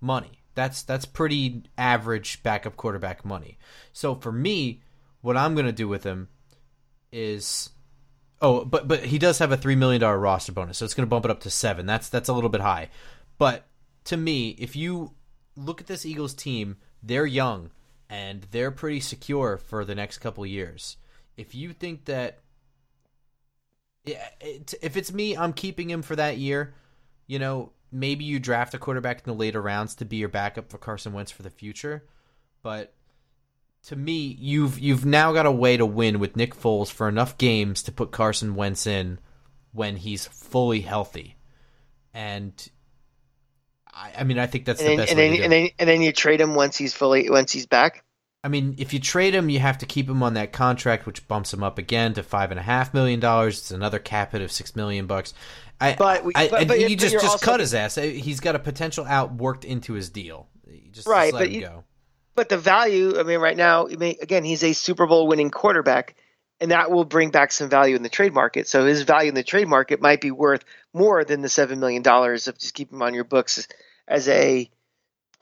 money. 0.00 0.39
That's 0.54 0.82
that's 0.82 1.04
pretty 1.04 1.62
average 1.78 2.42
backup 2.42 2.76
quarterback 2.76 3.24
money. 3.24 3.58
So 3.92 4.14
for 4.14 4.32
me, 4.32 4.82
what 5.20 5.36
I'm 5.36 5.54
gonna 5.54 5.72
do 5.72 5.88
with 5.88 6.04
him 6.04 6.28
is 7.12 7.70
oh, 8.40 8.64
but 8.64 8.88
but 8.88 9.04
he 9.04 9.18
does 9.18 9.38
have 9.38 9.52
a 9.52 9.56
three 9.56 9.76
million 9.76 10.00
dollar 10.00 10.18
roster 10.18 10.52
bonus, 10.52 10.78
so 10.78 10.84
it's 10.84 10.94
gonna 10.94 11.06
bump 11.06 11.24
it 11.24 11.30
up 11.30 11.40
to 11.40 11.50
seven. 11.50 11.86
That's 11.86 12.08
that's 12.08 12.28
a 12.28 12.32
little 12.32 12.50
bit 12.50 12.60
high. 12.60 12.90
But 13.38 13.66
to 14.04 14.16
me, 14.16 14.50
if 14.58 14.76
you 14.76 15.12
look 15.56 15.80
at 15.80 15.86
this 15.86 16.04
Eagles 16.04 16.34
team, 16.34 16.76
they're 17.02 17.26
young 17.26 17.70
and 18.08 18.46
they're 18.50 18.70
pretty 18.70 19.00
secure 19.00 19.56
for 19.56 19.84
the 19.84 19.94
next 19.94 20.18
couple 20.18 20.44
years. 20.44 20.96
If 21.36 21.54
you 21.54 21.72
think 21.72 22.06
that 22.06 22.40
if 24.04 24.96
it's 24.96 25.12
me, 25.12 25.36
I'm 25.36 25.52
keeping 25.52 25.88
him 25.90 26.02
for 26.02 26.16
that 26.16 26.38
year 26.38 26.74
you 27.30 27.38
know, 27.38 27.70
maybe 27.92 28.24
you 28.24 28.38
draft 28.38 28.74
a 28.74 28.78
quarterback 28.78 29.18
in 29.18 29.24
the 29.24 29.38
later 29.38 29.60
rounds 29.60 29.94
to 29.96 30.04
be 30.04 30.16
your 30.16 30.28
backup 30.28 30.70
for 30.70 30.78
Carson 30.78 31.12
Wentz 31.12 31.30
for 31.30 31.42
the 31.42 31.50
future. 31.50 32.04
But 32.62 32.92
to 33.84 33.96
me, 33.96 34.36
you've 34.38 34.78
you've 34.78 35.04
now 35.04 35.32
got 35.32 35.46
a 35.46 35.52
way 35.52 35.76
to 35.76 35.86
win 35.86 36.18
with 36.18 36.36
Nick 36.36 36.54
Foles 36.54 36.90
for 36.90 37.08
enough 37.08 37.38
games 37.38 37.82
to 37.84 37.92
put 37.92 38.10
Carson 38.10 38.54
Wentz 38.54 38.86
in 38.86 39.18
when 39.72 39.96
he's 39.96 40.26
fully 40.26 40.80
healthy. 40.80 41.36
And 42.12 42.52
I, 43.92 44.12
I 44.18 44.24
mean, 44.24 44.38
I 44.38 44.46
think 44.46 44.64
that's 44.64 44.80
and 44.80 44.86
the 44.86 44.90
then, 44.90 44.98
best 44.98 45.10
and 45.12 45.18
way 45.18 45.24
then, 45.24 45.30
to 45.30 45.36
do 45.36 45.42
and 45.44 45.52
then, 45.52 45.68
and 45.78 45.88
then 45.88 46.02
you 46.02 46.12
trade 46.12 46.40
him 46.40 46.54
once 46.54 46.76
he's 46.76 46.92
fully 46.92 47.30
once 47.30 47.52
he's 47.52 47.66
back. 47.66 48.04
I 48.42 48.48
mean, 48.48 48.74
if 48.78 48.94
you 48.94 49.00
trade 49.00 49.34
him, 49.34 49.50
you 49.50 49.58
have 49.58 49.78
to 49.78 49.86
keep 49.86 50.08
him 50.08 50.22
on 50.22 50.34
that 50.34 50.52
contract, 50.52 51.04
which 51.04 51.28
bumps 51.28 51.52
him 51.52 51.62
up 51.62 51.76
again 51.76 52.14
to 52.14 52.22
five 52.22 52.50
and 52.50 52.58
a 52.58 52.62
half 52.62 52.94
million 52.94 53.20
dollars. 53.20 53.58
It's 53.58 53.70
another 53.70 53.98
cap 53.98 54.32
hit 54.32 54.40
of 54.40 54.50
six 54.50 54.74
million 54.74 55.06
bucks. 55.06 55.34
I, 55.78 55.94
but, 55.94 56.24
we, 56.24 56.32
I, 56.34 56.48
but, 56.48 56.68
but 56.68 56.80
you 56.80 56.96
just 56.96 57.12
just 57.12 57.24
also, 57.24 57.44
cut 57.44 57.60
his 57.60 57.74
ass. 57.74 57.96
He's 57.96 58.40
got 58.40 58.54
a 58.54 58.58
potential 58.58 59.04
out 59.06 59.34
worked 59.34 59.64
into 59.64 59.92
his 59.92 60.08
deal. 60.08 60.48
just, 60.90 61.06
right, 61.06 61.32
just 61.32 61.38
but 61.38 61.50
you, 61.50 61.60
go. 61.60 61.84
But 62.34 62.48
the 62.48 62.58
value, 62.58 63.18
I 63.18 63.24
mean, 63.24 63.40
right 63.40 63.56
now, 63.56 63.86
I 63.88 63.96
mean, 63.96 64.16
again, 64.22 64.44
he's 64.44 64.64
a 64.64 64.72
Super 64.72 65.06
Bowl 65.06 65.26
winning 65.26 65.50
quarterback, 65.50 66.16
and 66.60 66.70
that 66.70 66.90
will 66.90 67.04
bring 67.04 67.30
back 67.30 67.52
some 67.52 67.68
value 67.68 67.96
in 67.96 68.02
the 68.02 68.08
trade 68.08 68.32
market. 68.32 68.68
So 68.68 68.86
his 68.86 69.02
value 69.02 69.28
in 69.28 69.34
the 69.34 69.42
trade 69.42 69.68
market 69.68 70.00
might 70.00 70.22
be 70.22 70.30
worth 70.30 70.64
more 70.94 71.24
than 71.24 71.42
the 71.42 71.48
seven 71.50 71.80
million 71.80 72.02
dollars 72.02 72.48
of 72.48 72.58
just 72.58 72.74
keeping 72.74 72.96
him 72.96 73.02
on 73.02 73.12
your 73.12 73.24
books 73.24 73.66
as 74.08 74.28
a 74.28 74.70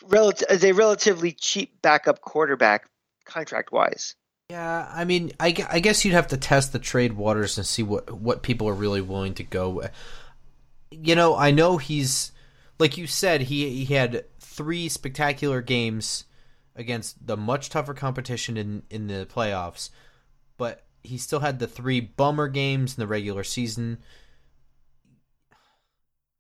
relative 0.06 0.48
as 0.48 0.64
a 0.64 0.72
relatively 0.72 1.32
cheap 1.32 1.80
backup 1.82 2.20
quarterback 2.20 2.88
contract 3.24 3.72
wise. 3.72 4.14
Yeah, 4.50 4.90
I 4.90 5.04
mean, 5.04 5.32
I, 5.38 5.54
I 5.68 5.80
guess 5.80 6.04
you'd 6.04 6.14
have 6.14 6.28
to 6.28 6.38
test 6.38 6.72
the 6.72 6.78
trade 6.78 7.12
waters 7.12 7.58
and 7.58 7.66
see 7.66 7.82
what 7.82 8.11
what 8.11 8.42
people 8.42 8.68
are 8.68 8.74
really 8.74 9.02
willing 9.02 9.34
to 9.34 9.44
go 9.44 9.68
with. 9.68 9.90
you 10.90 11.14
know, 11.14 11.37
I 11.37 11.50
know 11.50 11.76
he's 11.76 12.32
like 12.78 12.96
you 12.96 13.06
said 13.06 13.42
he 13.42 13.84
he 13.84 13.94
had 13.94 14.24
three 14.40 14.88
spectacular 14.88 15.61
games 15.61 16.24
against 16.74 17.26
the 17.26 17.37
much 17.37 17.68
tougher 17.68 17.92
competition 17.92 18.56
in 18.56 18.82
in 18.88 19.06
the 19.08 19.26
playoffs, 19.30 19.90
but 20.56 20.84
he 21.02 21.18
still 21.18 21.40
had 21.40 21.58
the 21.58 21.66
three 21.66 22.00
bummer 22.00 22.48
games 22.48 22.96
in 22.96 23.00
the 23.00 23.06
regular 23.06 23.44
season. 23.44 23.98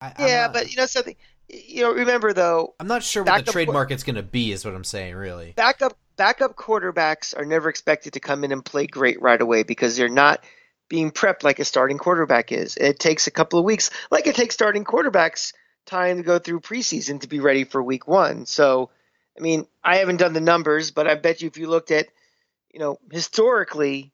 I, 0.00 0.14
yeah, 0.18 0.48
but 0.48 0.70
you 0.70 0.76
know 0.76 0.86
something. 0.86 1.16
You 1.48 1.82
know, 1.82 1.92
remember 1.92 2.32
though. 2.32 2.74
I'm 2.78 2.88
not 2.88 3.02
sure 3.02 3.24
what 3.24 3.46
the 3.46 3.52
trade 3.52 3.68
market's 3.68 4.02
going 4.02 4.16
to 4.16 4.22
be. 4.22 4.52
Is 4.52 4.64
what 4.64 4.74
I'm 4.74 4.84
saying, 4.84 5.14
really. 5.14 5.52
Backup 5.56 5.96
backup 6.16 6.56
quarterbacks 6.56 7.36
are 7.36 7.46
never 7.46 7.68
expected 7.70 8.14
to 8.14 8.20
come 8.20 8.44
in 8.44 8.52
and 8.52 8.64
play 8.64 8.86
great 8.86 9.22
right 9.22 9.40
away 9.40 9.62
because 9.62 9.96
they're 9.96 10.08
not 10.08 10.44
being 10.88 11.10
prepped 11.10 11.44
like 11.44 11.58
a 11.58 11.64
starting 11.64 11.98
quarterback 11.98 12.52
is. 12.52 12.76
It 12.76 12.98
takes 12.98 13.26
a 13.26 13.30
couple 13.30 13.58
of 13.58 13.64
weeks, 13.64 13.90
like 14.10 14.26
it 14.26 14.34
takes 14.34 14.54
starting 14.54 14.84
quarterbacks 14.84 15.52
time 15.86 16.18
to 16.18 16.22
go 16.22 16.38
through 16.38 16.60
preseason 16.60 17.20
to 17.20 17.28
be 17.28 17.40
ready 17.40 17.64
for 17.64 17.82
week 17.82 18.06
one. 18.06 18.46
So, 18.46 18.90
I 19.38 19.40
mean, 19.40 19.66
I 19.82 19.96
haven't 19.96 20.18
done 20.18 20.32
the 20.32 20.40
numbers, 20.40 20.90
but 20.90 21.06
I 21.06 21.14
bet 21.14 21.40
you 21.40 21.48
if 21.48 21.56
you 21.56 21.68
looked 21.68 21.90
at, 21.90 22.08
you 22.72 22.80
know, 22.80 22.98
historically, 23.10 24.12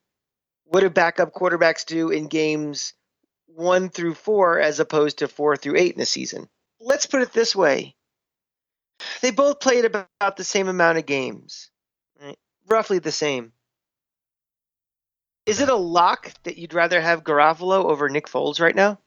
what 0.65 0.81
do 0.81 0.89
backup 0.89 1.33
quarterbacks 1.33 1.85
do 1.85 2.09
in 2.09 2.27
games 2.27 2.93
one 3.47 3.89
through 3.89 4.13
four 4.13 4.59
as 4.59 4.79
opposed 4.79 5.19
to 5.19 5.27
four 5.27 5.57
through 5.57 5.77
eight 5.77 5.93
in 5.93 5.99
the 5.99 6.05
season? 6.05 6.49
Let's 6.85 7.07
put 7.07 7.23
it 7.23 7.33
this 7.33 7.55
way. 7.55 7.95
They 9.21 9.31
both 9.31 9.59
played 9.59 9.85
about 9.85 10.37
the 10.37 10.43
same 10.43 10.67
amount 10.67 10.99
of 10.99 11.07
games, 11.07 11.71
right? 12.21 12.37
roughly 12.69 12.99
the 12.99 13.11
same. 13.11 13.53
Is 15.47 15.61
it 15.61 15.69
a 15.69 15.75
lock 15.75 16.31
that 16.43 16.57
you'd 16.57 16.75
rather 16.75 17.01
have 17.01 17.23
Garoppolo 17.23 17.85
over 17.85 18.07
Nick 18.07 18.27
Foles 18.27 18.59
right 18.59 18.75
now? 18.75 18.99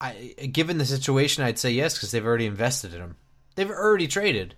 I, 0.00 0.34
given 0.52 0.78
the 0.78 0.86
situation, 0.86 1.42
I'd 1.42 1.58
say 1.58 1.72
yes 1.72 1.94
because 1.94 2.12
they've 2.12 2.24
already 2.24 2.46
invested 2.46 2.94
in 2.94 3.00
him. 3.00 3.16
They've 3.56 3.68
already 3.68 4.06
traded. 4.06 4.54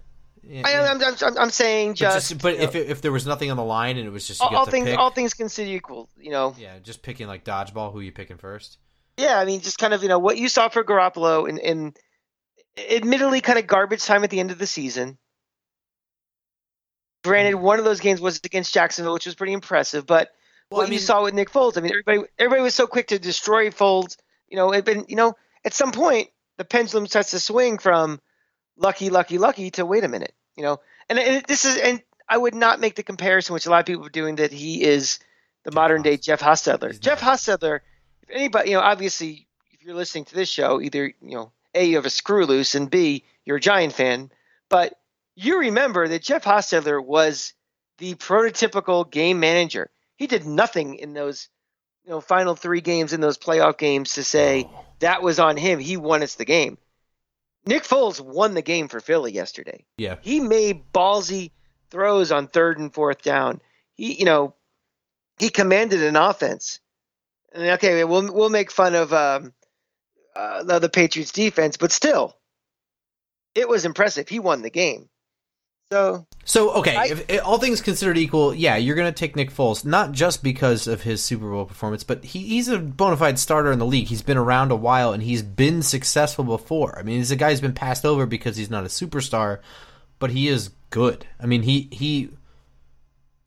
I, 0.47 0.73
am 0.73 1.01
I'm, 1.01 1.15
I'm, 1.23 1.39
I'm, 1.39 1.51
saying 1.51 1.95
just. 1.95 2.15
But, 2.15 2.19
just, 2.29 2.43
but 2.43 2.55
if 2.55 2.75
know, 2.75 2.81
if 2.81 3.01
there 3.01 3.13
was 3.13 3.27
nothing 3.27 3.51
on 3.51 3.57
the 3.57 3.65
line 3.65 3.97
and 3.97 4.07
it 4.07 4.11
was 4.11 4.27
just 4.27 4.43
all, 4.43 4.55
all 4.55 4.67
things 4.67 4.89
pick, 4.89 4.99
all 4.99 5.11
things 5.11 5.35
considered 5.35 5.71
equal, 5.71 6.11
you 6.19 6.31
know. 6.31 6.55
Yeah, 6.59 6.79
just 6.83 7.03
picking 7.03 7.29
like 7.29 7.45
dodgeball. 7.45 7.93
Who 7.93 8.01
you 8.01 8.13
picking 8.13 8.39
first? 8.39 8.79
Yeah, 9.17 9.39
I 9.39 9.45
mean, 9.45 9.61
just 9.61 9.79
kind 9.79 9.95
of 9.95 10.03
you 10.03 10.09
know 10.09 10.19
what 10.19 10.37
you 10.37 10.49
saw 10.49 10.69
for 10.69 10.83
Garoppolo 10.85 11.49
and, 11.49 11.59
and 11.59 11.97
admittedly 12.79 13.41
kind 13.41 13.59
of 13.59 13.67
garbage 13.67 14.05
time 14.05 14.25
at 14.25 14.31
the 14.31 14.41
end 14.41 14.51
of 14.51 14.59
the 14.59 14.67
season. 14.67 15.19
Granted, 17.25 17.55
one 17.55 17.79
of 17.79 17.85
those 17.85 18.01
games 18.01 18.21
was 18.21 18.41
against 18.45 18.75
Jacksonville, 18.75 19.15
which 19.15 19.27
was 19.27 19.35
pretty 19.35 19.53
impressive, 19.53 20.07
but 20.07 20.31
well, 20.71 20.79
what 20.79 20.87
I 20.87 20.91
mean, 20.91 20.95
you 20.95 20.99
saw 20.99 21.23
with 21.23 21.35
Nick 21.35 21.51
Foles. 21.51 21.77
I 21.77 21.81
mean, 21.81 21.93
everybody 21.93 22.29
everybody 22.39 22.63
was 22.63 22.75
so 22.75 22.87
quick 22.87 23.09
to 23.09 23.19
destroy 23.19 23.71
Foles. 23.71 24.17
You 24.49 24.57
know, 24.57 24.73
it 24.73 24.85
been 24.85 25.05
you 25.09 25.17
know 25.17 25.35
at 25.65 25.75
some 25.75 25.93
point 25.93 26.29
the 26.57 26.65
pendulum 26.65 27.07
starts 27.07 27.31
to 27.31 27.41
swing 27.41 27.79
from 27.79 28.21
lucky, 28.77 29.11
lucky, 29.11 29.39
lucky 29.39 29.71
to 29.73 29.87
wait 29.87 30.05
a 30.05 30.09
minute. 30.09 30.35
You 30.57 30.65
know, 30.65 30.81
and, 31.09 31.19
and 31.19 31.45
this 31.47 31.65
is 31.65 31.77
and 31.77 32.03
I 32.29 32.39
would 32.39 32.55
not 32.55 32.81
make 32.81 32.97
the 32.97 33.03
comparison, 33.03 33.55
which 33.55 33.67
a 33.67 33.71
lot 33.71 33.81
of 33.81 33.87
people 33.87 34.07
are 34.07 34.11
doing, 34.11 34.37
that 34.37 34.53
he 34.53 34.83
is 34.83 35.19
the 35.65 35.73
modern 35.73 36.03
day 36.03 36.17
Jeff 36.17 36.41
Hostetler. 36.41 36.99
Jeff. 36.99 37.21
Hostetler, 37.21 37.81
if 38.23 38.31
anybody, 38.31 38.71
you 38.71 38.77
know, 38.77 38.83
obviously, 38.83 39.47
if 39.71 39.83
you're 39.83 39.95
listening 39.95 40.25
to 40.25 40.35
this 40.35 40.49
show, 40.49 40.81
either 40.81 41.07
you 41.21 41.37
know, 41.37 41.53
a 41.75 41.85
you 41.85 41.97
have 41.97 42.07
a 42.07 42.11
screw 42.11 42.47
loose, 42.47 42.75
and 42.75 42.91
b 42.91 43.25
you're 43.45 43.57
a 43.57 43.61
Giant 43.61 43.93
fan, 43.95 44.31
but 44.69 44.95
you 45.35 45.59
remember 45.61 46.07
that 46.09 46.23
Jeff 46.23 46.45
Hostetler 46.45 47.05
was 47.05 47.55
the 47.99 48.15
prototypical 48.15 49.11
game 49.11 49.41
manager. 49.41 49.91
He 50.17 50.27
did 50.27 50.45
nothing 50.47 50.97
in 50.97 51.15
those, 51.15 51.49
you 52.05 52.11
know, 52.11 52.21
final 52.21 52.55
three 52.55 52.81
games 52.81 53.13
in 53.13 53.21
those 53.21 53.39
playoff 53.39 53.79
games 53.79 54.15
to 54.15 54.25
say 54.25 54.69
Oh. 54.69 54.85
that 55.01 55.23
was 55.23 55.39
on 55.39 55.57
him. 55.57 55.79
He 55.79 55.97
won 55.97 56.23
us 56.23 56.35
the 56.35 56.45
game. 56.45 56.79
Nick 57.65 57.85
Foles 57.85 58.21
won 58.21 58.55
the 58.55 58.63
game 58.63 58.89
for 58.89 59.01
Philly 59.01 59.33
yesterday. 59.33 59.85
Yeah. 59.97 60.17
He 60.21 60.41
made 60.41 60.93
ballsy 60.93 61.53
throws 61.91 62.33
on 62.33 62.49
third 62.49 62.79
and 62.79 62.93
fourth 62.93 63.23
down. 63.23 63.61
He, 63.95 64.15
you 64.19 64.25
know, 64.25 64.55
he 65.39 65.49
commanded 65.49 66.03
an 66.03 66.17
offense. 66.17 66.81
And 67.53 67.65
okay, 67.73 68.03
we'll 68.05 68.33
we'll 68.33 68.49
make 68.51 68.71
fun 68.71 68.95
of 68.95 69.13
um, 69.13 69.53
uh, 70.35 70.63
the, 70.65 70.79
the 70.81 70.89
Patriots 70.89 71.33
defense, 71.33 71.77
but 71.77 71.93
still, 71.93 72.37
it 73.55 73.69
was 73.69 73.85
impressive. 73.85 74.29
He 74.29 74.39
won 74.39 74.63
the 74.63 74.71
game. 74.71 75.09
So 75.93 76.27
So 76.47 76.71
okay, 76.77 76.97
I- 76.97 77.05
if, 77.09 77.29
if 77.29 77.45
all 77.45 77.59
things 77.59 77.83
considered 77.83 78.17
equal, 78.17 78.55
yeah, 78.55 78.77
you're 78.77 78.97
going 78.97 79.13
to 79.13 79.19
take 79.19 79.37
Nick 79.37 79.51
Foles 79.53 79.85
not 79.85 80.13
just 80.13 80.43
because 80.43 80.87
of 80.87 81.03
his 81.03 81.23
Super 81.23 81.51
Bowl 81.51 81.67
performance, 81.67 82.03
but 82.03 82.25
he, 82.25 82.39
he's 82.41 82.69
a 82.69 82.79
bona 82.79 83.17
fide 83.19 83.39
starter 83.39 83.71
in 83.71 83.79
the 83.79 83.85
league. 83.85 84.07
He's 84.09 84.23
been 84.23 84.39
around 84.39 84.71
a 84.71 84.77
while 84.77 85.13
and 85.13 85.23
he's 85.23 85.43
been 85.43 85.83
successful 85.83 86.45
before. 86.45 86.99
I 86.99 87.03
mean, 87.03 87.19
he's 87.19 87.31
a 87.31 87.37
guy 87.37 87.51
who's 87.51 87.61
been 87.61 87.75
passed 87.75 88.07
over 88.07 88.25
because 88.25 88.57
he's 88.57 88.71
not 88.71 88.85
a 88.85 88.89
superstar, 88.89 89.59
but 90.19 90.31
he 90.31 90.49
is 90.49 90.71
good. 90.89 91.27
I 91.39 91.45
mean, 91.45 91.61
he 91.63 91.89
he 91.93 92.31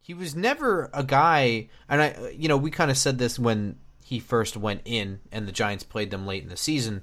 he 0.02 0.14
was 0.14 0.36
never 0.36 0.92
a 0.94 1.04
guy, 1.04 1.70
and 1.90 2.00
I 2.00 2.30
you 2.38 2.48
know 2.48 2.58
we 2.58 2.70
kind 2.70 2.92
of 2.92 2.98
said 2.98 3.18
this 3.18 3.40
when 3.40 3.78
he 4.06 4.20
first 4.20 4.56
went 4.56 4.82
in 4.86 5.20
and 5.32 5.48
the 5.48 5.52
Giants 5.52 5.84
played 5.84 6.12
them 6.12 6.28
late 6.28 6.44
in 6.44 6.50
the 6.50 6.56
season. 6.56 7.02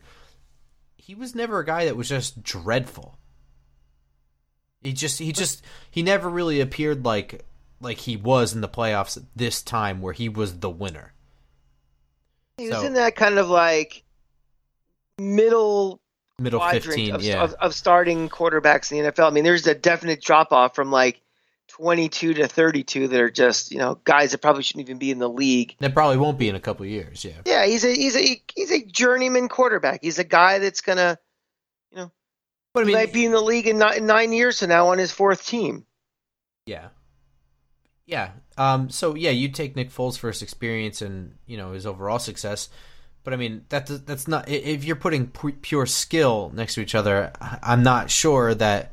He 0.96 1.16
was 1.16 1.34
never 1.34 1.58
a 1.58 1.64
guy 1.66 1.84
that 1.86 1.96
was 1.96 2.08
just 2.08 2.44
dreadful. 2.44 3.18
He 4.84 4.92
just 4.92 5.18
he 5.18 5.32
just 5.32 5.64
he 5.90 6.00
never 6.04 6.30
really 6.30 6.60
appeared 6.60 7.04
like 7.04 7.44
like 7.80 7.98
he 7.98 8.16
was 8.16 8.52
in 8.54 8.60
the 8.60 8.68
playoffs 8.68 9.20
this 9.34 9.62
time 9.62 10.00
where 10.00 10.12
he 10.12 10.28
was 10.28 10.60
the 10.60 10.70
winner. 10.70 11.12
he 12.56 12.68
was 12.68 12.78
So- 12.78 12.86
in 12.86 12.92
that 12.94 13.16
kind 13.16 13.36
of 13.36 13.48
like 13.50 14.04
middle 15.18 16.00
Middle 16.38 16.60
fifteen, 16.70 17.16
of, 17.16 17.22
yeah. 17.24 17.42
of, 17.42 17.54
of 17.54 17.74
starting 17.74 18.28
quarterbacks 18.28 18.92
in 18.92 19.02
the 19.04 19.10
NFL. 19.10 19.26
I 19.26 19.30
mean, 19.30 19.42
there's 19.44 19.66
a 19.66 19.74
definite 19.74 20.20
drop 20.22 20.52
off 20.52 20.74
from 20.76 20.92
like 20.92 21.20
22 21.76 22.34
to 22.34 22.48
32 22.48 23.08
that 23.08 23.20
are 23.20 23.30
just 23.30 23.70
you 23.72 23.78
know 23.78 23.98
guys 24.04 24.32
that 24.32 24.38
probably 24.38 24.62
shouldn't 24.62 24.86
even 24.86 24.98
be 24.98 25.10
in 25.10 25.18
the 25.18 25.28
league. 25.28 25.74
that 25.80 25.94
probably 25.94 26.16
won't 26.18 26.38
be 26.38 26.48
in 26.48 26.54
a 26.54 26.60
couple 26.60 26.84
of 26.84 26.90
years, 26.90 27.24
yeah. 27.24 27.32
Yeah, 27.44 27.64
he's 27.66 27.84
a 27.84 27.94
he's 27.94 28.16
a 28.16 28.42
he's 28.54 28.70
a 28.70 28.84
journeyman 28.84 29.48
quarterback. 29.48 30.00
He's 30.02 30.18
a 30.18 30.24
guy 30.24 30.58
that's 30.58 30.80
gonna 30.80 31.18
But 32.74 32.80
I 32.80 32.80
he 32.80 32.86
mean, 32.86 32.94
might 32.94 33.12
be 33.12 33.24
in 33.26 33.32
the 33.32 33.40
league 33.40 33.66
in 33.66 33.78
nine, 33.78 34.06
nine 34.06 34.32
years 34.32 34.58
from 34.60 34.70
now 34.70 34.88
on 34.88 34.98
his 34.98 35.12
fourth 35.12 35.46
team. 35.46 35.84
yeah, 36.66 36.88
yeah. 38.06 38.30
Um, 38.56 38.88
so 38.90 39.14
yeah, 39.14 39.30
you 39.30 39.48
take 39.48 39.76
Nick 39.76 39.90
Foles 39.90 40.18
for 40.18 40.28
his 40.28 40.42
experience 40.42 41.02
and 41.02 41.34
you 41.46 41.56
know 41.56 41.72
his 41.72 41.84
overall 41.86 42.18
success. 42.18 42.68
But 43.24 43.34
I 43.34 43.36
mean, 43.36 43.66
that 43.68 43.86
that's 44.06 44.26
not 44.26 44.48
if 44.48 44.84
you're 44.84 44.96
putting 44.96 45.26
pure 45.28 45.86
skill 45.86 46.50
next 46.54 46.74
to 46.74 46.80
each 46.80 46.94
other. 46.94 47.32
I'm 47.40 47.82
not 47.82 48.10
sure 48.10 48.54
that 48.54 48.92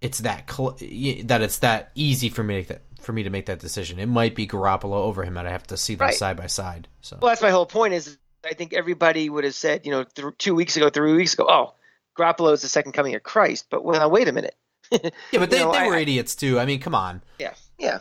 it's 0.00 0.18
that 0.20 0.50
cl- 0.50 0.76
that 1.24 1.42
it's 1.42 1.58
that 1.58 1.90
easy 1.94 2.28
for 2.28 2.42
me 2.44 2.54
to 2.54 2.58
make 2.60 2.68
that 2.68 2.82
for 3.00 3.12
me 3.12 3.22
to 3.22 3.30
make 3.30 3.46
that 3.46 3.58
decision. 3.60 3.98
It 3.98 4.06
might 4.06 4.34
be 4.34 4.46
Garoppolo 4.46 4.92
over 4.94 5.24
him, 5.24 5.36
and 5.36 5.46
I 5.48 5.50
have 5.52 5.66
to 5.68 5.76
see 5.76 5.94
them 5.94 6.06
Right. 6.08 6.14
side 6.14 6.36
by 6.36 6.46
side. 6.46 6.88
So 7.00 7.18
Well, 7.20 7.30
that's 7.30 7.42
my 7.42 7.50
whole 7.50 7.66
point. 7.66 7.94
Is 7.94 8.18
I 8.44 8.54
think 8.54 8.72
everybody 8.74 9.28
would 9.30 9.44
have 9.44 9.54
said, 9.54 9.84
you 9.86 9.90
know, 9.92 10.04
th- 10.04 10.34
two 10.38 10.54
weeks 10.54 10.76
ago, 10.76 10.90
three 10.90 11.14
weeks 11.16 11.34
ago, 11.34 11.46
oh, 11.48 11.74
Garoppolo 12.18 12.52
is 12.52 12.62
the 12.62 12.68
second 12.68 12.92
coming 12.92 13.14
of 13.14 13.22
Christ. 13.22 13.66
But 13.70 13.84
well, 13.84 13.98
now 13.98 14.08
wait 14.08 14.28
a 14.28 14.32
minute. 14.32 14.54
yeah, 14.92 15.10
but 15.32 15.50
they, 15.50 15.58
know, 15.60 15.72
they 15.72 15.78
I- 15.78 15.86
were 15.86 15.96
idiots 15.96 16.34
too. 16.36 16.58
I 16.58 16.64
mean, 16.66 16.80
come 16.80 16.94
on. 16.94 17.22
Yeah, 17.38 17.54
yeah. 17.78 17.98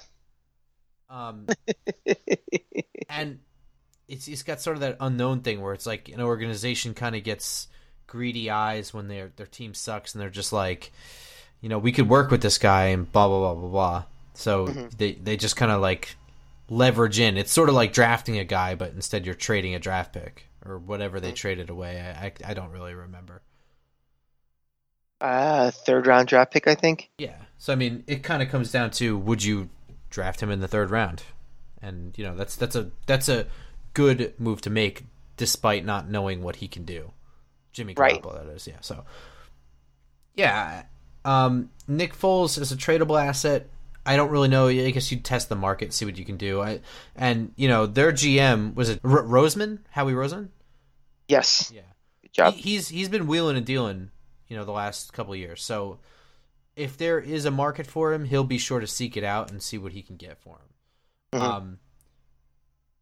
Um, 1.10 1.48
and 3.10 3.40
it's 4.08 4.28
it's 4.28 4.44
got 4.44 4.62
sort 4.62 4.78
of 4.78 4.82
that 4.82 4.98
unknown 5.00 5.42
thing 5.42 5.62
where 5.62 5.74
it's 5.74 5.86
like 5.86 6.10
an 6.10 6.22
organization 6.22 6.94
kind 6.94 7.16
of 7.16 7.24
gets 7.24 7.68
greedy 8.08 8.50
eyes 8.50 8.94
when 8.94 9.08
their 9.08 9.32
their 9.36 9.46
team 9.48 9.74
sucks 9.74 10.14
and 10.14 10.22
they're 10.22 10.30
just 10.30 10.52
like, 10.54 10.92
you 11.62 11.70
know, 11.70 11.80
we 11.80 11.92
could 11.92 12.10
work 12.10 12.32
with 12.32 12.42
this 12.42 12.58
guy 12.58 12.88
and 12.88 13.12
blah 13.12 13.28
blah 13.28 13.40
blah 13.40 13.56
blah 13.56 13.70
blah. 13.70 14.04
So 14.34 14.68
they 14.98 15.14
they 15.14 15.38
just 15.38 15.56
kind 15.56 15.72
of 15.72 15.82
like 15.82 16.16
leverage 16.70 17.20
in. 17.20 17.38
It's 17.38 17.52
sort 17.52 17.70
of 17.70 17.76
like 17.76 17.94
drafting 17.94 18.38
a 18.38 18.44
guy, 18.44 18.76
but 18.76 18.92
instead 18.94 19.26
you're 19.26 19.36
trading 19.36 19.76
a 19.76 19.80
draft 19.80 20.14
pick 20.14 20.48
or 20.66 20.78
whatever 20.78 21.20
they 21.20 21.32
traded 21.32 21.70
away. 21.70 22.00
I 22.00 22.28
I, 22.28 22.52
I 22.52 22.54
don't 22.54 22.72
really 22.72 22.94
remember. 22.94 23.42
Uh, 25.20 25.72
third 25.72 26.06
round 26.06 26.28
draft 26.28 26.54
pick, 26.54 26.68
I 26.68 26.76
think. 26.76 27.10
Yeah. 27.18 27.38
So 27.58 27.74
I 27.74 27.76
mean, 27.76 28.04
it 28.08 28.22
kind 28.24 28.44
of 28.44 28.50
comes 28.50 28.72
down 28.72 28.92
to 28.92 29.18
would 29.18 29.44
you 29.44 29.70
draft 30.10 30.42
him 30.42 30.52
in 30.52 30.60
the 30.60 30.68
third 30.68 30.92
round, 30.92 31.24
and 31.82 32.16
you 32.18 32.24
know 32.24 32.36
that's 32.36 32.56
that's 32.56 32.76
a 32.76 32.92
that's 33.08 33.30
a 33.30 33.48
good 33.94 34.34
move 34.38 34.62
to 34.62 34.70
make 34.70 35.06
despite 35.38 35.84
not 35.86 36.10
knowing 36.10 36.44
what 36.44 36.58
he 36.58 36.68
can 36.68 36.86
do. 36.86 37.12
Jimmy 37.74 37.96
Right. 37.98 38.22
That 38.22 38.48
is. 38.48 38.68
Yeah. 38.68 38.82
So 38.82 39.06
yeah, 40.36 40.84
um, 41.28 41.70
Nick 41.88 42.16
Foles 42.16 42.60
is 42.60 42.72
a 42.72 42.76
tradable 42.78 43.22
asset. 43.22 43.70
I 44.06 44.16
don't 44.16 44.30
really 44.32 44.48
know. 44.48 44.68
I 44.70 44.90
guess 44.92 45.12
you 45.12 45.20
test 45.20 45.50
the 45.50 45.56
market, 45.56 45.94
see 45.94 46.06
what 46.06 46.18
you 46.18 46.24
can 46.24 46.38
do. 46.38 46.62
I 46.62 46.80
and 47.16 47.52
you 47.58 47.68
know 47.68 47.86
their 47.86 48.14
GM 48.14 48.74
was 48.74 48.90
it 48.90 49.02
R- 49.04 49.24
Roseman, 49.24 49.80
Howie 49.92 50.14
Roseman. 50.14 50.48
Yes. 51.28 51.72
Yeah 51.76 51.82
Good 52.22 52.32
job. 52.34 52.54
he, 52.54 52.62
he's 52.62 52.88
he's 52.88 53.10
been 53.10 53.28
wheeling 53.28 53.58
and 53.58 53.66
dealing, 53.66 54.12
you 54.48 54.56
know, 54.56 54.64
the 54.64 54.72
last 54.72 55.12
couple 55.12 55.34
of 55.34 55.40
years. 55.40 55.62
So 55.62 56.00
if 56.78 56.96
there 56.98 57.20
is 57.20 57.44
a 57.44 57.52
market 57.52 57.86
for 57.86 58.14
him, 58.14 58.24
he'll 58.24 58.46
be 58.46 58.58
sure 58.58 58.80
to 58.80 58.88
seek 58.88 59.18
it 59.18 59.26
out 59.26 59.52
and 59.52 59.62
see 59.62 59.78
what 59.78 59.92
he 59.92 60.02
can 60.02 60.16
get 60.16 60.38
for 60.38 60.56
him. 60.56 61.40
Mhm. 61.40 61.44
Um, 61.44 61.80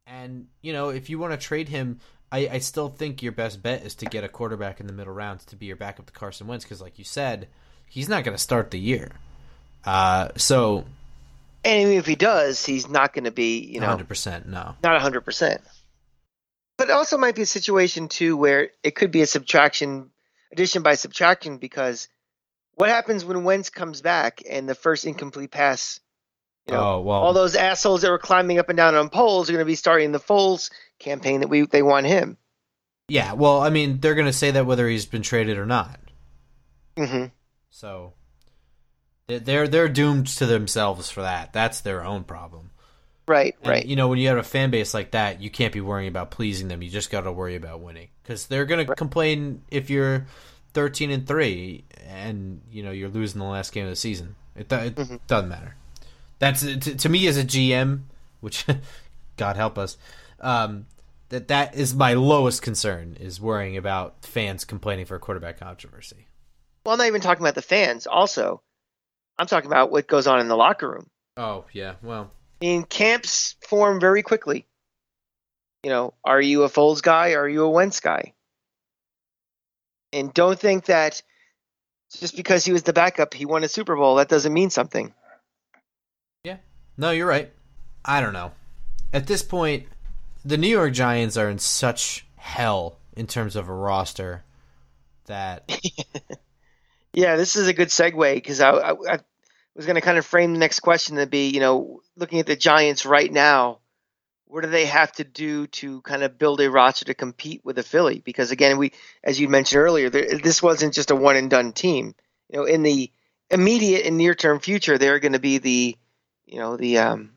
and 0.08 0.48
you 0.62 0.74
know, 0.74 0.90
if 0.90 1.10
you 1.10 1.20
want 1.20 1.34
to 1.34 1.38
trade 1.38 1.70
him, 1.70 2.00
I, 2.32 2.48
I 2.54 2.58
still 2.58 2.90
think 2.90 3.22
your 3.22 3.32
best 3.32 3.62
bet 3.62 3.86
is 3.86 3.96
to 3.96 4.06
get 4.06 4.24
a 4.24 4.30
quarterback 4.30 4.80
in 4.80 4.88
the 4.88 4.94
middle 4.94 5.14
rounds 5.14 5.46
to 5.46 5.56
be 5.56 5.68
your 5.68 5.76
backup 5.76 6.08
to 6.08 6.14
Carson 6.14 6.48
Wentz 6.48 6.66
because, 6.66 6.82
like 6.82 6.98
you 6.98 7.06
said, 7.06 7.48
he's 7.90 8.10
not 8.10 8.24
going 8.24 8.36
to 8.36 8.42
start 8.42 8.72
the 8.72 8.80
year. 8.80 9.12
Uh, 9.86 10.30
so 10.36 10.86
and 11.66 11.82
even 11.82 11.94
if 11.98 12.06
he 12.06 12.16
does, 12.16 12.64
he's 12.64 12.88
not 12.88 13.14
going 13.14 13.24
to 13.24 13.32
be, 13.32 13.60
you 13.60 13.80
know, 13.80 13.88
hundred 13.88 14.08
percent 14.08 14.48
no. 14.48 14.76
not 14.84 15.02
100%. 15.02 15.60
But 16.78 16.90
it 16.90 16.92
also 16.92 17.18
might 17.18 17.36
be 17.36 17.42
a 17.42 17.48
situation, 17.48 18.08
too, 18.08 18.38
where 18.38 18.70
it 18.84 18.96
could 18.96 19.10
be 19.10 19.22
a 19.22 19.28
subtraction, 19.28 20.12
addition 20.52 20.84
by 20.84 20.96
subtraction, 20.96 21.58
because 21.58 22.08
what 22.76 22.90
happens 22.90 23.26
when 23.26 23.46
Wentz 23.46 23.70
comes 23.70 24.02
back 24.02 24.44
and 24.48 24.70
the 24.70 24.76
first 24.76 25.06
incomplete 25.06 25.52
pass, 25.52 26.00
you 26.68 26.74
know, 26.74 26.82
oh 26.82 27.00
well, 27.02 27.22
all 27.22 27.34
those 27.34 27.56
assholes 27.56 28.02
that 28.02 28.12
were 28.12 28.20
climbing 28.20 28.60
up 28.60 28.70
and 28.70 28.78
down 28.78 28.94
on 28.96 29.10
poles 29.10 29.50
are 29.50 29.54
going 29.54 29.64
to 29.64 29.66
be 29.66 29.76
starting 29.76 30.12
the 30.12 30.20
Foles 30.20 30.70
campaign 31.00 31.40
that 31.42 31.48
we 31.48 31.66
they 31.66 31.82
want 31.82 32.06
him. 32.06 32.38
yeah. 33.08 33.34
Well, 33.34 33.62
I 33.62 33.70
mean, 33.70 34.00
they're 34.00 34.16
going 34.16 34.26
to 34.26 34.34
say 34.34 34.52
that 34.52 34.66
whether 34.66 34.88
he's 34.88 35.06
been 35.06 35.22
traded 35.22 35.58
or 35.58 35.66
not. 35.66 36.00
hmm 36.98 37.26
So 37.76 38.14
they're- 39.28 39.68
they're 39.68 39.90
doomed 39.90 40.28
to 40.28 40.46
themselves 40.46 41.10
for 41.10 41.24
that. 41.24 41.52
That's 41.52 41.82
their 41.82 42.06
own 42.06 42.24
problem. 42.24 42.72
Right, 43.28 43.54
And, 43.64 43.68
right. 43.68 43.86
You 43.86 43.98
know, 43.98 44.08
when 44.08 44.18
you 44.18 44.30
have 44.30 44.38
a 44.38 44.44
fan 44.44 44.70
base 44.72 44.94
like 44.94 45.12
that, 45.12 45.42
you 45.42 45.50
can't 45.50 45.74
be 45.74 45.82
worrying 45.82 46.08
about 46.08 46.32
pleasing 46.32 46.70
them. 46.70 46.82
You 46.82 46.90
just 46.90 47.10
got 47.10 47.22
to 47.22 47.34
worry 47.34 47.56
about 47.56 47.82
winning 47.82 48.08
because 48.24 48.46
they're 48.46 48.66
gonna 48.66 48.86
complain 48.86 49.64
if 49.70 49.90
you're 49.90 50.26
thirteen 50.74 51.12
and 51.12 51.28
three 51.28 51.84
and 52.08 52.62
you 52.72 52.82
know 52.84 52.92
you're 52.92 53.10
losing 53.10 53.40
the 53.40 53.46
last 53.46 53.74
game 53.74 53.84
of 53.86 53.90
the 53.90 53.96
season. 53.98 54.36
It, 54.56 54.72
it 54.72 54.96
Mm-hmm. 54.96 55.16
doesn't 55.28 55.50
matter. 55.50 55.76
That's 56.40 56.62
to, 56.62 56.78
to 56.78 57.10
me 57.10 57.28
as 57.28 57.36
a 57.38 57.44
GM, 57.44 58.04
which 58.40 58.66
God 59.38 59.58
help 59.58 59.78
us. 59.78 59.98
Um, 60.40 60.86
that 61.30 61.48
that 61.50 61.76
is 61.76 61.94
my 61.94 62.14
lowest 62.14 62.62
concern 62.62 63.18
is 63.20 63.42
worrying 63.42 63.76
about 63.76 64.24
fans 64.24 64.64
complaining 64.64 65.06
for 65.08 65.16
a 65.16 65.20
quarterback 65.20 65.60
controversy. 65.60 66.28
Well, 66.86 66.94
I'm 66.94 67.00
not 67.00 67.08
even 67.08 67.22
talking 67.22 67.44
about 67.44 67.56
the 67.56 67.62
fans. 67.62 68.06
Also, 68.06 68.62
I'm 69.40 69.48
talking 69.48 69.70
about 69.70 69.92
what 69.92 70.08
goes 70.08 70.28
on 70.28 70.40
in 70.40 70.48
the 70.48 70.56
locker 70.56 70.90
room. 70.90 71.10
Oh 71.36 71.66
yeah, 71.74 71.96
well, 72.04 72.32
I 72.62 72.66
mean, 72.66 72.84
camps 72.84 73.56
form 73.68 74.00
very 74.00 74.22
quickly. 74.22 74.68
You 75.84 75.90
know, 75.90 76.14
are 76.24 76.42
you 76.42 76.64
a 76.64 76.70
Foles 76.70 77.02
guy? 77.02 77.34
Are 77.34 77.48
you 77.48 77.64
a 77.64 77.70
Wentz 77.70 78.00
guy? 78.00 78.34
And 80.14 80.34
don't 80.34 80.58
think 80.58 80.86
that 80.86 81.22
just 82.20 82.36
because 82.36 82.64
he 82.64 82.72
was 82.72 82.84
the 82.84 82.94
backup, 82.94 83.34
he 83.34 83.46
won 83.46 83.64
a 83.64 83.68
Super 83.68 83.96
Bowl. 83.96 84.16
That 84.16 84.30
doesn't 84.30 84.54
mean 84.54 84.70
something. 84.70 85.14
Yeah. 86.44 86.58
No, 86.98 87.12
you're 87.12 87.28
right. 87.28 87.52
I 88.04 88.22
don't 88.22 88.34
know. 88.34 88.52
At 89.12 89.28
this 89.28 89.44
point, 89.44 89.88
the 90.44 90.58
New 90.58 90.70
York 90.70 90.94
Giants 90.94 91.38
are 91.38 91.50
in 91.50 91.60
such 91.60 92.26
hell 92.38 92.98
in 93.16 93.28
terms 93.28 93.56
of 93.56 93.68
a 93.68 93.74
roster 93.74 94.44
that 95.26 95.70
Yeah, 97.16 97.38
this 97.38 97.56
is 97.56 97.68
a 97.68 97.74
good 97.74 97.88
segue 97.88 98.36
because 98.36 98.60
I, 98.60 98.72
I, 98.72 98.92
I 98.92 99.20
was 99.76 99.86
going 99.86 99.96
to 99.96 100.02
kind 100.02 100.18
of 100.18 100.26
frame 100.26 100.54
the 100.54 100.60
next 100.60 100.82
question 100.82 101.16
to 101.16 101.26
be, 101.26 101.50
you 101.50 101.62
know, 101.62 102.02
looking 102.18 102.40
at 102.40 102.46
the 102.46 102.58
Giants 102.58 103.06
right 103.06 103.32
now, 103.32 103.80
what 104.48 104.64
do 104.64 104.70
they 104.70 104.86
have 104.86 105.12
to 105.14 105.24
do 105.24 105.68
to 105.68 106.02
kind 106.02 106.24
of 106.24 106.38
build 106.38 106.60
a 106.60 106.70
roster 106.70 107.06
to 107.06 107.14
compete 107.14 107.62
with 107.64 107.78
the 107.78 107.84
Philly? 107.84 108.20
Because 108.20 108.52
again, 108.52 108.78
we, 108.78 108.92
as 109.24 109.40
you 109.40 109.48
mentioned 109.48 109.82
earlier, 109.82 110.10
there, 110.10 110.38
this 110.38 110.62
wasn't 110.62 110.94
just 110.94 111.10
a 111.10 111.16
one 111.16 111.38
and 111.38 111.50
done 111.50 111.72
team. 111.72 112.16
You 112.50 112.60
know, 112.60 112.66
in 112.66 112.84
the 112.84 113.12
immediate 113.50 114.06
and 114.06 114.18
near 114.18 114.36
term 114.36 114.60
future, 114.60 114.98
they're 114.98 115.20
going 115.20 115.34
to 115.34 115.40
be 115.40 115.58
the, 115.58 115.98
you 116.46 116.60
know, 116.60 116.76
the 116.76 117.00
um, 117.00 117.32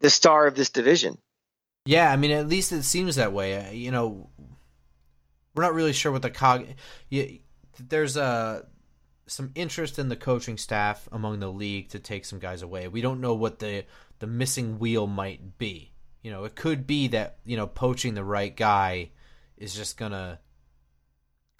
the 0.00 0.10
star 0.10 0.46
of 0.46 0.54
this 0.54 0.70
division. 0.70 1.18
Yeah, 1.86 2.10
I 2.10 2.16
mean, 2.16 2.30
at 2.32 2.48
least 2.48 2.72
it 2.72 2.82
seems 2.82 3.16
that 3.16 3.32
way. 3.32 3.74
You 3.74 3.90
know, 3.90 4.28
we're 5.54 5.62
not 5.62 5.74
really 5.74 5.92
sure 5.92 6.12
what 6.12 6.22
the 6.22 6.30
cog. 6.30 6.66
You, 7.08 7.38
there's 7.78 8.16
a 8.16 8.22
uh, 8.22 8.62
some 9.26 9.50
interest 9.54 9.98
in 9.98 10.08
the 10.08 10.16
coaching 10.16 10.58
staff 10.58 11.08
among 11.10 11.40
the 11.40 11.48
league 11.48 11.88
to 11.88 11.98
take 11.98 12.24
some 12.24 12.38
guys 12.38 12.62
away. 12.62 12.88
We 12.88 13.00
don't 13.00 13.20
know 13.20 13.34
what 13.34 13.58
the 13.58 13.84
the 14.18 14.26
missing 14.26 14.78
wheel 14.78 15.06
might 15.06 15.58
be. 15.58 15.92
You 16.22 16.30
know, 16.30 16.44
it 16.44 16.54
could 16.54 16.86
be 16.86 17.08
that 17.08 17.38
you 17.44 17.56
know 17.56 17.66
poaching 17.66 18.14
the 18.14 18.24
right 18.24 18.54
guy 18.54 19.10
is 19.56 19.74
just 19.74 19.96
gonna 19.96 20.40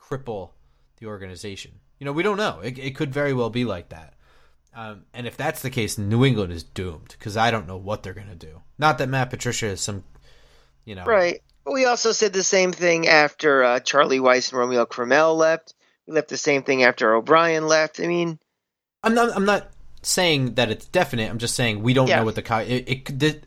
cripple 0.01 0.51
the 0.99 1.07
organization. 1.07 1.73
You 1.99 2.07
know, 2.07 2.13
we 2.13 2.23
don't 2.23 2.37
know. 2.37 2.61
It, 2.61 2.79
it 2.79 2.97
could 2.97 3.13
very 3.13 3.33
well 3.33 3.51
be 3.51 3.65
like 3.65 3.91
that. 3.91 4.15
Um, 4.75 5.05
and 5.15 5.27
if 5.27 5.37
that's 5.37 5.63
the 5.63 5.71
case, 5.71 5.97
New 5.97 6.25
England 6.25 6.53
is 6.53 6.65
doomed 6.65 7.15
because 7.19 7.37
I 7.37 7.51
don't 7.51 7.69
know 7.69 7.77
what 7.77 8.03
they're 8.03 8.15
gonna 8.15 8.35
do. 8.35 8.63
Not 8.79 8.99
that 8.99 9.09
Matt 9.09 9.31
Patricia 9.31 9.67
is 9.67 9.81
some, 9.81 10.05
you 10.85 10.95
know, 10.95 11.05
right. 11.05 11.41
We 11.67 11.87
also 11.87 12.13
said 12.13 12.35
the 12.35 12.43
same 12.43 12.73
thing 12.73 13.09
after 13.09 13.65
uh, 13.65 13.81
Charlie 13.81 14.19
Weis 14.19 14.51
and 14.51 14.59
Romeo 14.59 14.85
Crennel 14.85 15.37
left. 15.37 15.73
We 16.07 16.15
left 16.15 16.29
the 16.29 16.37
same 16.37 16.63
thing 16.63 16.85
after 16.85 17.15
O'Brien 17.15 17.67
left. 17.67 18.01
I 18.01 18.07
mean, 18.07 18.39
I'm 19.03 19.15
not. 19.15 19.35
I'm 19.35 19.45
not 19.45 19.69
saying 20.03 20.55
that 20.55 20.71
it's 20.71 20.87
definite. 20.87 21.31
I'm 21.31 21.39
just 21.39 21.55
saying 21.55 21.83
we 21.83 21.95
don't 21.95 22.09
yeah. 22.09 22.17
know 22.17 22.25
what 22.25 22.35
the 22.35 22.65
it, 22.67 22.89
it 22.89 23.19
the, 23.19 23.41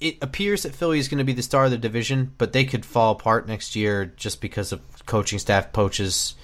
it 0.00 0.18
appears 0.22 0.62
that 0.64 0.74
Philly 0.74 0.98
is 0.98 1.08
going 1.08 1.18
to 1.18 1.24
be 1.24 1.32
the 1.32 1.42
star 1.42 1.64
of 1.64 1.70
the 1.70 1.78
division, 1.78 2.32
but 2.38 2.52
they 2.52 2.64
could 2.64 2.84
fall 2.84 3.12
apart 3.12 3.48
next 3.48 3.76
year 3.76 4.04
just 4.04 4.40
because 4.40 4.72
of 4.72 4.80
coaching 5.06 5.38
staff 5.38 5.72
poaches. 5.72 6.34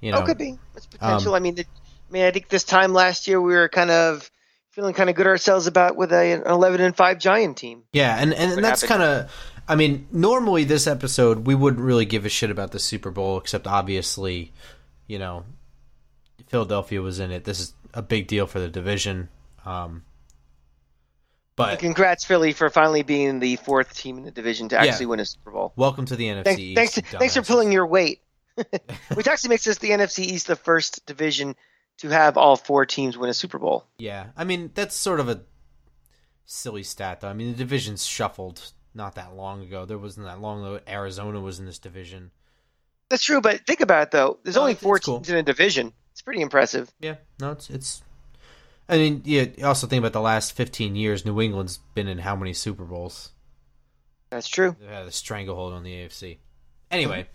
You 0.00 0.12
know, 0.12 0.18
oh, 0.18 0.22
could 0.24 0.38
be. 0.38 0.58
It's 0.76 0.86
potential. 0.86 1.34
Um, 1.34 1.36
I 1.36 1.40
mean, 1.40 1.56
the, 1.56 1.62
I 1.62 2.12
mean, 2.12 2.24
I 2.24 2.30
think 2.30 2.48
this 2.48 2.64
time 2.64 2.92
last 2.92 3.26
year 3.26 3.40
we 3.40 3.54
were 3.54 3.68
kind 3.68 3.90
of 3.90 4.30
feeling 4.70 4.94
kind 4.94 5.10
of 5.10 5.16
good 5.16 5.26
ourselves 5.26 5.66
about 5.66 5.96
with 5.96 6.12
a, 6.12 6.32
an 6.32 6.42
11 6.46 6.80
and 6.80 6.96
five 6.96 7.18
Giant 7.18 7.56
team. 7.56 7.82
Yeah, 7.92 8.16
and 8.16 8.32
and, 8.32 8.52
and 8.52 8.64
that's 8.64 8.84
kind 8.84 9.02
of. 9.02 9.30
I 9.68 9.76
mean, 9.76 10.08
normally 10.10 10.64
this 10.64 10.86
episode 10.86 11.46
we 11.46 11.54
wouldn't 11.54 11.82
really 11.82 12.06
give 12.06 12.24
a 12.24 12.30
shit 12.30 12.50
about 12.50 12.72
the 12.72 12.78
Super 12.78 13.10
Bowl, 13.10 13.36
except 13.38 13.66
obviously, 13.66 14.52
you 15.06 15.18
know, 15.18 15.44
Philadelphia 16.46 17.02
was 17.02 17.20
in 17.20 17.30
it. 17.30 17.44
This 17.44 17.60
is 17.60 17.74
a 17.92 18.00
big 18.00 18.26
deal 18.26 18.46
for 18.46 18.60
the 18.60 18.68
division. 18.68 19.28
Um, 19.66 20.04
but 21.54 21.70
and 21.70 21.78
congrats, 21.78 22.24
Philly, 22.24 22.52
for 22.52 22.70
finally 22.70 23.02
being 23.02 23.40
the 23.40 23.56
fourth 23.56 23.94
team 23.94 24.16
in 24.16 24.24
the 24.24 24.30
division 24.30 24.70
to 24.70 24.78
actually 24.78 25.04
yeah. 25.04 25.10
win 25.10 25.20
a 25.20 25.26
Super 25.26 25.50
Bowl. 25.50 25.72
Welcome 25.76 26.06
to 26.06 26.16
the 26.16 26.28
NFC. 26.28 26.74
Thanks, 26.74 26.94
thanks, 26.94 27.10
thanks 27.10 27.34
for 27.34 27.42
pulling 27.42 27.70
your 27.70 27.86
weight, 27.86 28.22
which 29.14 29.28
actually 29.28 29.50
makes 29.50 29.66
us 29.66 29.78
the 29.78 29.90
NFC 29.90 30.20
East 30.20 30.46
the 30.46 30.56
first 30.56 31.04
division 31.04 31.56
to 31.98 32.08
have 32.08 32.38
all 32.38 32.56
four 32.56 32.86
teams 32.86 33.18
win 33.18 33.28
a 33.28 33.34
Super 33.34 33.58
Bowl. 33.58 33.84
Yeah, 33.98 34.28
I 34.36 34.44
mean 34.44 34.70
that's 34.74 34.94
sort 34.94 35.20
of 35.20 35.28
a 35.28 35.42
silly 36.46 36.84
stat, 36.84 37.20
though. 37.20 37.28
I 37.28 37.34
mean 37.34 37.50
the 37.50 37.58
division's 37.58 38.06
shuffled 38.06 38.72
not 38.98 39.14
that 39.14 39.34
long 39.34 39.62
ago. 39.62 39.86
There 39.86 39.96
wasn't 39.96 40.26
that 40.26 40.42
long 40.42 40.60
ago. 40.62 40.80
Arizona 40.86 41.40
was 41.40 41.58
in 41.58 41.64
this 41.64 41.78
division. 41.78 42.32
That's 43.08 43.24
true, 43.24 43.40
but 43.40 43.66
think 43.66 43.80
about 43.80 44.02
it 44.02 44.10
though. 44.10 44.38
There's 44.42 44.58
only 44.58 44.74
four 44.74 44.98
teams 44.98 45.30
in 45.30 45.36
a 45.36 45.42
division. 45.42 45.94
It's 46.12 46.20
pretty 46.20 46.42
impressive. 46.42 46.92
Yeah, 47.00 47.14
no, 47.40 47.52
it's 47.52 47.70
it's. 47.70 48.02
I 48.86 48.98
mean, 48.98 49.22
yeah. 49.24 49.46
Also 49.64 49.86
think 49.86 50.00
about 50.00 50.12
the 50.12 50.20
last 50.20 50.52
15 50.52 50.96
years. 50.96 51.24
New 51.24 51.40
England's 51.40 51.78
been 51.94 52.08
in 52.08 52.18
how 52.18 52.36
many 52.36 52.52
Super 52.52 52.84
Bowls? 52.84 53.30
That's 54.30 54.48
true. 54.48 54.76
They 54.78 54.92
had 54.92 55.06
a 55.06 55.12
stranglehold 55.12 55.72
on 55.72 55.84
the 55.84 55.92
AFC. 55.92 56.38
Anyway, 56.90 57.28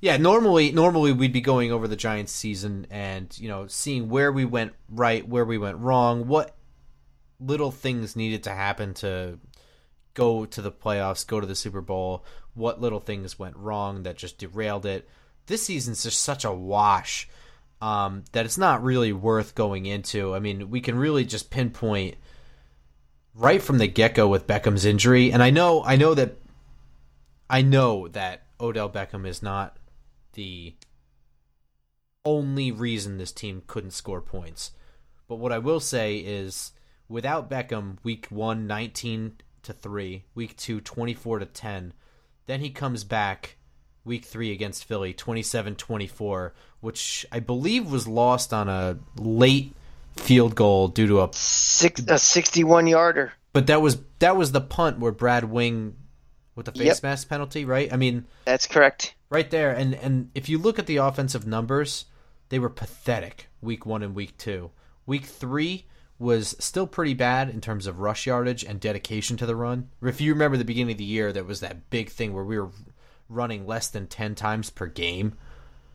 yeah. 0.00 0.16
Normally, 0.16 0.72
normally 0.72 1.12
we'd 1.12 1.32
be 1.32 1.42
going 1.42 1.70
over 1.70 1.86
the 1.86 1.96
Giants' 1.96 2.32
season 2.32 2.86
and 2.90 3.36
you 3.38 3.48
know 3.48 3.66
seeing 3.66 4.08
where 4.08 4.32
we 4.32 4.46
went 4.46 4.72
right, 4.88 5.26
where 5.28 5.44
we 5.44 5.58
went 5.58 5.78
wrong, 5.78 6.28
what 6.28 6.56
little 7.40 7.70
things 7.70 8.16
needed 8.16 8.44
to 8.44 8.50
happen 8.50 8.94
to 8.94 9.38
go 10.14 10.44
to 10.44 10.62
the 10.62 10.72
playoffs, 10.72 11.26
go 11.26 11.40
to 11.40 11.46
the 11.46 11.54
Super 11.54 11.80
Bowl, 11.80 12.24
what 12.54 12.80
little 12.80 13.00
things 13.00 13.38
went 13.38 13.56
wrong 13.56 14.02
that 14.02 14.16
just 14.16 14.38
derailed 14.38 14.86
it. 14.86 15.08
This 15.46 15.62
season's 15.62 16.02
just 16.02 16.20
such 16.20 16.44
a 16.44 16.52
wash 16.52 17.28
um, 17.80 18.24
that 18.32 18.44
it's 18.44 18.58
not 18.58 18.82
really 18.82 19.12
worth 19.12 19.54
going 19.54 19.86
into. 19.86 20.34
I 20.34 20.38
mean, 20.38 20.70
we 20.70 20.80
can 20.80 20.96
really 20.96 21.24
just 21.24 21.50
pinpoint 21.50 22.16
right 23.34 23.62
from 23.62 23.78
the 23.78 23.86
get 23.86 24.14
go 24.14 24.28
with 24.28 24.46
Beckham's 24.46 24.84
injury, 24.84 25.32
and 25.32 25.42
I 25.42 25.50
know, 25.50 25.82
I 25.84 25.96
know 25.96 26.14
that, 26.14 26.36
I 27.48 27.62
know 27.62 28.08
that 28.08 28.42
Odell 28.60 28.90
Beckham 28.90 29.26
is 29.26 29.42
not 29.42 29.76
the 30.34 30.74
only 32.24 32.70
reason 32.70 33.16
this 33.16 33.32
team 33.32 33.62
couldn't 33.66 33.92
score 33.92 34.20
points. 34.20 34.72
But 35.26 35.36
what 35.36 35.52
I 35.52 35.58
will 35.58 35.80
say 35.80 36.16
is, 36.16 36.72
without 37.08 37.50
Beckham, 37.50 37.96
week 38.02 38.26
one, 38.30 38.66
19 38.66 39.34
to 39.62 39.72
3, 39.72 40.24
week 40.34 40.56
two, 40.56 40.80
24 40.80 41.40
to 41.40 41.46
10. 41.46 41.92
Then 42.46 42.60
he 42.60 42.70
comes 42.70 43.04
back 43.04 43.56
week 44.04 44.24
three 44.24 44.52
against 44.52 44.84
Philly, 44.84 45.12
27 45.12 45.76
24, 45.76 46.54
which 46.80 47.26
I 47.30 47.40
believe 47.40 47.90
was 47.90 48.08
lost 48.08 48.52
on 48.52 48.68
a 48.68 48.98
late 49.16 49.74
field 50.16 50.54
goal 50.54 50.88
due 50.88 51.06
to 51.06 51.22
a 51.22 51.28
Six, 51.32 52.02
a 52.08 52.18
61 52.18 52.86
yarder. 52.86 53.32
But 53.52 53.66
that 53.66 53.82
was 53.82 53.98
that 54.20 54.36
was 54.36 54.52
the 54.52 54.60
punt 54.60 54.98
where 54.98 55.12
Brad 55.12 55.44
Wing 55.44 55.96
with 56.54 56.66
the 56.66 56.72
face 56.72 56.86
yep. 56.86 57.02
mask 57.02 57.28
penalty, 57.28 57.64
right? 57.64 57.92
I 57.92 57.96
mean, 57.96 58.26
that's 58.44 58.66
correct. 58.66 59.14
Right 59.28 59.50
there, 59.50 59.70
and 59.70 59.94
and 59.94 60.30
if 60.34 60.48
you 60.48 60.58
look 60.58 60.78
at 60.78 60.86
the 60.86 60.98
offensive 60.98 61.46
numbers, 61.46 62.06
they 62.48 62.58
were 62.58 62.68
pathetic 62.68 63.48
week 63.60 63.86
one 63.86 64.02
and 64.02 64.14
week 64.14 64.36
two. 64.36 64.70
Week 65.06 65.24
three 65.24 65.86
was 66.20 66.54
still 66.58 66.86
pretty 66.86 67.14
bad 67.14 67.48
in 67.48 67.62
terms 67.62 67.86
of 67.86 67.98
rush 67.98 68.26
yardage 68.26 68.62
and 68.62 68.78
dedication 68.78 69.38
to 69.38 69.46
the 69.46 69.56
run. 69.56 69.88
If 70.02 70.20
you 70.20 70.34
remember 70.34 70.58
the 70.58 70.66
beginning 70.66 70.92
of 70.92 70.98
the 70.98 71.04
year, 71.04 71.32
that 71.32 71.46
was 71.46 71.60
that 71.60 71.88
big 71.88 72.10
thing 72.10 72.34
where 72.34 72.44
we 72.44 72.60
were 72.60 72.68
running 73.30 73.66
less 73.66 73.88
than 73.88 74.06
10 74.06 74.34
times 74.34 74.68
per 74.68 74.86
game. 74.86 75.32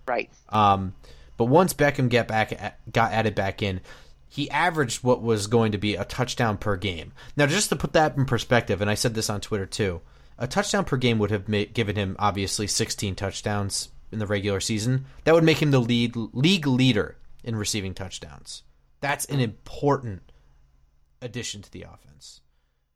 Right. 0.07 0.31
Um, 0.49 0.95
but 1.37 1.45
once 1.45 1.75
Beckham 1.75 2.09
get 2.09 2.27
back 2.27 2.79
got 2.91 3.11
added 3.11 3.35
back 3.35 3.61
in, 3.61 3.81
he 4.27 4.49
averaged 4.49 5.03
what 5.03 5.21
was 5.21 5.45
going 5.45 5.71
to 5.73 5.77
be 5.77 5.95
a 5.95 6.03
touchdown 6.03 6.57
per 6.57 6.75
game. 6.75 7.13
Now, 7.37 7.45
just 7.45 7.69
to 7.69 7.75
put 7.75 7.93
that 7.93 8.17
in 8.17 8.25
perspective, 8.25 8.81
and 8.81 8.89
I 8.89 8.95
said 8.95 9.13
this 9.13 9.29
on 9.29 9.41
Twitter 9.41 9.67
too, 9.67 10.01
a 10.39 10.47
touchdown 10.47 10.85
per 10.85 10.97
game 10.97 11.19
would 11.19 11.31
have 11.31 11.47
made, 11.47 11.73
given 11.73 11.95
him 11.95 12.15
obviously 12.17 12.65
16 12.65 13.13
touchdowns 13.15 13.89
in 14.11 14.17
the 14.17 14.25
regular 14.25 14.59
season. 14.59 15.05
That 15.23 15.35
would 15.35 15.43
make 15.43 15.61
him 15.61 15.71
the 15.71 15.79
lead 15.79 16.15
league 16.15 16.65
leader 16.65 17.15
in 17.43 17.55
receiving 17.55 17.93
touchdowns. 17.93 18.63
That's 19.01 19.25
an 19.25 19.39
important 19.39 20.31
addition 21.21 21.61
to 21.61 21.71
the 21.71 21.83
offense. 21.83 22.41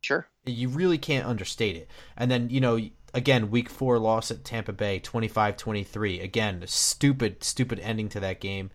Sure. 0.01 0.27
You 0.45 0.69
really 0.69 0.97
can't 0.97 1.25
understate 1.25 1.75
it. 1.75 1.89
And 2.15 2.31
then, 2.31 2.49
you 2.49 2.61
know, 2.61 2.79
again, 3.13 3.51
week 3.51 3.69
four 3.69 3.99
loss 3.99 4.31
at 4.31 4.43
Tampa 4.43 4.73
Bay, 4.73 4.99
25 4.99 5.57
23. 5.57 6.21
Again, 6.21 6.63
stupid, 6.65 7.43
stupid 7.43 7.79
ending 7.79 8.09
to 8.09 8.19
that 8.21 8.39
game. 8.39 8.71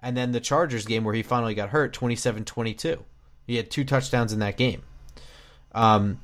And 0.00 0.16
then 0.16 0.32
the 0.32 0.40
Chargers 0.40 0.86
game 0.86 1.04
where 1.04 1.14
he 1.14 1.22
finally 1.22 1.54
got 1.54 1.70
hurt, 1.70 1.92
27 1.92 2.44
22. 2.44 3.04
He 3.46 3.56
had 3.56 3.70
two 3.70 3.84
touchdowns 3.84 4.32
in 4.32 4.38
that 4.40 4.56
game. 4.56 4.82
Um, 5.72 6.20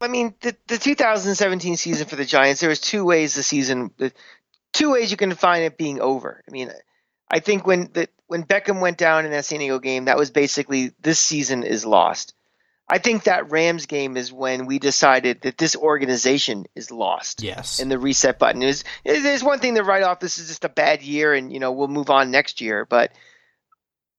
I 0.00 0.08
mean, 0.08 0.34
the, 0.40 0.56
the 0.66 0.78
2017 0.78 1.76
season 1.76 2.06
for 2.06 2.16
the 2.16 2.24
Giants, 2.24 2.60
there 2.60 2.68
was 2.68 2.80
two 2.80 3.04
ways 3.04 3.34
the 3.34 3.42
season, 3.42 3.90
two 4.72 4.92
ways 4.92 5.10
you 5.10 5.16
can 5.16 5.34
find 5.34 5.64
it 5.64 5.78
being 5.78 6.00
over. 6.00 6.42
I 6.46 6.50
mean, 6.50 6.70
I 7.30 7.40
think 7.40 7.66
when 7.66 7.90
the, 7.92 8.08
when 8.26 8.44
Beckham 8.44 8.80
went 8.80 8.98
down 8.98 9.24
in 9.24 9.32
that 9.32 9.44
San 9.44 9.58
Diego 9.58 9.78
game, 9.78 10.06
that 10.06 10.16
was 10.16 10.30
basically 10.30 10.92
this 11.00 11.18
season 11.18 11.62
is 11.62 11.84
lost. 11.84 12.34
I 12.88 12.98
think 12.98 13.24
that 13.24 13.50
Rams 13.50 13.86
game 13.86 14.16
is 14.16 14.32
when 14.32 14.66
we 14.66 14.78
decided 14.78 15.40
that 15.42 15.56
this 15.56 15.74
organization 15.74 16.66
is 16.74 16.90
lost. 16.90 17.42
Yes. 17.42 17.80
And 17.80 17.90
the 17.90 17.98
reset 17.98 18.38
button 18.38 18.62
is 18.62 18.84
there's 19.04 19.42
one 19.42 19.58
thing 19.58 19.76
to 19.76 19.82
write 19.82 20.02
off. 20.02 20.20
This 20.20 20.38
is 20.38 20.48
just 20.48 20.64
a 20.64 20.68
bad 20.68 21.02
year, 21.02 21.32
and 21.32 21.52
you 21.52 21.60
know 21.60 21.72
we'll 21.72 21.88
move 21.88 22.10
on 22.10 22.30
next 22.30 22.60
year. 22.60 22.84
But 22.84 23.12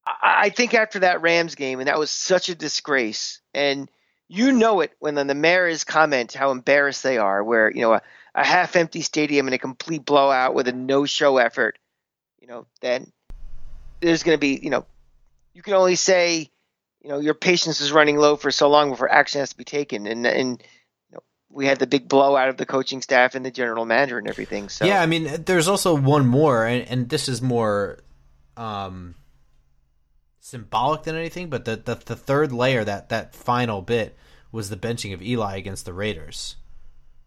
I, 0.06 0.46
I 0.46 0.50
think 0.50 0.74
after 0.74 1.00
that 1.00 1.22
Rams 1.22 1.56
game, 1.56 1.80
and 1.80 1.88
that 1.88 2.00
was 2.00 2.10
such 2.10 2.50
a 2.50 2.56
disgrace, 2.56 3.40
and 3.54 3.90
you 4.28 4.52
know 4.52 4.82
it 4.82 4.94
when 5.00 5.14
the 5.14 5.36
mayors 5.36 5.84
comment 5.84 6.34
how 6.34 6.50
embarrassed 6.50 7.04
they 7.04 7.20
are, 7.20 7.44
where 7.44 7.70
you 7.70 7.82
know 7.82 7.94
a, 7.94 8.02
a 8.34 8.44
half-empty 8.44 9.02
stadium 9.02 9.46
and 9.46 9.54
a 9.54 9.60
complete 9.60 10.06
blowout 10.06 10.56
with 10.56 10.68
a 10.68 10.74
no-show 10.74 11.38
effort. 11.38 11.78
You 12.40 12.48
know, 12.48 12.66
then 12.82 13.12
there's 14.02 14.24
going 14.24 14.36
to 14.36 14.40
be 14.40 14.60
you 14.62 14.70
know 14.70 14.86
you 15.54 15.62
can 15.62 15.74
only 15.74 15.96
say 15.96 16.50
you 17.02 17.10
know 17.10 17.20
your 17.20 17.34
patience 17.34 17.82
is 17.82 17.92
running 17.92 18.18
low 18.18 18.36
for 18.36 18.52
so 18.52 18.70
long 18.70 18.90
before 18.90 19.12
action 19.12 19.40
has 19.40 19.50
to 19.50 19.58
be 19.58 19.64
taken 19.64 20.08
and 20.08 20.26
and 20.26 20.64
you 21.10 21.16
know, 21.16 21.24
we 21.50 21.66
had 21.66 21.80
the 21.80 21.88
big 21.88 22.08
blowout 22.08 22.50
of 22.50 22.58
the 22.58 22.66
coaching 22.66 23.02
staff 23.02 23.36
and 23.36 23.46
the 23.46 23.52
general 23.52 23.86
manager 23.86 24.18
and 24.18 24.28
everything 24.28 24.70
so 24.70 24.86
yeah 24.86 25.02
i 25.02 25.06
mean 25.06 25.44
there's 25.46 25.68
also 25.68 25.96
one 25.96 26.26
more 26.26 26.66
and, 26.66 26.88
and 26.88 27.10
this 27.10 27.28
is 27.28 27.42
more 27.42 28.00
um 28.58 29.16
symbolic 30.46 31.02
than 31.02 31.16
anything, 31.16 31.50
but 31.50 31.66
the, 31.66 31.76
the 31.76 31.96
the 31.96 32.16
third 32.16 32.52
layer 32.52 32.84
that 32.84 33.10
that 33.10 33.34
final 33.34 33.82
bit 33.82 34.16
was 34.52 34.70
the 34.70 34.78
benching 34.78 35.12
of 35.12 35.22
Eli 35.22 35.58
against 35.58 35.86
the 35.86 35.94
Raiders. 35.94 36.56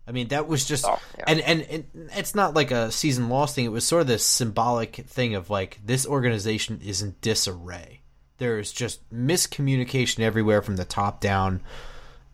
I 0.09 0.12
mean, 0.12 0.29
that 0.29 0.49
was 0.49 0.64
just 0.64 0.87
Oh, 0.87 0.99
yeah. 1.18 1.25
and, 1.27 1.40
and 1.40 1.61
and 1.71 1.85
it's 2.16 2.35
not 2.35 2.55
like 2.55 2.71
a 2.71 2.90
season 2.90 3.29
loss 3.29 3.55
thing. 3.55 3.66
It 3.66 3.73
was 3.73 3.87
sort 3.87 4.01
of 4.01 4.07
this 4.09 4.25
symbolic 4.25 4.97
thing 4.97 5.35
of 5.35 5.51
like 5.51 5.79
this 5.85 6.07
organization 6.07 6.81
is 6.83 7.03
in 7.03 7.14
disarray. 7.21 8.01
There 8.38 8.59
is 8.59 8.73
just 8.73 9.09
miscommunication 9.12 10.21
everywhere 10.21 10.62
from 10.62 10.77
the 10.77 10.85
top 10.87 11.21
down, 11.21 11.61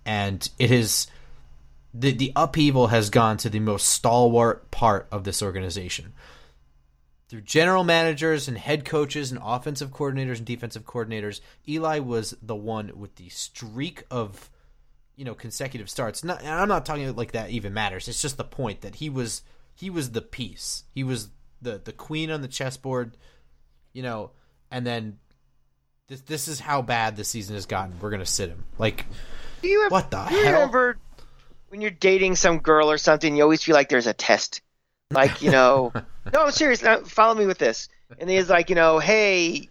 and 0.07 0.49
it 0.59 0.71
is 0.71 1.09
the 1.93 2.13
the 2.13 2.33
upheaval 2.37 2.89
has 2.89 3.11
gone 3.11 3.39
to 3.39 3.49
the 3.51 3.61
most 3.61 3.89
stalwart 3.89 4.71
part 4.71 5.09
of 5.11 5.25
this 5.25 5.43
organization 5.43 6.13
through 7.29 7.41
general 7.41 7.83
managers 7.83 8.47
and 8.47 8.59
head 8.59 8.85
coaches 8.85 9.33
and 9.33 9.41
offensive 9.43 9.91
coordinators 9.91 10.37
and 10.37 10.47
defensive 10.47 10.85
coordinators. 10.85 11.41
Eli 11.67 11.99
was 11.99 12.37
the 12.43 12.55
one 12.55 12.93
with 12.95 13.17
the 13.17 13.29
streak 13.31 14.05
of 14.11 14.51
you 15.17 15.25
know 15.25 15.35
consecutive 15.35 15.89
starts. 15.91 16.25
Not, 16.25 16.41
and 16.41 16.49
I'm 16.51 16.69
not 16.69 16.85
talking 16.87 17.15
like 17.17 17.33
that 17.33 17.51
even 17.51 17.73
matters. 17.75 18.09
It's 18.09 18.23
just 18.23 18.37
the 18.37 18.45
point 18.45 18.81
that 18.83 18.97
he 18.97 19.09
was 19.11 19.43
he 19.75 19.91
was 19.91 20.11
the 20.11 20.23
piece. 20.23 20.85
He 20.95 21.05
was 21.05 21.29
the 21.63 21.81
the 21.83 21.93
queen 21.93 22.31
on 22.31 22.43
the 22.43 22.49
chessboard. 22.49 23.17
You 23.93 24.03
know, 24.03 24.31
and 24.71 24.87
then 24.87 25.19
this 26.09 26.21
this 26.23 26.49
is 26.49 26.61
how 26.61 26.83
bad 26.83 27.17
the 27.17 27.25
season 27.25 27.55
has 27.55 27.67
gotten. 27.67 27.95
We're 28.01 28.11
gonna 28.11 28.27
sit 28.27 28.49
him 28.49 28.65
like 28.79 29.07
Do 29.63 29.69
you 29.69 29.83
have, 29.83 29.93
What 29.93 30.11
the 30.11 30.25
do 30.25 30.35
you 30.35 30.45
hell? 30.45 30.53
remember 30.55 30.99
when 31.69 31.81
you're 31.81 31.91
dating 31.91 32.37
some 32.37 32.59
girl 32.59 32.91
or 32.91 32.99
something? 32.99 33.37
You 33.37 33.43
always 33.43 33.63
feel 33.63 33.75
like 33.75 33.89
there's 33.89 34.07
a 34.07 34.13
test. 34.13 34.61
Like 35.11 35.43
you 35.43 35.51
know, 35.51 35.93
no, 36.33 36.45
I'm 36.45 36.51
serious. 36.51 36.83
Now, 36.83 37.01
follow 37.01 37.35
me 37.35 37.47
with 37.47 37.59
this. 37.59 37.89
And 38.19 38.29
he's 38.29 38.49
like, 38.51 38.69
you 38.69 38.75
know, 38.77 38.99
hey, 38.99 39.69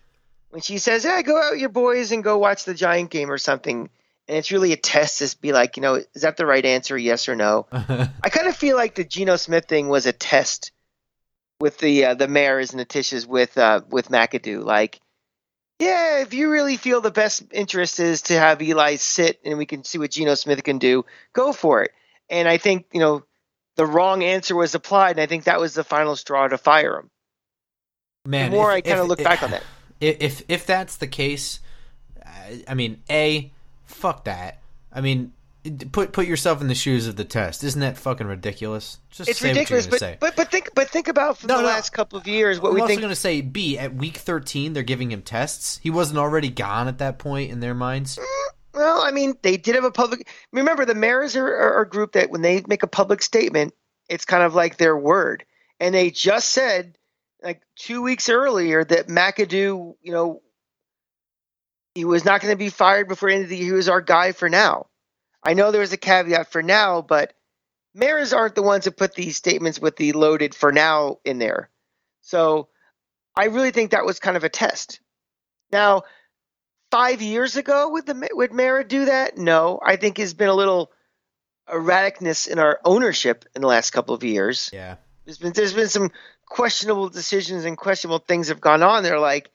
when 0.49 0.61
she 0.61 0.77
says, 0.77 1.03
"Yeah, 1.05 1.21
go 1.21 1.41
out 1.41 1.51
with 1.51 1.59
your 1.59 1.69
boys 1.69 2.11
and 2.11 2.23
go 2.23 2.37
watch 2.37 2.63
the 2.65 2.73
Giant 2.73 3.09
game 3.09 3.29
or 3.31 3.37
something," 3.37 3.89
and 4.27 4.37
it's 4.37 4.51
really 4.51 4.71
a 4.73 4.77
test 4.77 5.19
to 5.19 5.37
be 5.41 5.51
like, 5.51 5.75
you 5.77 5.81
know, 5.81 5.95
is 5.95 6.21
that 6.21 6.37
the 6.37 6.45
right 6.45 6.65
answer? 6.65 6.97
Yes 6.97 7.27
or 7.27 7.35
no? 7.35 7.67
I 7.71 8.29
kind 8.29 8.47
of 8.47 8.55
feel 8.55 8.75
like 8.77 8.95
the 8.95 9.03
Geno 9.03 9.35
Smith 9.35 9.65
thing 9.65 9.89
was 9.89 10.05
a 10.05 10.13
test 10.13 10.71
with 11.59 11.77
the 11.79 12.05
uh, 12.05 12.13
the 12.15 12.27
Maras 12.27 12.71
and 12.71 12.79
the 12.79 12.85
Tisches 12.85 13.25
with 13.27 13.57
uh, 13.57 13.81
with 13.89 14.09
McAdoo. 14.09 14.63
Like, 14.63 14.99
yeah, 15.79 16.21
if 16.21 16.33
you 16.33 16.49
really 16.49 16.77
feel 16.77 17.01
the 17.01 17.11
best 17.11 17.43
interest 17.51 17.99
is 17.99 18.23
to 18.23 18.33
have 18.39 18.61
Eli 18.61 18.95
sit 18.95 19.39
and 19.43 19.57
we 19.57 19.65
can 19.65 19.83
see 19.83 19.97
what 19.97 20.11
Geno 20.11 20.35
Smith 20.35 20.63
can 20.63 20.77
do, 20.77 21.05
go 21.33 21.51
for 21.53 21.83
it. 21.83 21.91
And 22.29 22.47
I 22.47 22.57
think 22.57 22.85
you 22.93 22.99
know 22.99 23.23
the 23.75 23.85
wrong 23.85 24.23
answer 24.23 24.55
was 24.55 24.75
applied, 24.75 25.11
and 25.11 25.21
I 25.21 25.25
think 25.25 25.45
that 25.45 25.59
was 25.59 25.73
the 25.73 25.83
final 25.83 26.15
straw 26.15 26.47
to 26.47 26.57
fire 26.57 26.99
him. 26.99 27.09
Man, 28.25 28.51
the 28.51 28.57
more 28.57 28.71
if- 28.71 28.77
I 28.77 28.81
kind 28.81 28.95
if- 28.97 29.03
of 29.03 29.07
look 29.09 29.19
if- 29.19 29.25
back 29.25 29.43
on 29.43 29.51
that, 29.51 29.63
if 29.99 30.21
if, 30.21 30.43
if 30.47 30.65
that's 30.65 30.95
the 30.95 31.07
case, 31.07 31.59
I, 32.25 32.63
I 32.69 32.73
mean, 32.73 33.01
a 33.09 33.51
fuck 33.85 34.25
that. 34.25 34.59
I 34.91 35.01
mean, 35.01 35.33
put 35.91 36.11
put 36.11 36.27
yourself 36.27 36.61
in 36.61 36.67
the 36.67 36.75
shoes 36.75 37.07
of 37.07 37.15
the 37.15 37.23
test. 37.25 37.63
Isn't 37.63 37.81
that 37.81 37.97
fucking 37.97 38.27
ridiculous? 38.27 38.99
Just 39.11 39.29
it's 39.29 39.41
ridiculous. 39.41 39.87
But, 39.87 39.99
say. 39.99 40.17
but 40.19 40.35
but 40.35 40.51
think 40.51 40.69
but 40.75 40.89
think 40.89 41.07
about 41.07 41.37
for 41.37 41.47
No, 41.47 41.57
the 41.57 41.61
no. 41.61 41.67
last 41.67 41.91
couple 41.91 42.17
of 42.19 42.27
years 42.27 42.59
what 42.59 42.69
I'm 42.69 42.75
we 42.75 42.81
also 42.81 42.89
think. 42.89 43.01
going 43.01 43.11
to 43.11 43.15
say 43.15 43.41
B 43.41 43.77
at 43.77 43.95
week 43.95 44.17
13 44.17 44.73
they're 44.73 44.83
giving 44.83 45.11
him 45.11 45.21
tests. 45.21 45.79
He 45.81 45.89
wasn't 45.89 46.19
already 46.19 46.49
gone 46.49 46.87
at 46.87 46.97
that 46.99 47.17
point 47.19 47.51
in 47.51 47.59
their 47.59 47.73
minds. 47.73 48.17
Mm, 48.17 48.53
well, 48.75 49.01
I 49.03 49.11
mean, 49.11 49.35
they 49.41 49.57
did 49.57 49.75
have 49.75 49.83
a 49.83 49.91
public. 49.91 50.27
Remember, 50.51 50.85
the 50.85 50.95
Maras 50.95 51.35
are, 51.35 51.47
are 51.47 51.81
a 51.81 51.89
group 51.89 52.13
that 52.13 52.29
when 52.29 52.41
they 52.41 52.63
make 52.67 52.83
a 52.83 52.87
public 52.87 53.21
statement, 53.21 53.73
it's 54.09 54.25
kind 54.25 54.43
of 54.43 54.55
like 54.55 54.77
their 54.77 54.97
word. 54.97 55.45
And 55.79 55.93
they 55.93 56.09
just 56.09 56.49
said, 56.49 56.97
like 57.43 57.61
two 57.75 58.01
weeks 58.01 58.29
earlier, 58.29 58.83
that 58.83 59.07
McAdoo, 59.07 59.95
you 60.01 60.11
know, 60.11 60.41
he 61.95 62.05
was 62.05 62.25
not 62.25 62.41
going 62.41 62.51
to 62.53 62.57
be 62.57 62.69
fired 62.69 63.07
before 63.07 63.29
the 63.29 63.35
end 63.35 63.43
of 63.43 63.49
the 63.49 63.57
year. 63.57 63.67
He 63.67 63.71
was 63.71 63.89
our 63.89 64.01
guy 64.01 64.31
for 64.31 64.49
now. 64.49 64.87
I 65.43 65.53
know 65.53 65.71
there 65.71 65.81
was 65.81 65.93
a 65.93 65.97
caveat 65.97 66.51
for 66.51 66.63
now, 66.63 67.01
but 67.01 67.33
Maras 67.93 68.33
aren't 68.33 68.55
the 68.55 68.63
ones 68.63 68.85
that 68.85 68.97
put 68.97 69.13
these 69.13 69.35
statements 69.35 69.79
with 69.79 69.97
the 69.97 70.13
loaded 70.13 70.55
for 70.55 70.71
now 70.71 71.19
in 71.23 71.37
there. 71.37 71.69
So 72.21 72.69
I 73.35 73.45
really 73.45 73.71
think 73.71 73.91
that 73.91 74.05
was 74.05 74.19
kind 74.19 74.37
of 74.37 74.43
a 74.43 74.49
test. 74.49 74.99
Now, 75.71 76.03
five 76.91 77.21
years 77.21 77.57
ago 77.57 77.89
would 77.89 78.05
the 78.05 78.29
would 78.31 78.53
Mara 78.53 78.83
do 78.83 79.05
that? 79.05 79.37
No, 79.37 79.79
I 79.83 79.95
think 79.95 80.17
it's 80.17 80.33
been 80.33 80.49
a 80.49 80.53
little 80.53 80.91
erraticness 81.67 82.47
in 82.47 82.59
our 82.59 82.79
ownership 82.83 83.45
in 83.55 83.61
the 83.61 83.67
last 83.67 83.91
couple 83.91 84.15
of 84.15 84.23
years. 84.23 84.69
Yeah. 84.73 84.95
There's 85.25 85.37
been 85.37 85.53
there's 85.53 85.73
been 85.73 85.89
some 85.89 86.11
questionable 86.45 87.09
decisions 87.09 87.65
and 87.65 87.77
questionable 87.77 88.19
things 88.19 88.49
have 88.49 88.61
gone 88.61 88.83
on. 88.83 89.03
They're 89.03 89.19
like, 89.19 89.51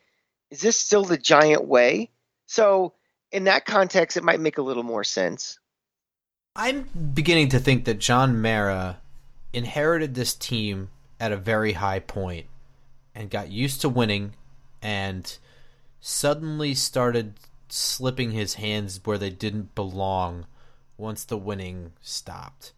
is 0.51 0.61
this 0.61 0.77
still 0.77 1.05
the 1.05 1.19
giant 1.19 1.67
way? 1.67 2.11
So 2.49 2.95
in 3.31 3.45
that 3.45 3.67
context, 3.67 4.17
it 4.17 4.25
might 4.25 4.41
make 4.41 4.59
a 4.59 4.63
little 4.63 4.83
more 4.83 5.05
sense. 5.05 5.59
I'm 6.57 6.89
beginning 7.15 7.51
to 7.51 7.61
think 7.61 7.85
that 7.85 8.01
John 8.01 8.41
Mara 8.41 8.99
inherited 9.53 10.15
this 10.15 10.35
team 10.35 10.89
at 11.21 11.31
a 11.31 11.37
very 11.37 11.75
high 11.75 12.01
point 12.01 12.47
and 13.15 13.31
got 13.31 13.51
used 13.51 13.83
to 13.83 13.89
winning 13.89 14.35
and 14.83 15.39
suddenly 16.01 16.75
started 16.75 17.35
slipping 17.69 18.33
his 18.33 18.55
hands 18.55 19.01
where 19.05 19.19
they 19.19 19.31
didn't 19.31 19.75
belong 19.75 20.47
once 20.97 21.25
the 21.25 21.37
winning 21.37 21.93
stopped. 22.01 22.73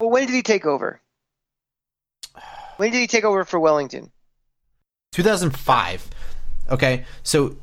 Well, 0.00 0.10
when 0.10 0.26
did 0.26 0.34
he 0.34 0.42
take 0.42 0.64
over? 0.64 1.00
When 2.78 2.90
did 2.90 2.98
he 2.98 3.06
take 3.06 3.24
over 3.24 3.44
for 3.44 3.60
Wellington? 3.60 4.10
2005. 5.12 6.08
Okay, 6.70 7.04
so 7.22 7.56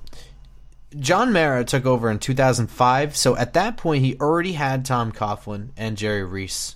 John 0.98 1.32
Mara 1.32 1.64
took 1.64 1.86
over 1.86 2.10
in 2.10 2.20
2005. 2.20 3.16
So 3.16 3.36
at 3.38 3.54
that 3.54 3.78
point, 3.78 4.04
he 4.04 4.16
already 4.20 4.54
had 4.54 4.86
Tom 4.86 5.12
Coughlin 5.12 5.70
and 5.78 5.98
Jerry 5.98 6.24
Reese 6.24 6.76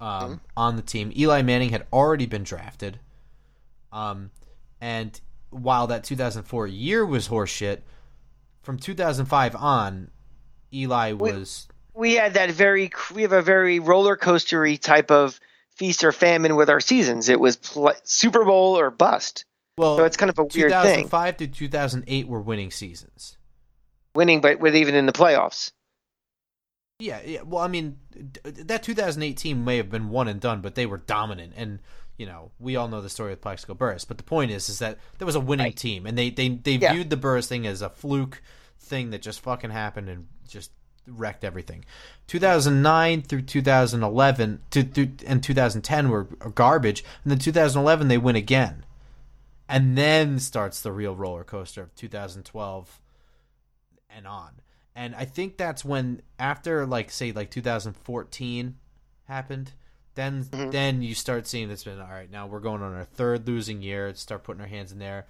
um, 0.00 0.40
on 0.56 0.76
the 0.76 0.82
team. 0.82 1.12
Eli 1.16 1.42
Manning 1.42 1.70
had 1.70 1.86
already 1.92 2.26
been 2.26 2.42
drafted. 2.42 2.98
Um, 3.92 4.30
and 4.80 5.20
while 5.50 5.86
that 5.88 6.04
2004 6.04 6.66
year 6.66 7.04
was 7.04 7.28
horseshit, 7.28 7.80
from 8.62 8.78
2005 8.78 9.56
on, 9.56 10.10
Eli 10.72 11.12
was. 11.12 11.68
we 11.94 12.14
had 12.14 12.34
that 12.34 12.50
very 12.50 12.90
we 13.14 13.22
have 13.22 13.32
a 13.32 13.42
very 13.42 13.78
roller 13.78 14.16
coastery 14.16 14.80
type 14.80 15.10
of 15.10 15.38
feast 15.76 16.04
or 16.04 16.12
famine 16.12 16.56
with 16.56 16.70
our 16.70 16.80
seasons. 16.80 17.28
It 17.28 17.40
was 17.40 17.56
pl- 17.56 17.92
Super 18.04 18.44
Bowl 18.44 18.78
or 18.78 18.90
bust. 18.90 19.44
Well, 19.78 19.96
So 19.96 20.04
it's 20.04 20.16
kind 20.16 20.30
of 20.30 20.38
a 20.38 20.42
weird 20.42 20.70
thing. 20.70 21.04
2005 21.06 21.36
to 21.38 21.46
2008 21.46 22.28
were 22.28 22.40
winning 22.40 22.70
seasons. 22.70 23.36
Winning, 24.14 24.40
but 24.40 24.60
with 24.60 24.76
even 24.76 24.94
in 24.94 25.06
the 25.06 25.12
playoffs. 25.12 25.72
Yeah, 26.98 27.20
yeah. 27.24 27.42
Well, 27.42 27.64
I 27.64 27.68
mean, 27.68 27.96
that 28.44 28.82
2008 28.82 29.36
team 29.36 29.64
may 29.64 29.78
have 29.78 29.90
been 29.90 30.10
one 30.10 30.28
and 30.28 30.40
done, 30.40 30.60
but 30.60 30.74
they 30.74 30.86
were 30.86 30.98
dominant, 30.98 31.54
and 31.56 31.80
you 32.18 32.26
know, 32.26 32.52
we 32.60 32.76
all 32.76 32.86
know 32.88 33.00
the 33.00 33.08
story 33.08 33.30
with 33.30 33.40
Plaxico 33.40 33.74
Burress. 33.74 34.04
But 34.04 34.18
the 34.18 34.22
point 34.22 34.50
is, 34.50 34.68
is 34.68 34.78
that 34.80 34.98
there 35.18 35.26
was 35.26 35.34
a 35.34 35.40
winning 35.40 35.64
Right. 35.66 35.76
team, 35.76 36.06
and 36.06 36.16
they 36.16 36.30
they 36.30 36.50
they 36.50 36.72
Yeah. 36.76 36.92
viewed 36.92 37.10
the 37.10 37.16
Burris 37.16 37.48
thing 37.48 37.66
as 37.66 37.80
a 37.82 37.88
fluke 37.88 38.42
thing 38.78 39.10
that 39.10 39.22
just 39.22 39.40
fucking 39.40 39.70
happened 39.70 40.10
and 40.10 40.28
just 40.46 40.70
wrecked 41.08 41.42
everything. 41.42 41.84
2009 42.28 43.22
through 43.22 43.42
2011 43.42 44.60
to, 44.70 44.84
to 44.84 45.10
and 45.26 45.42
2010 45.42 46.08
were 46.10 46.24
garbage, 46.54 47.02
and 47.24 47.30
then 47.32 47.38
2011 47.38 48.06
they 48.08 48.18
win 48.18 48.36
again, 48.36 48.84
and 49.68 49.96
then 49.96 50.38
starts 50.38 50.80
the 50.80 50.92
real 50.92 51.16
roller 51.16 51.44
coaster 51.44 51.82
of 51.82 51.94
2012 51.94 53.00
and 54.10 54.26
on. 54.26 54.50
And 54.94 55.14
I 55.14 55.24
think 55.24 55.56
that's 55.56 55.84
when 55.84 56.22
after 56.38 56.86
like 56.86 57.10
say 57.10 57.32
like 57.32 57.50
2014 57.50 58.76
happened, 59.24 59.72
then 60.14 60.46
then 60.50 61.02
you 61.02 61.14
start 61.14 61.46
seeing 61.46 61.68
this 61.68 61.84
been 61.84 62.00
all 62.00 62.08
right. 62.08 62.30
Now 62.30 62.46
we're 62.46 62.60
going 62.60 62.82
on 62.82 62.94
our 62.94 63.04
third 63.04 63.46
losing 63.46 63.80
year. 63.80 64.14
Start 64.14 64.44
putting 64.44 64.60
our 64.60 64.66
hands 64.66 64.92
in 64.92 64.98
there, 64.98 65.26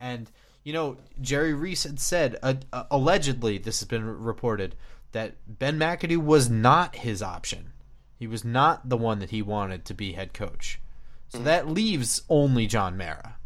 and 0.00 0.30
you 0.62 0.72
know 0.72 0.96
Jerry 1.20 1.52
Reese 1.52 1.84
had 1.84 2.00
said 2.00 2.38
uh, 2.42 2.54
uh, 2.72 2.84
allegedly 2.90 3.58
this 3.58 3.80
has 3.80 3.88
been 3.88 4.04
reported 4.04 4.74
that 5.12 5.34
Ben 5.46 5.78
McAdoo 5.78 6.16
was 6.18 6.48
not 6.48 6.96
his 6.96 7.22
option. 7.22 7.72
He 8.18 8.26
was 8.26 8.44
not 8.44 8.88
the 8.88 8.96
one 8.96 9.18
that 9.18 9.30
he 9.30 9.42
wanted 9.42 9.84
to 9.84 9.94
be 9.94 10.12
head 10.12 10.32
coach. 10.32 10.80
So 11.28 11.38
that 11.40 11.68
leaves 11.68 12.22
only 12.28 12.68
John 12.68 12.96
Mara, 12.96 13.36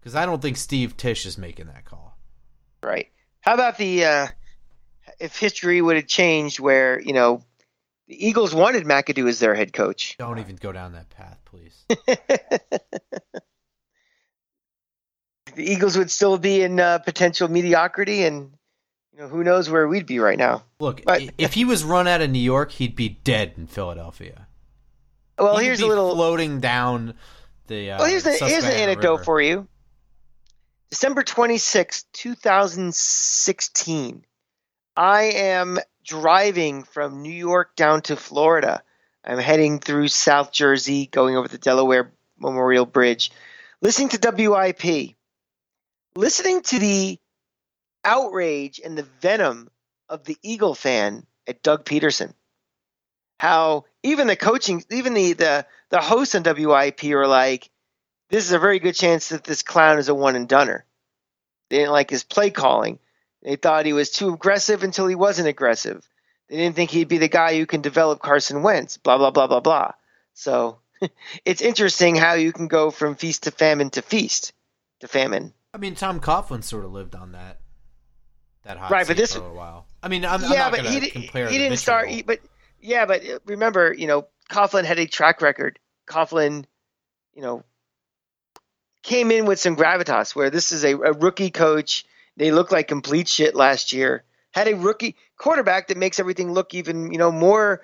because 0.00 0.14
I 0.14 0.26
don't 0.26 0.40
think 0.40 0.56
Steve 0.56 0.96
Tisch 0.96 1.26
is 1.26 1.36
making 1.38 1.66
that 1.66 1.84
call. 1.84 2.16
Right. 2.82 3.08
How 3.40 3.54
about 3.54 3.78
the 3.78 4.04
uh, 4.04 4.26
if 5.18 5.36
history 5.38 5.80
would 5.80 5.96
have 5.96 6.06
changed 6.06 6.60
where, 6.60 7.00
you 7.00 7.12
know, 7.12 7.42
the 8.08 8.26
Eagles 8.26 8.54
wanted 8.54 8.84
McAdoo 8.84 9.28
as 9.28 9.38
their 9.38 9.54
head 9.54 9.72
coach. 9.72 10.16
Don't 10.18 10.38
even 10.38 10.56
go 10.56 10.72
down 10.72 10.92
that 10.92 11.10
path, 11.10 11.38
please. 11.44 11.84
The 15.54 15.70
Eagles 15.70 15.96
would 15.98 16.10
still 16.10 16.38
be 16.38 16.62
in 16.62 16.78
uh, 16.78 16.98
potential 16.98 17.48
mediocrity 17.48 18.22
and 18.22 18.52
you 19.12 19.20
know, 19.20 19.28
who 19.28 19.42
knows 19.42 19.68
where 19.68 19.88
we'd 19.88 20.06
be 20.06 20.18
right 20.18 20.38
now. 20.38 20.64
Look, 20.78 21.04
But- 21.04 21.22
if 21.38 21.54
he 21.54 21.64
was 21.64 21.82
run 21.84 22.06
out 22.06 22.20
of 22.20 22.30
New 22.30 22.38
York, 22.38 22.72
he'd 22.72 22.96
be 22.96 23.08
dead 23.08 23.54
in 23.56 23.66
Philadelphia. 23.66 24.46
Well, 25.38 25.56
He 25.56 25.60
could 25.60 25.64
here's 25.64 25.80
a 25.80 25.86
little 25.86 26.14
floating 26.14 26.60
down 26.60 27.14
the. 27.66 27.92
Uh, 27.92 27.98
Well, 27.98 28.08
here's, 28.08 28.26
a, 28.26 28.32
here's 28.32 28.64
an 28.64 28.70
anecdote 28.72 29.12
River. 29.12 29.24
for 29.24 29.40
you. 29.40 29.66
December 30.90 31.22
26, 31.22 32.04
2016. 32.12 34.24
I 34.96 35.22
am 35.22 35.78
driving 36.04 36.82
from 36.82 37.22
New 37.22 37.32
York 37.32 37.76
down 37.76 38.02
to 38.02 38.16
Florida. 38.16 38.82
I'm 39.24 39.38
heading 39.38 39.78
through 39.78 40.08
South 40.08 40.50
Jersey, 40.50 41.06
going 41.06 41.36
over 41.36 41.46
the 41.46 41.58
Delaware 41.58 42.12
Memorial 42.40 42.86
Bridge, 42.86 43.30
listening 43.80 44.08
to 44.08 44.32
WIP, 44.32 45.14
listening 46.16 46.62
to 46.62 46.80
the 46.80 47.20
outrage 48.04 48.80
and 48.84 48.98
the 48.98 49.06
venom 49.20 49.70
of 50.08 50.24
the 50.24 50.36
Eagle 50.42 50.74
fan 50.74 51.24
at 51.46 51.62
Doug 51.62 51.84
Pederson. 51.84 52.34
How 53.38 53.84
even 54.02 54.26
the 54.26 54.34
coaching, 54.34 54.82
even 54.90 55.14
the 55.14 55.34
the 55.34 55.66
the 55.90 56.00
hosts 56.00 56.34
on 56.34 56.42
WIP 56.42 57.04
are 57.04 57.28
like, 57.28 57.70
this 58.30 58.44
is 58.44 58.52
a 58.52 58.58
very 58.58 58.78
good 58.78 58.94
chance 58.94 59.28
that 59.28 59.44
this 59.44 59.62
clown 59.62 59.98
is 59.98 60.08
a 60.08 60.14
one 60.14 60.36
and 60.36 60.48
doneer. 60.48 60.84
They 61.68 61.78
didn't 61.78 61.92
like 61.92 62.10
his 62.10 62.24
play 62.24 62.50
calling. 62.50 62.98
They 63.42 63.56
thought 63.56 63.86
he 63.86 63.92
was 63.92 64.10
too 64.10 64.34
aggressive 64.34 64.82
until 64.82 65.06
he 65.06 65.14
wasn't 65.14 65.48
aggressive. 65.48 66.06
They 66.48 66.56
didn't 66.56 66.76
think 66.76 66.90
he'd 66.90 67.08
be 67.08 67.18
the 67.18 67.28
guy 67.28 67.56
who 67.56 67.66
can 67.66 67.80
develop 67.80 68.20
Carson 68.20 68.62
Wentz. 68.62 68.96
Blah 68.96 69.18
blah 69.18 69.30
blah 69.30 69.46
blah 69.46 69.60
blah. 69.60 69.92
So 70.34 70.78
it's 71.44 71.62
interesting 71.62 72.16
how 72.16 72.34
you 72.34 72.52
can 72.52 72.68
go 72.68 72.90
from 72.90 73.14
feast 73.14 73.44
to 73.44 73.50
famine 73.50 73.90
to 73.90 74.02
feast 74.02 74.52
to 75.00 75.08
famine. 75.08 75.52
I 75.72 75.78
mean, 75.78 75.94
Tom 75.94 76.20
Coughlin 76.20 76.64
sort 76.64 76.84
of 76.84 76.92
lived 76.92 77.14
on 77.14 77.32
that 77.32 77.60
that 78.64 78.76
hot 78.76 78.90
right, 78.90 79.06
but 79.06 79.16
this, 79.16 79.34
for 79.34 79.46
a 79.46 79.54
while. 79.54 79.86
I 80.02 80.08
mean, 80.08 80.24
I'm, 80.24 80.44
I'm 80.44 80.52
yeah, 80.52 80.58
not 80.58 80.72
but 80.72 80.82
going 80.82 80.94
he, 80.94 81.00
to 81.00 81.10
compare. 81.10 81.48
he 81.48 81.58
didn't 81.58 81.78
start. 81.78 82.08
He, 82.08 82.22
but 82.22 82.40
yeah, 82.80 83.06
but 83.06 83.24
uh, 83.24 83.38
remember, 83.46 83.94
you 83.96 84.06
know, 84.06 84.26
Coughlin 84.50 84.84
had 84.84 84.98
a 84.98 85.06
track 85.06 85.40
record. 85.40 85.78
Coughlin, 86.06 86.64
you 87.34 87.42
know, 87.42 87.64
came 89.02 89.30
in 89.30 89.46
with 89.46 89.58
some 89.58 89.76
gravitas. 89.76 90.34
Where 90.34 90.50
this 90.50 90.72
is 90.72 90.84
a, 90.84 90.92
a 90.92 91.12
rookie 91.12 91.50
coach. 91.50 92.04
They 92.36 92.52
look 92.52 92.72
like 92.72 92.88
complete 92.88 93.28
shit 93.28 93.54
last 93.54 93.92
year. 93.92 94.24
Had 94.52 94.68
a 94.68 94.74
rookie 94.74 95.16
quarterback 95.36 95.88
that 95.88 95.96
makes 95.96 96.18
everything 96.18 96.52
look 96.52 96.74
even, 96.74 97.12
you 97.12 97.18
know, 97.18 97.30
more 97.30 97.82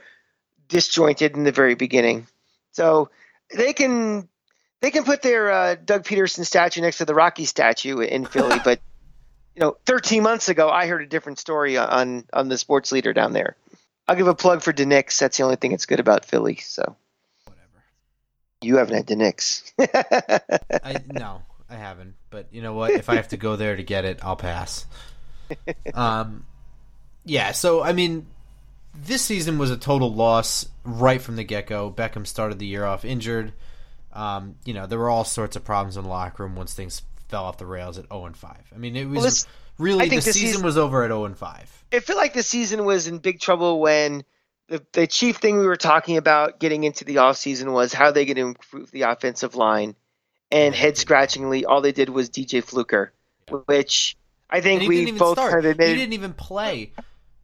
disjointed 0.69 1.37
in 1.37 1.45
the 1.45 1.53
very 1.53 1.75
beginning. 1.75 2.27
So 2.73 3.11
they 3.55 3.73
can 3.73 4.29
they 4.81 4.91
can 4.91 5.05
put 5.05 5.23
their 5.23 5.51
uh, 5.51 5.75
Doug 5.77 6.05
Pederson 6.05 6.45
statue 6.45 6.81
next 6.81 6.99
to 6.99 7.05
the 7.05 7.14
Rocky 7.14 7.45
statue 7.45 8.01
in 8.01 8.27
Philly, 8.27 8.59
but 8.64 8.81
you 9.55 9.62
know, 9.62 9.77
13 9.87 10.23
months 10.23 10.51
ago, 10.51 10.69
I 10.69 10.87
heard 10.87 11.03
a 11.03 11.07
different 11.07 11.39
story 11.39 11.79
on 11.79 12.25
on 12.33 12.49
the 12.49 12.59
sports 12.59 12.93
leader 12.93 13.12
down 13.12 13.33
there. 13.33 13.57
I'll 14.07 14.17
give 14.17 14.29
a 14.29 14.35
plug 14.35 14.62
for 14.62 14.73
DiNic's. 14.73 15.19
That's 15.19 15.39
the 15.39 15.45
only 15.45 15.57
thing 15.57 15.73
that's 15.73 15.87
good 15.87 16.01
about 16.01 16.25
Philly. 16.25 16.57
So. 16.57 16.97
You 18.67 18.77
haven't 18.77 18.97
had 18.97 19.07
DiNic's. 19.07 19.73
I 20.85 20.97
no, 21.11 21.43
I 21.71 21.77
haven't. 21.77 22.14
But 22.31 22.49
you 22.51 22.61
know 22.62 22.75
what? 22.75 22.91
If 22.91 23.09
I 23.09 23.14
have 23.17 23.29
to 23.29 23.37
go 23.37 23.57
there 23.57 23.77
to 23.77 23.83
get 23.83 24.05
it, 24.05 24.19
I'll 24.23 24.37
pass. 24.37 24.87
Um, 25.95 26.45
yeah. 27.25 27.53
So 27.53 27.83
I 27.83 27.93
mean, 27.93 28.27
this 28.95 29.23
season 29.23 29.59
was 29.59 29.71
a 29.71 29.77
total 29.77 30.12
loss 30.12 30.69
right 30.85 31.23
from 31.23 31.37
the 31.37 31.45
get 31.45 31.69
go. 31.69 31.89
Beckham 31.91 32.27
started 32.27 32.59
the 32.59 32.67
year 32.67 32.85
off 32.85 33.05
injured. 33.05 33.53
Um, 34.12 34.57
you 34.64 34.75
know, 34.75 34.87
there 34.87 34.99
were 34.99 35.09
all 35.09 35.23
sorts 35.25 35.55
of 35.55 35.64
problems 35.64 35.97
in 35.97 36.03
the 36.03 36.09
locker 36.09 36.43
room 36.43 36.57
once 36.57 36.75
things 36.75 37.03
fell 37.29 37.45
off 37.45 37.59
the 37.59 37.67
rails 37.67 37.97
at 37.99 38.09
zero 38.09 38.25
and 38.27 38.37
five. 38.37 38.62
I 38.75 38.79
mean, 38.79 38.97
it 38.97 39.05
was 39.05 39.14
Well, 39.17 39.25
this- 39.25 39.47
really 39.79 40.09
the 40.09 40.21
season, 40.21 40.33
season- 40.33 40.62
was 40.64 40.77
over 40.77 41.05
at 41.05 41.09
zero 41.09 41.27
and 41.27 41.37
five. 41.39 41.71
I 41.93 42.01
feel 42.01 42.17
like 42.17 42.33
the 42.35 42.43
season 42.43 42.85
was 42.85 43.07
in 43.07 43.19
big 43.19 43.39
trouble 43.39 43.79
when 43.81 44.25
the, 44.69 44.83
the 44.93 45.07
chief 45.07 45.37
thing 45.37 45.59
we 45.59 45.67
were 45.67 45.77
talking 45.77 46.17
about 46.17 46.59
getting 46.59 46.85
into 46.85 47.05
the 47.05 47.17
offseason 47.17 47.73
was 47.73 47.93
how 47.93 48.11
they 48.11 48.25
going 48.25 48.37
to 48.37 48.43
improve 48.43 48.91
the 48.91 49.03
offensive 49.03 49.55
line. 49.55 49.95
And 50.51 50.75
head 50.75 50.97
scratchingly, 50.97 51.64
all 51.64 51.81
they 51.81 51.93
did 51.93 52.09
was 52.09 52.31
DJ 52.31 52.62
Fluker, 52.62 53.12
which 53.67 54.17
I 54.49 54.61
think 54.61 54.89
we 54.89 55.11
both 55.11 55.39
start. 55.39 55.53
kind 55.53 55.67
of 55.67 55.79
he 55.79 55.95
didn't 55.95 56.12
even 56.12 56.33
play 56.35 56.93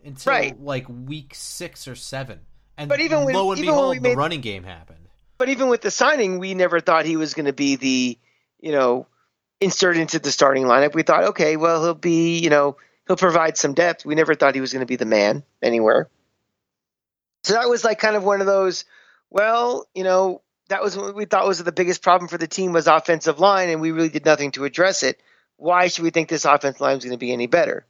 until 0.04 0.32
Right. 0.32 0.60
like 0.62 0.86
week 0.88 1.32
six 1.34 1.88
or 1.88 1.96
seven. 1.96 2.40
And 2.76 2.88
But 2.88 3.00
even 3.00 3.24
when- 3.24 3.34
lo 3.34 3.50
and 3.50 3.58
even 3.58 3.72
behold, 3.72 3.90
we 4.00 4.10
the 4.10 4.16
running 4.16 4.40
game 4.40 4.62
happened. 4.64 5.08
but 5.38 5.48
even 5.48 5.68
with 5.68 5.80
the 5.80 5.90
signing, 5.90 6.38
we 6.38 6.54
never 6.54 6.78
thought 6.80 7.04
he 7.04 7.16
was 7.16 7.34
going 7.34 7.46
to 7.46 7.52
be 7.52 7.74
the, 7.76 8.18
you 8.60 8.72
know, 8.72 9.06
insert 9.60 9.96
into 9.96 10.18
the 10.20 10.30
starting 10.30 10.64
lineup. 10.64 10.94
We 10.94 11.02
thought, 11.02 11.24
okay, 11.24 11.56
well, 11.56 11.82
he'll 11.82 11.94
be, 11.94 12.38
you 12.38 12.50
know, 12.50 12.76
he'll 13.08 13.16
provide 13.16 13.56
some 13.56 13.74
depth. 13.74 14.04
We 14.06 14.14
never 14.14 14.34
thought 14.34 14.54
he 14.54 14.60
was 14.60 14.72
going 14.72 14.80
to 14.80 14.86
be 14.86 14.96
the 14.96 15.04
man 15.06 15.42
anywhere. 15.60 16.08
So 17.44 17.54
that 17.54 17.68
was 17.68 17.84
like 17.84 17.98
kind 17.98 18.16
of 18.16 18.24
one 18.24 18.40
of 18.40 18.46
those, 18.46 18.84
well, 19.30 19.86
you 19.94 20.04
know, 20.04 20.42
that 20.68 20.82
was 20.82 20.96
what 20.96 21.14
we 21.14 21.24
thought 21.24 21.46
was 21.46 21.62
the 21.62 21.72
biggest 21.72 22.02
problem 22.02 22.28
for 22.28 22.38
the 22.38 22.46
team 22.46 22.72
was 22.72 22.86
offensive 22.86 23.40
line, 23.40 23.68
and 23.68 23.80
we 23.80 23.90
really 23.90 24.08
did 24.08 24.24
nothing 24.24 24.52
to 24.52 24.64
address 24.64 25.02
it. 25.02 25.20
Why 25.56 25.88
should 25.88 26.04
we 26.04 26.10
think 26.10 26.28
this 26.28 26.44
offensive 26.44 26.80
line 26.80 26.96
is 26.96 27.04
going 27.04 27.12
to 27.12 27.18
be 27.18 27.32
any 27.32 27.46
better? 27.46 27.86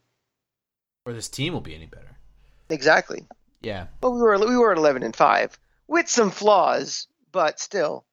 Or 1.05 1.13
this 1.13 1.29
team 1.29 1.53
will 1.53 1.61
be 1.61 1.75
any 1.75 1.87
better. 1.87 2.17
Exactly. 2.69 3.27
Yeah. 3.61 3.87
Well, 4.03 4.15
we 4.15 4.21
were 4.21 4.39
we 4.39 4.57
were 4.57 4.73
at 4.73 4.79
eleven 4.79 5.03
and 5.03 5.15
five 5.15 5.59
with 5.87 6.09
some 6.09 6.31
flaws, 6.31 7.07
but 7.31 7.61
still. 7.61 8.05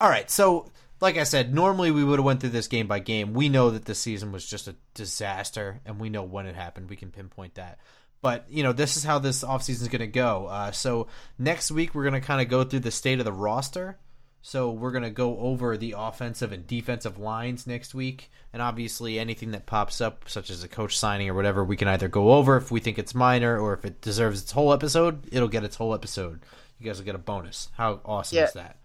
All 0.00 0.08
right. 0.08 0.30
So, 0.30 0.70
like 1.00 1.16
I 1.16 1.24
said, 1.24 1.54
normally 1.54 1.90
we 1.90 2.04
would 2.04 2.18
have 2.18 2.24
went 2.24 2.40
through 2.40 2.50
this 2.50 2.68
game 2.68 2.86
by 2.86 2.98
game. 2.98 3.32
We 3.32 3.48
know 3.48 3.70
that 3.70 3.84
this 3.86 3.98
season 3.98 4.32
was 4.32 4.46
just 4.46 4.68
a 4.68 4.76
disaster, 4.94 5.80
and 5.84 5.98
we 5.98 6.10
know 6.10 6.22
when 6.22 6.46
it 6.46 6.54
happened. 6.56 6.90
We 6.90 6.96
can 6.96 7.10
pinpoint 7.10 7.54
that. 7.54 7.78
But 8.24 8.46
you 8.48 8.62
know, 8.62 8.72
this 8.72 8.96
is 8.96 9.04
how 9.04 9.18
this 9.18 9.44
offseason 9.44 9.82
is 9.82 9.88
going 9.88 10.00
to 10.00 10.06
go. 10.06 10.46
Uh, 10.46 10.72
so 10.72 11.08
next 11.38 11.70
week 11.70 11.94
we're 11.94 12.04
going 12.04 12.20
to 12.20 12.26
kind 12.26 12.40
of 12.40 12.48
go 12.48 12.64
through 12.64 12.80
the 12.80 12.90
state 12.90 13.18
of 13.18 13.26
the 13.26 13.32
roster. 13.34 13.98
So 14.40 14.70
we're 14.70 14.92
going 14.92 15.04
to 15.04 15.10
go 15.10 15.38
over 15.38 15.76
the 15.76 15.94
offensive 15.96 16.50
and 16.50 16.66
defensive 16.66 17.18
lines 17.18 17.66
next 17.66 17.94
week, 17.94 18.30
and 18.52 18.60
obviously 18.62 19.18
anything 19.18 19.50
that 19.52 19.64
pops 19.66 20.00
up, 20.00 20.24
such 20.28 20.48
as 20.50 20.62
a 20.64 20.68
coach 20.68 20.98
signing 20.98 21.28
or 21.30 21.34
whatever, 21.34 21.62
we 21.64 21.76
can 21.76 21.88
either 21.88 22.08
go 22.08 22.32
over 22.32 22.56
if 22.56 22.70
we 22.70 22.80
think 22.80 22.98
it's 22.98 23.14
minor 23.14 23.58
or 23.58 23.72
if 23.74 23.84
it 23.84 24.00
deserves 24.00 24.42
its 24.42 24.52
whole 24.52 24.72
episode. 24.72 25.22
It'll 25.30 25.48
get 25.48 25.64
its 25.64 25.76
whole 25.76 25.92
episode. 25.94 26.40
You 26.78 26.86
guys 26.86 26.98
will 26.98 27.04
get 27.06 27.14
a 27.14 27.18
bonus. 27.18 27.68
How 27.76 28.00
awesome 28.06 28.36
Yeah. 28.38 28.44
is 28.44 28.52
that? 28.54 28.78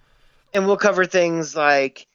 and 0.53 0.65
we'll 0.65 0.77
cover 0.77 1.05
things 1.05 1.55
like 1.55 2.07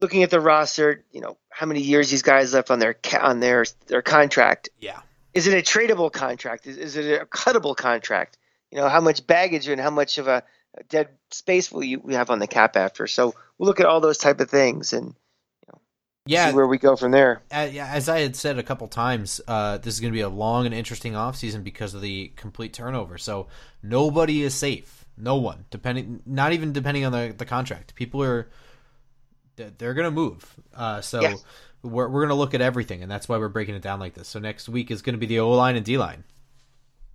looking 0.00 0.22
at 0.22 0.30
the 0.30 0.40
roster. 0.40 1.04
You 1.12 1.20
know, 1.22 1.36
how 1.50 1.64
many 1.66 1.80
years 1.80 2.10
these 2.10 2.22
guys 2.22 2.52
left 2.52 2.70
on 2.70 2.78
their 2.78 2.94
ca- 2.94 3.20
on 3.22 3.40
their 3.40 3.64
their 3.86 4.02
contract. 4.02 4.68
Yeah. 4.80 5.00
Is 5.38 5.46
it 5.46 5.54
a 5.54 5.62
tradable 5.62 6.10
contract? 6.10 6.66
Is, 6.66 6.76
is 6.76 6.96
it 6.96 7.22
a 7.22 7.24
cuttable 7.24 7.76
contract? 7.76 8.38
You 8.72 8.78
know, 8.78 8.88
how 8.88 9.00
much 9.00 9.24
baggage 9.24 9.68
and 9.68 9.80
how 9.80 9.90
much 9.90 10.18
of 10.18 10.26
a, 10.26 10.42
dead 10.88 11.08
space 11.30 11.70
will 11.70 11.84
you 11.84 12.00
we 12.00 12.14
have 12.14 12.28
on 12.28 12.40
the 12.40 12.48
cap 12.48 12.76
after? 12.76 13.06
So 13.06 13.36
we'll 13.56 13.68
look 13.68 13.78
at 13.78 13.86
all 13.86 14.00
those 14.00 14.18
type 14.18 14.40
of 14.40 14.50
things 14.50 14.92
and 14.92 15.14
Yeah, 16.26 16.50
see 16.50 16.56
where 16.56 16.66
we 16.66 16.76
go 16.78 16.96
from 16.96 17.12
there. 17.12 17.42
Uh, 17.52 17.70
as 17.78 18.08
I 18.08 18.18
had 18.18 18.34
said 18.34 18.58
a 18.58 18.64
couple 18.64 18.88
times, 18.88 19.40
uh, 19.46 19.78
this 19.78 19.94
is 19.94 20.00
going 20.00 20.12
to 20.12 20.16
be 20.16 20.22
a 20.22 20.28
long 20.28 20.66
and 20.66 20.74
interesting 20.74 21.12
offseason 21.12 21.62
because 21.62 21.94
of 21.94 22.02
the 22.02 22.32
complete 22.34 22.72
turnover. 22.72 23.16
So 23.16 23.46
nobody 23.80 24.42
is 24.42 24.54
safe. 24.54 25.04
No 25.16 25.36
one, 25.36 25.66
depending, 25.70 26.20
not 26.26 26.52
even 26.52 26.72
depending 26.72 27.04
on 27.04 27.12
the, 27.12 27.32
the 27.36 27.46
contract. 27.46 27.94
People 27.94 28.24
are 28.24 28.48
they're- 29.54 29.72
they're 29.78 29.94
going 29.94 30.04
to 30.06 30.10
move. 30.10 30.54
Uh, 30.74 31.00
so. 31.00 31.20
We're 31.82 32.08
we're 32.08 32.20
going 32.20 32.28
to 32.28 32.34
look 32.34 32.54
at 32.54 32.60
everything, 32.60 33.02
and 33.02 33.10
that's 33.10 33.28
why 33.28 33.38
we're 33.38 33.48
breaking 33.48 33.74
it 33.74 33.82
down 33.82 34.00
like 34.00 34.14
this. 34.14 34.28
So 34.28 34.38
next 34.38 34.68
week 34.68 34.90
is 34.90 35.02
going 35.02 35.14
to 35.14 35.18
be 35.18 35.26
the 35.26 35.40
O 35.40 35.50
line 35.50 35.76
and 35.76 35.84
D 35.84 35.98
line. 35.98 36.24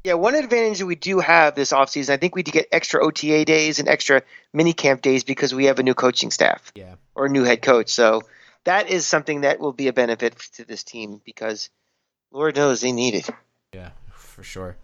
Yeah, 0.03 0.15
one 0.15 0.35
advantage 0.35 0.79
that 0.79 0.85
we 0.85 0.95
do 0.95 1.19
have 1.19 1.55
this 1.55 1.71
offseason, 1.71 2.09
I 2.09 2.17
think 2.17 2.35
we 2.35 2.43
get 2.43 2.67
extra 2.73 3.01
OTA 3.05 3.45
days 3.45 3.79
and 3.79 3.87
extra 3.87 4.21
mini 4.51 4.73
camp 4.73 5.01
days 5.01 5.23
because 5.23 5.53
we 5.53 5.65
have 5.65 5.79
a 5.79 5.83
new 5.83 5.93
coaching 5.93 6.29
staff. 6.29 6.73
Yeah. 6.75 6.95
or 7.15 7.27
a 7.27 7.29
new 7.29 7.43
head 7.45 7.61
coach. 7.61 7.89
So 7.89 8.23
that 8.65 8.89
is 8.89 9.07
something 9.07 9.41
that 9.41 9.61
will 9.61 9.71
be 9.71 9.87
a 9.87 9.93
benefit 9.93 10.37
to 10.55 10.65
this 10.65 10.83
team 10.83 11.21
because 11.23 11.69
Lord 12.33 12.57
knows 12.57 12.81
they 12.81 12.91
need 12.91 13.15
it. 13.15 13.29
Yeah, 13.73 13.91
for 14.13 14.43
sure. 14.43 14.75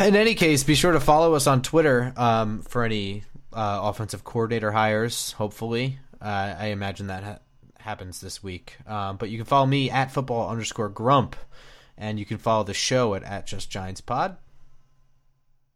In 0.00 0.16
any 0.16 0.34
case, 0.34 0.64
be 0.64 0.74
sure 0.74 0.92
to 0.92 1.00
follow 1.00 1.34
us 1.34 1.46
on 1.46 1.62
Twitter 1.62 2.12
um, 2.16 2.62
for 2.62 2.84
any 2.84 3.24
uh, 3.52 3.80
offensive 3.82 4.22
coordinator 4.22 4.70
hires. 4.70 5.32
Hopefully, 5.32 5.98
uh, 6.20 6.54
I 6.58 6.66
imagine 6.66 7.08
that 7.08 7.22
ha- 7.24 7.38
happens 7.82 8.20
this 8.20 8.42
week. 8.42 8.76
Um, 8.86 9.16
but 9.16 9.30
you 9.30 9.38
can 9.38 9.44
follow 9.44 9.66
me 9.66 9.90
at 9.90 10.10
football 10.10 10.48
underscore 10.48 10.88
grump, 10.88 11.36
and 11.96 12.18
you 12.18 12.24
can 12.24 12.38
follow 12.38 12.64
the 12.64 12.74
show 12.74 13.14
at, 13.14 13.22
at 13.22 13.46
Just 13.46 13.70
Giants 13.70 14.00
Pod. 14.00 14.36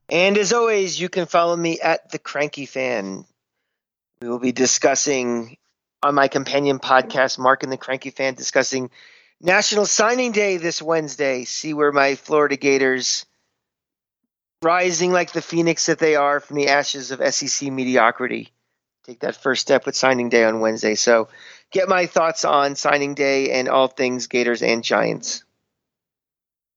And 0.09 0.39
as 0.39 0.53
always, 0.53 1.01
you 1.01 1.09
can 1.09 1.27
follow 1.27 1.57
me 1.57 1.81
at 1.81 2.11
the 2.11 2.19
Cranky 2.19 2.67
Fan. 2.67 3.25
We 4.21 4.29
will 4.29 4.39
be 4.39 4.53
discussing 4.53 5.57
on 6.03 6.15
my 6.15 6.29
companion 6.29 6.79
podcast, 6.79 7.39
Mark 7.39 7.63
and 7.63 7.73
the 7.73 7.77
Cranky 7.77 8.11
Fan, 8.11 8.35
discussing 8.35 8.91
National 9.41 9.85
Signing 9.85 10.33
Day 10.33 10.57
this 10.57 10.81
Wednesday. 10.81 11.45
See 11.45 11.75
where 11.75 11.93
my 11.93 12.15
Florida 12.15 12.57
Gators, 12.57 13.27
rising 14.63 15.13
like 15.13 15.33
the 15.33 15.43
phoenix 15.43 15.87
that 15.87 15.99
they 15.99 16.15
are 16.15 16.41
from 16.41 16.57
the 16.57 16.69
ashes 16.69 17.11
of 17.11 17.35
SEC 17.35 17.71
mediocrity, 17.73 18.53
take 19.07 19.21
that 19.21 19.37
first 19.37 19.63
step 19.63 19.87
with 19.87 19.95
signing 19.95 20.29
day 20.29 20.45
on 20.45 20.61
Wednesday. 20.61 20.97
So 20.97 21.29
get 21.71 21.89
my 21.89 22.07
thoughts 22.07 22.45
on 22.45 22.75
signing 22.75 23.15
day 23.15 23.53
and 23.53 23.69
all 23.69 23.87
things 23.87 24.27
Gators 24.27 24.63
and 24.63 24.83
Giants. 24.83 25.45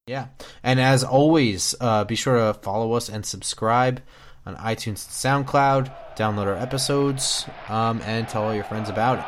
Yeah. 0.06 0.28
And 0.64 0.80
as 0.80 1.04
always, 1.04 1.76
uh, 1.80 2.04
be 2.04 2.16
sure 2.16 2.38
to 2.38 2.54
follow 2.60 2.94
us 2.94 3.10
and 3.10 3.26
subscribe 3.26 4.02
on 4.46 4.56
iTunes 4.58 5.06
and 5.32 5.48
SoundCloud. 5.48 5.94
Download 6.16 6.48
our 6.48 6.56
episodes 6.56 7.46
um, 7.68 8.02
and 8.04 8.28
tell 8.28 8.44
all 8.44 8.54
your 8.56 8.64
friends 8.64 8.90
about 8.90 9.20
it. 9.20 9.26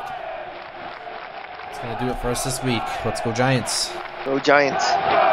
That's 1.64 1.78
gonna 1.78 2.00
do 2.00 2.10
it 2.10 2.20
for 2.20 2.28
us 2.28 2.44
this 2.44 2.62
week. 2.62 2.82
Let's 3.04 3.20
go 3.20 3.32
Giants. 3.32 3.92
Go 4.24 4.38
Giants. 4.38 5.31